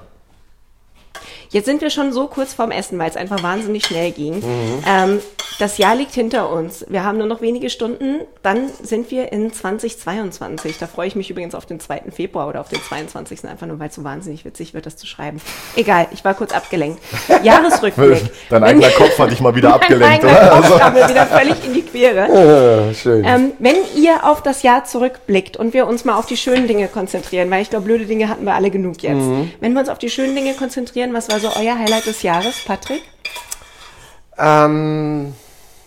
Jetzt 1.53 1.65
sind 1.65 1.81
wir 1.81 1.89
schon 1.89 2.11
so 2.11 2.27
kurz 2.27 2.53
vorm 2.53 2.71
Essen, 2.71 2.99
weil 2.99 3.09
es 3.09 3.15
einfach 3.15 3.41
wahnsinnig 3.43 3.85
schnell 3.85 4.11
ging. 4.11 4.43
Ähm, 4.87 5.19
das 5.59 5.77
Jahr 5.77 5.95
liegt 5.95 6.13
hinter 6.13 6.49
uns. 6.49 6.85
Wir 6.89 7.03
haben 7.03 7.17
nur 7.17 7.27
noch 7.27 7.41
wenige 7.41 7.69
Stunden. 7.69 8.21
Dann 8.41 8.69
sind 8.81 9.11
wir 9.11 9.31
in 9.31 9.53
2022. 9.53 10.77
Da 10.79 10.87
freue 10.87 11.07
ich 11.07 11.15
mich 11.15 11.29
übrigens 11.29 11.53
auf 11.53 11.65
den 11.65 11.79
2. 11.79 12.03
Februar 12.11 12.47
oder 12.47 12.59
auf 12.59 12.69
den 12.69 12.81
22. 12.81 13.45
Einfach 13.45 13.67
nur, 13.67 13.79
weil 13.79 13.89
es 13.89 13.95
so 13.95 14.03
wahnsinnig 14.03 14.45
witzig 14.45 14.73
wird, 14.73 14.85
das 14.85 14.97
zu 14.97 15.05
schreiben. 15.05 15.39
Egal, 15.75 16.07
ich 16.11 16.25
war 16.25 16.33
kurz 16.33 16.53
abgelenkt. 16.53 16.99
Jahresrückblick. 17.43 18.23
Dein 18.49 18.63
eigener 18.63 18.89
Kopf 18.97 19.17
hat 19.19 19.31
dich 19.31 19.41
mal 19.41 19.55
wieder 19.55 19.69
Mein 19.69 19.81
abgelenkt, 19.81 20.25
eigener 20.25 20.57
oder? 20.57 20.61
Kopf 20.61 20.79
kam 20.79 20.93
mir 20.93 21.09
wieder 21.09 21.25
völlig 21.27 21.65
in 21.65 21.73
die 21.73 21.81
Quere. 21.83 22.93
Schön. 23.01 23.23
Ähm, 23.23 23.51
wenn 23.59 23.75
ihr 23.95 24.23
auf 24.23 24.41
das 24.41 24.63
Jahr 24.63 24.85
zurückblickt 24.85 25.57
und 25.57 25.73
wir 25.73 25.87
uns 25.87 26.03
mal 26.03 26.17
auf 26.17 26.25
die 26.25 26.37
schönen 26.37 26.67
Dinge 26.67 26.87
konzentrieren, 26.87 27.51
weil 27.51 27.61
ich 27.61 27.69
glaube, 27.69 27.85
blöde 27.85 28.05
Dinge 28.05 28.27
hatten 28.27 28.45
wir 28.45 28.55
alle 28.55 28.71
genug 28.71 29.03
jetzt. 29.03 29.25
Wenn 29.59 29.73
wir 29.73 29.79
uns 29.79 29.89
auf 29.89 29.99
die 29.99 30.09
schönen 30.09 30.35
Dinge 30.35 30.53
konzentrieren, 30.53 31.13
was 31.13 31.29
war 31.29 31.39
so 31.43 31.49
euer 31.59 31.77
Highlight 31.77 32.05
des 32.05 32.21
Jahres, 32.23 32.55
Patrick? 32.65 33.03
Ähm, 34.37 35.33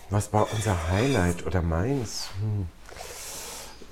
was 0.09 0.31
war 0.31 0.47
unser 0.53 0.75
Highlight 0.91 1.45
oder 1.45 1.61
meins? 1.61 2.29
Hm. 2.39 2.67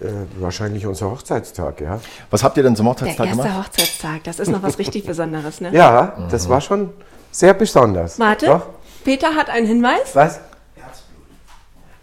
Äh, 0.08 0.12
wahrscheinlich 0.41 0.86
unser 0.86 1.10
Hochzeitstag, 1.10 1.82
ja. 1.82 1.99
Was 2.30 2.43
habt 2.43 2.58
ihr 2.58 2.63
denn 2.63 2.75
zum 2.75 2.86
Der 2.86 2.91
Herztagstag 3.08 3.28
erste 3.28 3.41
gemacht? 3.43 3.67
Hochzeitstag, 3.67 4.23
das 4.25 4.39
ist 4.39 4.49
noch 4.49 4.62
was 4.62 4.78
richtig 4.78 5.06
Besonderes, 5.08 5.60
ne? 5.62 5.71
Ja, 5.73 6.28
das 6.30 6.47
war 6.49 6.62
schon 6.62 6.91
sehr 7.32 7.54
besonders. 7.54 8.19
Warte, 8.19 8.45
Doch? 8.45 8.67
Peter 9.04 9.34
hat 9.36 9.49
einen 9.49 9.65
Hinweis. 9.67 10.13
Was? 10.15 10.39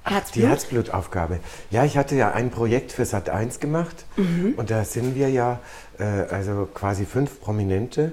Die 0.04 0.12
Herzblut. 0.14 0.44
Herzblutaufgabe. 0.48 1.38
Ja, 1.70 1.84
ich 1.84 1.96
hatte 1.96 2.16
ja 2.16 2.32
ein 2.32 2.50
Projekt 2.50 2.90
für 2.90 3.04
Sat 3.04 3.28
1 3.30 3.60
gemacht 3.60 4.04
Mhm. 4.16 4.54
und 4.56 4.68
da 4.70 4.84
sind 4.84 5.14
wir 5.14 5.28
ja, 5.30 5.60
äh, 6.00 6.02
also 6.28 6.68
quasi 6.74 7.06
fünf 7.06 7.40
Prominente, 7.40 8.10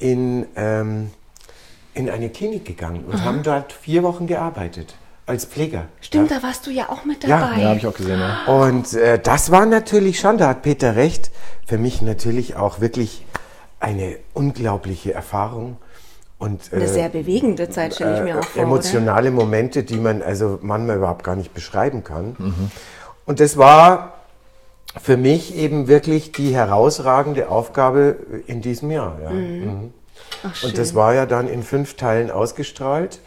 in, 0.00 0.46
ähm, 0.56 1.10
in 1.94 2.10
eine 2.10 2.30
Klinik 2.30 2.64
gegangen 2.64 3.04
und 3.04 3.24
haben 3.24 3.42
dort 3.42 3.72
vier 3.72 4.02
Wochen 4.02 4.26
gearbeitet 4.26 4.96
als 5.26 5.44
Pfleger. 5.44 5.84
Stimmt, 6.00 6.30
ja. 6.30 6.38
da 6.38 6.42
warst 6.42 6.66
du 6.66 6.70
ja 6.70 6.88
auch 6.88 7.04
mit 7.04 7.22
Ja, 7.24 7.40
dabei. 7.40 7.62
Ja, 7.62 7.68
habe 7.68 7.78
ich 7.78 7.86
auch 7.86 7.94
gesehen, 7.94 8.18
ja. 8.18 8.44
Und 8.46 8.94
äh, 8.94 9.18
das 9.18 9.52
war 9.52 9.64
natürlich 9.64 10.18
schon, 10.18 10.38
da 10.38 10.48
hat 10.48 10.62
Peter 10.62 10.96
recht, 10.96 11.30
für 11.66 11.78
mich 11.78 12.02
natürlich 12.02 12.56
auch 12.56 12.80
wirklich 12.80 13.24
eine 13.78 14.16
unglaubliche 14.34 15.14
Erfahrung. 15.14 15.76
Und, 16.38 16.72
Eine 16.72 16.84
äh, 16.84 16.88
sehr 16.88 17.10
bewegende 17.10 17.68
Zeit, 17.68 17.94
stelle 17.94 18.16
ich 18.16 18.24
mir 18.24 18.38
auch 18.38 18.44
vor. 18.44 18.62
Oder? 18.62 18.72
emotionale 18.72 19.30
Momente, 19.30 19.84
die 19.84 19.98
man 19.98 20.22
also 20.22 20.58
manchmal 20.62 20.96
überhaupt 20.96 21.22
gar 21.22 21.36
nicht 21.36 21.52
beschreiben 21.52 22.02
kann. 22.02 22.72
Und 23.26 23.40
das 23.40 23.56
war 23.56 24.19
für 25.00 25.16
mich 25.16 25.54
eben 25.54 25.88
wirklich 25.88 26.32
die 26.32 26.54
herausragende 26.54 27.48
Aufgabe 27.48 28.16
in 28.46 28.60
diesem 28.62 28.90
Jahr. 28.90 29.18
Ja. 29.22 29.30
Mhm. 29.30 29.92
Ach, 30.42 30.62
Und 30.64 30.78
das 30.78 30.94
war 30.94 31.14
ja 31.14 31.26
dann 31.26 31.48
in 31.48 31.62
fünf 31.62 31.94
Teilen 31.94 32.30
ausgestrahlt 32.30 33.20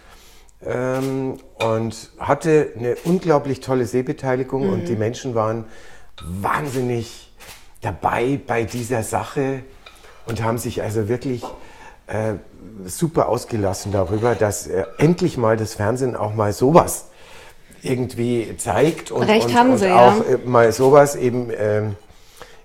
ähm, 0.65 1.38
und 1.60 2.12
hatte 2.19 2.69
eine 2.78 2.95
unglaublich 3.04 3.60
tolle 3.62 3.86
Sehbeteiligung 3.86 4.69
und 4.69 4.82
Mhm. 4.82 4.86
die 4.86 4.95
Menschen 4.95 5.36
waren 5.36 5.65
wahnsinnig 6.21 7.32
dabei 7.82 8.39
bei 8.45 8.63
dieser 8.63 9.04
Sache 9.04 9.63
und 10.26 10.43
haben 10.43 10.58
sich 10.58 10.82
also 10.82 11.08
wirklich 11.10 11.43
äh, 12.08 12.34
super 12.86 13.28
ausgelassen 13.30 13.91
darüber, 13.91 14.36
dass 14.36 14.67
äh, 14.67 14.86
endlich 14.97 15.38
mal 15.38 15.58
das 15.58 15.73
Fernsehen 15.76 16.15
auch 16.15 16.34
mal 16.34 16.54
sowas 16.54 17.06
irgendwie 17.84 18.56
zeigt 18.58 19.12
und, 19.12 19.24
Recht 19.24 19.48
und, 19.48 19.56
haben 19.56 19.72
und 19.72 19.78
sie, 19.78 19.88
ja. 19.88 20.08
auch 20.10 20.19
äh, 20.30 20.38
mal 20.46 20.72
sowas 20.72 21.15
eben 21.15 21.50
ähm, 21.58 21.96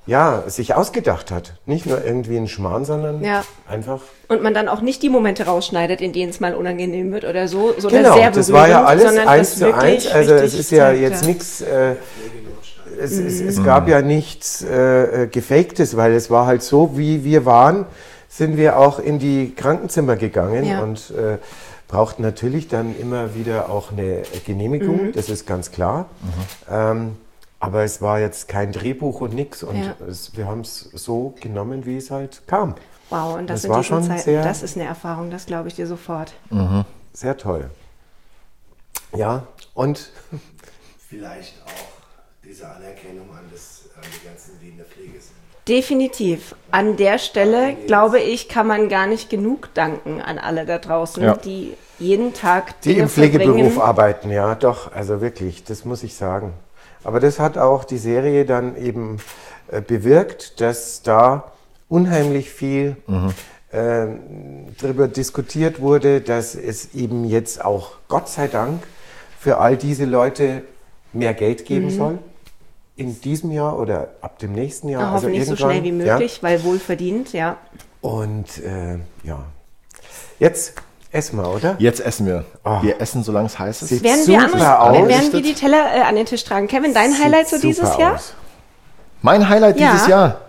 ja, 0.07 0.44
sich 0.46 0.74
ausgedacht 0.74 1.31
hat. 1.31 1.52
Nicht 1.66 1.85
nur 1.85 2.02
irgendwie 2.02 2.38
ein 2.38 2.48
Schmarrn, 2.48 2.85
sondern 2.87 3.22
Ja. 3.22 3.44
einfach 3.68 4.00
Und 4.28 4.42
man 4.42 4.54
dann 4.54 4.68
auch 4.68 4.81
nicht 4.81 5.02
die 5.02 5.11
Momente 5.11 5.44
rausschneidet, 5.44 6.00
in 6.00 6.12
denen 6.14 6.31
es 6.31 6.40
mal 6.40 6.54
unangenehm 6.54 7.12
wird 7.12 7.24
oder 7.24 7.46
so, 7.46 7.74
sondern 7.76 8.04
Genau, 8.04 8.14
sehr 8.16 8.31
das 8.31 8.50
war 8.52 8.68
ja 8.68 8.81
berührend, 8.90 9.18
alles 9.18 9.26
eins 9.26 9.59
zu 9.59 9.74
eins. 9.74 10.07
Also 10.07 10.35
es 10.35 10.54
ist 10.54 10.70
ja 10.70 10.87
zeigt, 10.87 11.00
jetzt 11.02 11.22
ja. 11.22 11.28
nichts, 11.28 11.61
äh, 11.61 11.94
es, 13.00 13.12
es, 13.18 13.40
Mhm. 13.42 13.48
es 13.48 13.64
gab 13.64 13.87
ja 13.88 14.00
nichts 14.00 14.62
äh, 14.64 15.24
äh, 15.24 15.26
Gefaktes, 15.26 15.96
weil 15.96 16.14
es 16.14 16.31
war 16.31 16.46
halt 16.46 16.62
so, 16.62 16.96
wie 16.96 17.22
wir 17.24 17.44
waren, 17.44 17.85
sind 18.31 18.57
wir 18.57 18.78
auch 18.78 18.98
in 19.00 19.18
die 19.18 19.54
Krankenzimmer 19.54 20.16
gegangen 20.16 20.64
Ja. 20.64 20.81
und 20.83 21.11
äh, 21.11 21.37
brauchten 21.88 22.22
natürlich 22.22 22.68
dann 22.68 22.96
immer 22.98 23.35
wieder 23.35 23.68
auch 23.70 23.90
eine 23.92 24.22
Genehmigung, 24.46 25.07
Mhm. 25.07 25.12
das 25.12 25.29
ist 25.29 25.46
ganz 25.46 25.70
klar. 25.72 26.07
Ähm, 26.70 27.16
aber 27.61 27.83
es 27.83 28.01
war 28.01 28.20
jetzt 28.20 28.46
kein 28.46 28.72
Drehbuch 28.72 29.20
und 29.20 29.35
nix 29.35 29.62
und 29.62 29.77
Ja. 29.83 29.96
es, 30.09 30.37
wir 30.37 30.46
haben 30.46 30.61
es 30.61 30.81
so 30.92 31.35
genommen, 31.40 31.87
wie 31.87 31.96
es 31.96 32.11
halt 32.11 32.42
kam. 32.46 32.74
Wow, 33.11 33.37
und 33.37 33.48
das, 33.48 33.62
Das 33.62 33.64
in 33.64 33.70
war 33.70 33.81
diesen 33.81 33.88
schon 33.88 34.05
Zeiten, 34.05 34.22
sehr- 34.22 34.44
das 34.44 34.62
ist 34.62 34.77
eine 34.77 34.87
Erfahrung, 34.87 35.31
das 35.31 35.46
glaube 35.46 35.68
ich 35.68 35.74
dir 35.74 35.87
sofort. 35.87 36.35
Sehr 37.14 37.37
toll. 37.37 37.70
Ja, 39.16 39.46
und 39.74 40.11
vielleicht 41.09 41.55
auch 41.64 41.70
diese 42.44 42.68
Anerkennung 42.68 43.31
an, 43.31 43.44
das, 43.51 43.85
an 43.96 44.03
die 44.05 44.27
ganzen, 44.29 44.61
die 44.61 44.68
in 44.68 44.77
der 44.77 44.87
Pflege 44.87 45.18
sind. 45.18 45.38
Definitiv. 45.68 46.54
An 46.70 46.96
der 46.96 47.18
Stelle, 47.18 47.76
glaube 47.87 48.18
ich, 48.20 48.48
kann 48.48 48.66
man 48.66 48.88
gar 48.88 49.07
nicht 49.07 49.28
genug 49.31 49.68
danken 49.74 50.20
an 50.20 50.38
alle 50.38 50.64
da 50.66 50.78
draußen, 50.78 51.22
Ja. 51.22 51.37
die 51.37 51.74
jeden 51.98 52.33
Tag 52.33 52.81
Die 52.83 52.90
Dinge 52.90 53.02
im 53.02 53.09
Pflegeberuf 53.09 53.54
verbringen. 53.54 53.81
arbeiten, 53.81 54.31
ja, 54.31 54.54
doch, 54.54 54.92
also 54.92 55.20
wirklich, 55.20 55.64
das 55.64 55.85
muss 55.85 56.02
ich 56.02 56.14
sagen. 56.14 56.52
Aber 57.04 57.20
das 57.20 57.38
hat 57.38 57.59
auch 57.59 57.85
die 57.85 57.98
Serie 57.98 58.44
dann 58.44 58.76
eben 58.76 59.18
äh, 59.70 59.81
bewirkt, 59.81 60.61
dass 60.61 61.02
da 61.02 61.52
unheimlich 61.88 62.50
viel 62.50 62.96
ähm, 63.72 64.66
darüber 64.81 65.09
diskutiert 65.09 65.81
wurde, 65.81 66.20
dass 66.20 66.54
es 66.54 66.94
eben 66.94 67.24
jetzt 67.24 67.64
auch, 67.64 67.92
Gott 68.09 68.28
sei 68.28 68.46
Dank, 68.48 68.83
für 69.38 69.59
all 69.59 69.76
diese 69.76 70.04
Leute 70.04 70.62
mehr 71.12 71.35
Geld 71.35 71.64
geben 71.64 71.90
soll. 71.90 72.18
In 72.98 73.20
diesem 73.20 73.50
Jahr 73.52 73.78
oder 73.78 74.08
ab 74.20 74.38
dem 74.38 74.52
nächsten 74.52 74.88
Jahr. 74.88 75.02
Ja, 75.02 75.12
also 75.12 75.26
hoffentlich 75.28 75.44
so 75.46 75.52
irgendwann, 75.52 75.70
schnell 75.70 75.84
wie 75.84 75.92
möglich, 75.92 76.38
weil 76.42 76.62
wohlverdient, 76.64 77.32
ja. 77.32 77.38
Ja. 77.38 77.56
Und 78.00 78.58
äh, 78.58 78.98
ja, 79.22 79.44
jetzt 80.38 80.74
essen 81.12 81.38
wir, 81.38 81.48
oder? 81.48 81.76
Jetzt 81.78 82.00
essen 82.00 82.26
wir. 82.26 82.44
Oh. 82.64 82.82
Wir 82.82 83.00
essen, 83.00 83.22
solange 83.22 83.46
es 83.46 83.58
heiß 83.58 83.82
ist. 83.82 83.88
Sieht 83.88 84.02
Werden 84.02 84.26
wir, 84.26 84.40
super 84.40 84.80
andere, 84.80 85.02
aus. 85.02 85.08
werden 85.08 85.32
wir 85.32 85.42
die 85.42 85.54
Teller 85.54 85.96
äh, 85.96 86.00
an 86.02 86.16
den 86.16 86.26
Tisch 86.26 86.44
tragen? 86.44 86.66
Kevin, 86.68 86.92
dein 86.92 87.12
Sieht 87.12 87.24
Highlight 87.24 87.48
so 87.48 87.58
dieses 87.61 87.96
Jahr? 87.96 88.14
aus. 88.16 88.34
Mein 89.22 89.48
Highlight 89.48 89.78
Ja. 89.80 89.92
dieses 89.92 90.06
Jahr. 90.08 90.40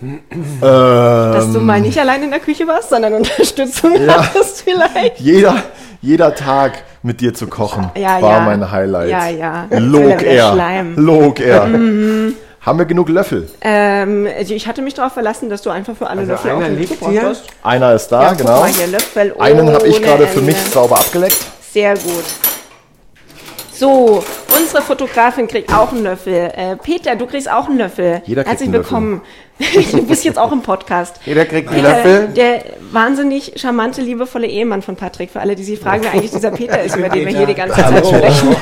Dass 0.60 1.44
Ähm. 1.46 1.54
du 1.54 1.60
mal 1.60 1.80
nicht 1.80 1.98
allein 1.98 2.22
in 2.22 2.30
der 2.30 2.40
Küche 2.40 2.66
warst, 2.66 2.90
sondern 2.90 3.14
Unterstützung 3.14 3.94
hattest 4.06 4.62
vielleicht. 4.62 5.18
Jeder, 5.18 5.62
jeder 6.00 6.34
Tag 6.34 6.84
mit 7.02 7.20
dir 7.20 7.32
zu 7.34 7.46
kochen 7.46 7.90
Ja, 7.96 8.20
war 8.20 8.38
ja. 8.38 8.40
mein 8.40 8.70
Highlight. 8.70 9.10
Ja, 9.10 9.28
ja. 9.28 9.66
Log 9.70 10.22
er 10.22 10.26
er. 10.26 10.52
Schleim. 10.52 10.94
Log 10.96 11.40
er. 11.40 11.62
Haben 12.60 12.78
wir 12.78 12.84
genug 12.86 13.08
Löffel? 13.08 13.48
Ähm, 13.60 14.26
also 14.36 14.52
ich 14.52 14.66
hatte 14.66 14.82
mich 14.82 14.92
darauf 14.94 15.12
verlassen, 15.12 15.48
dass 15.48 15.62
du 15.62 15.70
einfach 15.70 15.96
für 15.96 16.08
alle 16.08 16.20
Also 16.20 16.32
Löffel 16.32 16.50
auch 16.50 16.56
einer 16.58 16.68
liegt 16.70 17.04
hier. 17.06 17.22
hast. 17.22 17.44
Einer 17.62 17.94
ist 17.94 18.08
da, 18.08 18.22
Ja, 18.24 18.32
genau. 18.34 18.60
mal 18.60 18.68
hier, 18.68 18.88
Löffel 18.88 19.34
Einen 19.38 19.72
habe 19.72 19.86
ich 19.86 20.02
gerade 20.02 20.26
für 20.26 20.40
mich 20.42 20.56
sauber 20.72 20.98
abgeleckt. 20.98 21.38
Sehr 21.72 21.94
gut. 21.94 22.24
So, 23.78 24.24
unsere 24.58 24.82
Fotografin 24.82 25.46
kriegt 25.46 25.72
auch 25.72 25.92
einen 25.92 26.02
Löffel. 26.02 26.50
Äh, 26.52 26.74
Peter, 26.82 27.14
du 27.14 27.26
kriegst 27.26 27.48
auch 27.48 27.68
einen 27.68 27.78
Löffel. 27.78 28.22
Jeder 28.26 28.42
kriegt 28.42 28.60
Herzlich 28.60 28.66
einen 28.66 28.82
Löffel. 28.82 28.90
willkommen. 28.90 29.22
du 29.92 30.02
bist 30.04 30.24
jetzt 30.24 30.36
auch 30.36 30.50
im 30.50 30.62
Podcast. 30.62 31.20
Jeder 31.24 31.44
kriegt 31.44 31.68
einen 31.68 31.84
Löffel. 31.84 32.28
Der 32.34 32.64
wahnsinnig 32.90 33.52
charmante, 33.54 34.02
liebevolle 34.02 34.48
Ehemann 34.48 34.82
von 34.82 34.96
Patrick. 34.96 35.30
Für 35.30 35.38
alle, 35.38 35.54
die 35.54 35.62
sich 35.62 35.78
fragen, 35.78 36.02
wer 36.02 36.10
eigentlich 36.10 36.32
dieser 36.32 36.50
Peter 36.50 36.82
ist, 36.82 36.96
über 36.96 37.08
den 37.08 37.24
wir 37.24 37.36
hier 37.36 37.46
die 37.46 37.54
ganze 37.54 37.76
Zeit 37.76 38.04
sprechen. 38.04 38.56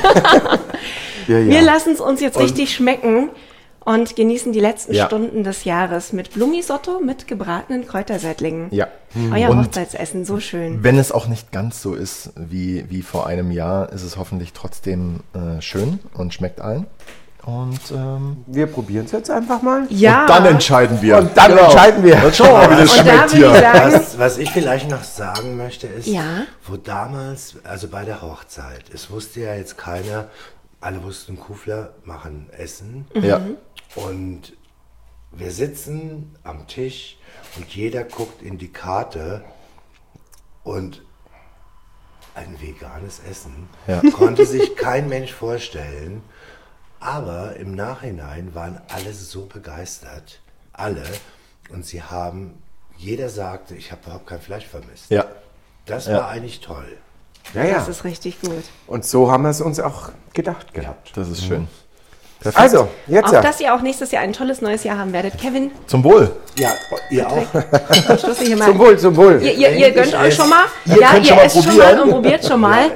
Ja, 1.29 1.39
ja. 1.39 1.47
Wir 1.49 1.63
lassen 1.63 1.95
es 1.95 2.01
uns 2.01 2.21
jetzt 2.21 2.39
richtig 2.39 2.73
schmecken 2.73 3.31
und 3.87 4.17
genießen 4.17 4.53
die 4.53 4.61
letzten 4.61 4.93
Ja. 4.93 5.07
Stunden 5.07 5.43
des 5.45 5.65
Jahres 5.65 6.13
mit 6.13 6.35
Blumisotto 6.35 7.01
mit 7.01 7.27
gebratenen 7.27 7.87
Kräuterseitlingen. 7.87 8.69
Ja. 8.73 8.89
Euer 9.33 9.49
Und 9.49 9.61
Hochzeitsessen, 9.67 10.27
so 10.27 10.41
schön. 10.41 10.83
wenn 10.85 10.99
es 10.99 11.11
auch 11.13 11.29
nicht 11.29 11.53
ganz 11.53 11.81
so 11.81 11.95
ist 11.95 12.33
wie, 12.37 12.85
wie 12.91 13.01
vor 13.03 13.27
einem 13.27 13.51
Jahr, 13.51 13.91
ist 13.93 14.03
es 14.03 14.19
hoffentlich 14.19 14.53
trotzdem 14.53 15.21
äh, 15.35 15.63
schön 15.63 16.01
und 16.15 16.35
schmeckt 16.35 16.61
allen. 16.61 16.87
Und, 17.47 17.79
ähm, 17.93 18.39
wir 18.49 18.67
probieren 18.67 19.05
es 19.05 19.13
jetzt 19.13 19.31
einfach 19.31 19.63
mal. 19.63 19.87
Ja. 19.89 20.23
und 20.23 20.31
dann 20.31 20.47
entscheiden 20.47 21.01
wir. 21.01 21.19
Und 21.19 21.37
dann 21.37 21.57
entscheiden 21.57 22.03
wir. 22.03 22.17
Dann 22.17 22.35
schauen 22.35 22.49
wir 22.49 22.55
mal, 22.69 22.71
wie 22.77 22.83
das 22.83 22.91
Und 22.99 23.07
schmeckt 23.07 23.31
hier. 23.31 23.55
sagen, 23.55 23.93
Was, 23.95 24.19
was 24.19 24.39
ich 24.39 24.51
vielleicht 24.51 24.91
noch 24.91 25.05
sagen 25.05 25.57
möchte, 25.57 25.87
ist, 25.87 26.09
Ja. 26.09 26.43
wo 26.67 26.77
damals, 26.77 27.55
also 27.63 27.87
bei 27.87 28.05
der 28.05 28.21
Hochzeit, 28.21 28.83
es 28.93 29.11
wusste 29.13 29.43
ja 29.43 29.55
jetzt 29.55 29.79
keiner, 29.79 30.27
alle 30.81 31.05
wussten, 31.05 31.39
Kufler 31.39 31.91
machen 32.05 32.49
Essen. 32.59 33.07
Ja. 33.15 33.41
Und 33.97 34.53
wir 35.33 35.51
sitzen 35.51 36.35
am 36.45 36.67
Tisch 36.67 37.19
und 37.57 37.69
jeder 37.75 38.05
guckt 38.05 38.43
in 38.43 38.59
die 38.59 38.73
Karte 38.73 39.45
und 40.65 41.03
ein 42.35 42.61
veganes 42.61 43.21
Essen 43.29 43.69
Ja. 43.87 44.03
konnte 44.13 44.45
sich 44.47 44.77
kein 44.77 45.09
Mensch 45.09 45.33
vorstellen. 45.33 46.23
Aber 47.01 47.57
im 47.57 47.75
Nachhinein 47.75 48.55
waren 48.55 48.81
alle 48.89 49.13
so 49.13 49.47
begeistert, 49.47 50.41
alle, 50.73 51.05
und 51.71 51.85
sie 51.85 52.03
haben, 52.03 52.63
jeder 52.97 53.29
sagte, 53.29 53.75
ich 53.75 53.93
habe 53.93 54.03
überhaupt 54.05 54.27
kein 54.27 54.41
Fleisch 54.41 54.67
vermisst. 54.67 55.11
Ja. 55.11 55.27
Das 55.85 56.07
Ja. 56.07 56.19
war 56.19 56.29
eigentlich 56.29 56.61
toll. 56.61 56.97
Ja, 57.55 57.65
ja. 57.65 57.75
das 57.75 57.89
ist 57.89 58.05
richtig 58.05 58.41
gut. 58.41 58.65
Und 58.87 59.05
so 59.05 59.31
haben 59.31 59.45
wir 59.45 59.51
es 59.51 59.61
uns 59.61 59.79
auch 59.79 60.11
gedacht 60.33 60.75
gehabt. 60.75 61.17
Das 61.17 61.29
ist 61.29 61.45
schön. 61.45 61.69
Also, 62.55 62.89
jetzt 63.07 63.29
Auch 63.29 63.33
ja. 63.33 63.41
dass 63.41 63.61
ihr 63.61 63.75
auch 63.75 63.81
nächstes 63.81 64.13
Jahr 64.13 64.23
ein 64.23 64.33
tolles 64.33 64.61
neues 64.61 64.85
Jahr 64.85 64.99
haben 64.99 65.13
werdet. 65.13 65.39
Kevin, 65.41 65.71
Zum 65.87 66.05
Wohl. 66.05 66.31
Ja, 66.59 66.71
ihr 67.11 67.27
auch. 67.29 67.37
hier 68.39 68.57
mal. 68.57 68.67
Zum 68.67 68.79
Wohl, 68.79 68.99
zum 68.99 69.17
Wohl. 69.17 69.41
Ihr, 69.43 69.53
ihr, 69.55 69.71
ihr 69.73 69.91
gönnt 69.91 70.09
Ich 70.09 70.17
euch 70.17 70.35
schon 70.35 70.49
mal. 70.49 70.67
Ihr 70.85 71.01
ja, 71.01 71.09
könnt 71.11 71.25
ihr 71.25 71.29
schon 71.29 71.37
mal 71.37 71.45
esst 71.45 71.55
schon 71.57 71.65
probieren. 71.65 71.97
mal 71.97 72.01
und 72.03 72.11
probiert 72.11 72.45
schon 72.47 72.61
mal. 72.61 72.91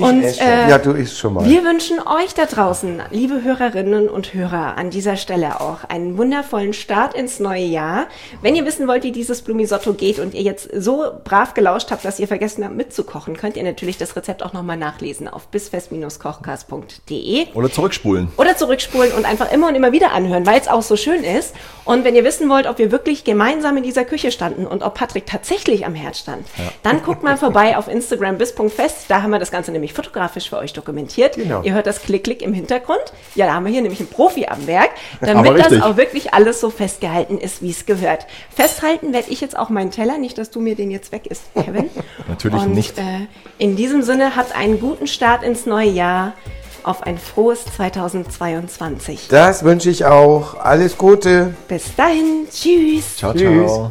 Und 0.00 0.22
äh, 0.22 0.68
ja, 0.68 0.78
du 0.78 0.92
isst 0.92 1.18
schon 1.18 1.34
mal. 1.34 1.44
wir 1.44 1.64
wünschen 1.64 1.98
euch 2.00 2.34
da 2.34 2.46
draußen, 2.46 3.02
liebe 3.10 3.42
Hörerinnen 3.42 4.08
und 4.08 4.34
Hörer, 4.34 4.76
an 4.76 4.90
dieser 4.90 5.16
Stelle 5.16 5.60
auch 5.60 5.84
einen 5.84 6.16
wundervollen 6.18 6.72
Start 6.72 7.14
ins 7.14 7.40
neue 7.40 7.64
Jahr. 7.64 8.06
Wenn 8.42 8.54
ihr 8.56 8.64
wissen 8.64 8.88
wollt, 8.88 9.04
wie 9.04 9.12
dieses 9.12 9.42
Blumisotto 9.42 9.92
geht 9.94 10.18
und 10.18 10.34
ihr 10.34 10.42
jetzt 10.42 10.68
so 10.76 11.04
brav 11.24 11.54
gelauscht 11.54 11.90
habt, 11.90 12.04
dass 12.04 12.18
ihr 12.18 12.28
vergessen 12.28 12.64
habt 12.64 12.76
mitzukochen, 12.76 13.36
könnt 13.36 13.56
ihr 13.56 13.62
natürlich 13.62 13.98
das 13.98 14.16
Rezept 14.16 14.42
auch 14.42 14.52
nochmal 14.52 14.76
nachlesen 14.76 15.28
auf 15.28 15.46
bisfest-kochkast.de. 15.48 17.46
Oder 17.54 17.70
zurückspulen. 17.70 18.28
Oder 18.36 18.56
zurückspulen 18.56 19.12
und 19.12 19.24
einfach 19.24 19.52
immer 19.52 19.68
und 19.68 19.74
immer 19.74 19.92
wieder 19.92 20.12
anhören, 20.12 20.46
weil 20.46 20.60
es 20.60 20.68
auch 20.68 20.82
so 20.82 20.96
schön 20.96 21.22
ist. 21.24 21.54
Und 21.84 22.04
wenn 22.04 22.14
ihr 22.14 22.24
wissen 22.24 22.48
wollt, 22.48 22.66
ob 22.66 22.78
wir 22.78 22.90
wirklich 22.92 23.24
gemeinsam 23.24 23.76
in 23.76 23.82
dieser 23.82 24.04
Küche 24.04 24.30
standen 24.32 24.66
und 24.66 24.82
ob 24.82 24.94
Patrick 24.94 25.26
tatsächlich 25.26 25.84
am 25.86 25.94
Herd 25.94 26.16
stand, 26.16 26.46
dann 26.82 27.02
guckt 27.02 27.22
mal 27.22 27.36
vorbei 27.36 27.76
auf 27.76 27.88
Instagram 27.88 28.38
bis.fest. 28.38 29.06
Da 29.08 29.22
haben 29.22 29.30
wir 29.30 29.38
das 29.38 29.50
Ganze 29.50 29.72
nämlich 29.72 29.89
fotografisch 29.92 30.50
für 30.50 30.58
euch 30.58 30.72
dokumentiert. 30.72 31.36
Genau. 31.36 31.62
Ihr 31.62 31.74
hört 31.74 31.86
das 31.86 32.02
Klick-Klick 32.02 32.42
im 32.42 32.52
Hintergrund. 32.54 33.00
Ja, 33.34 33.46
da 33.46 33.54
haben 33.54 33.64
wir 33.64 33.72
hier 33.72 33.82
nämlich 33.82 34.00
einen 34.00 34.08
Profi 34.08 34.46
am 34.46 34.66
Werk, 34.66 34.90
damit 35.20 35.58
das 35.58 35.80
auch 35.82 35.96
wirklich 35.96 36.34
alles 36.34 36.60
so 36.60 36.70
festgehalten 36.70 37.38
ist, 37.38 37.62
wie 37.62 37.70
es 37.70 37.86
gehört. 37.86 38.26
Festhalten 38.54 39.12
werde 39.12 39.30
ich 39.30 39.40
jetzt 39.40 39.58
auch 39.58 39.68
meinen 39.68 39.90
Teller, 39.90 40.18
nicht, 40.18 40.38
dass 40.38 40.50
du 40.50 40.60
mir 40.60 40.74
den 40.74 40.90
jetzt 40.90 41.12
weg 41.12 41.26
isst, 41.26 41.42
Kevin. 41.54 41.90
Natürlich 42.28 42.62
und, 42.62 42.74
nicht. 42.74 42.98
Äh, 42.98 43.26
in 43.58 43.76
diesem 43.76 44.02
Sinne 44.02 44.36
habt 44.36 44.54
einen 44.56 44.80
guten 44.80 45.06
Start 45.06 45.42
ins 45.42 45.66
neue 45.66 45.90
Jahr. 45.90 46.32
Auf 46.82 47.02
ein 47.02 47.18
frohes 47.18 47.66
2022. 47.76 49.28
Das 49.28 49.64
wünsche 49.64 49.90
ich 49.90 50.06
auch. 50.06 50.58
Alles 50.58 50.96
Gute. 50.96 51.54
Bis 51.68 51.94
dahin, 51.94 52.46
tschüss. 52.50 53.18
Ciao, 53.18 53.34
Tschüss. 53.34 53.90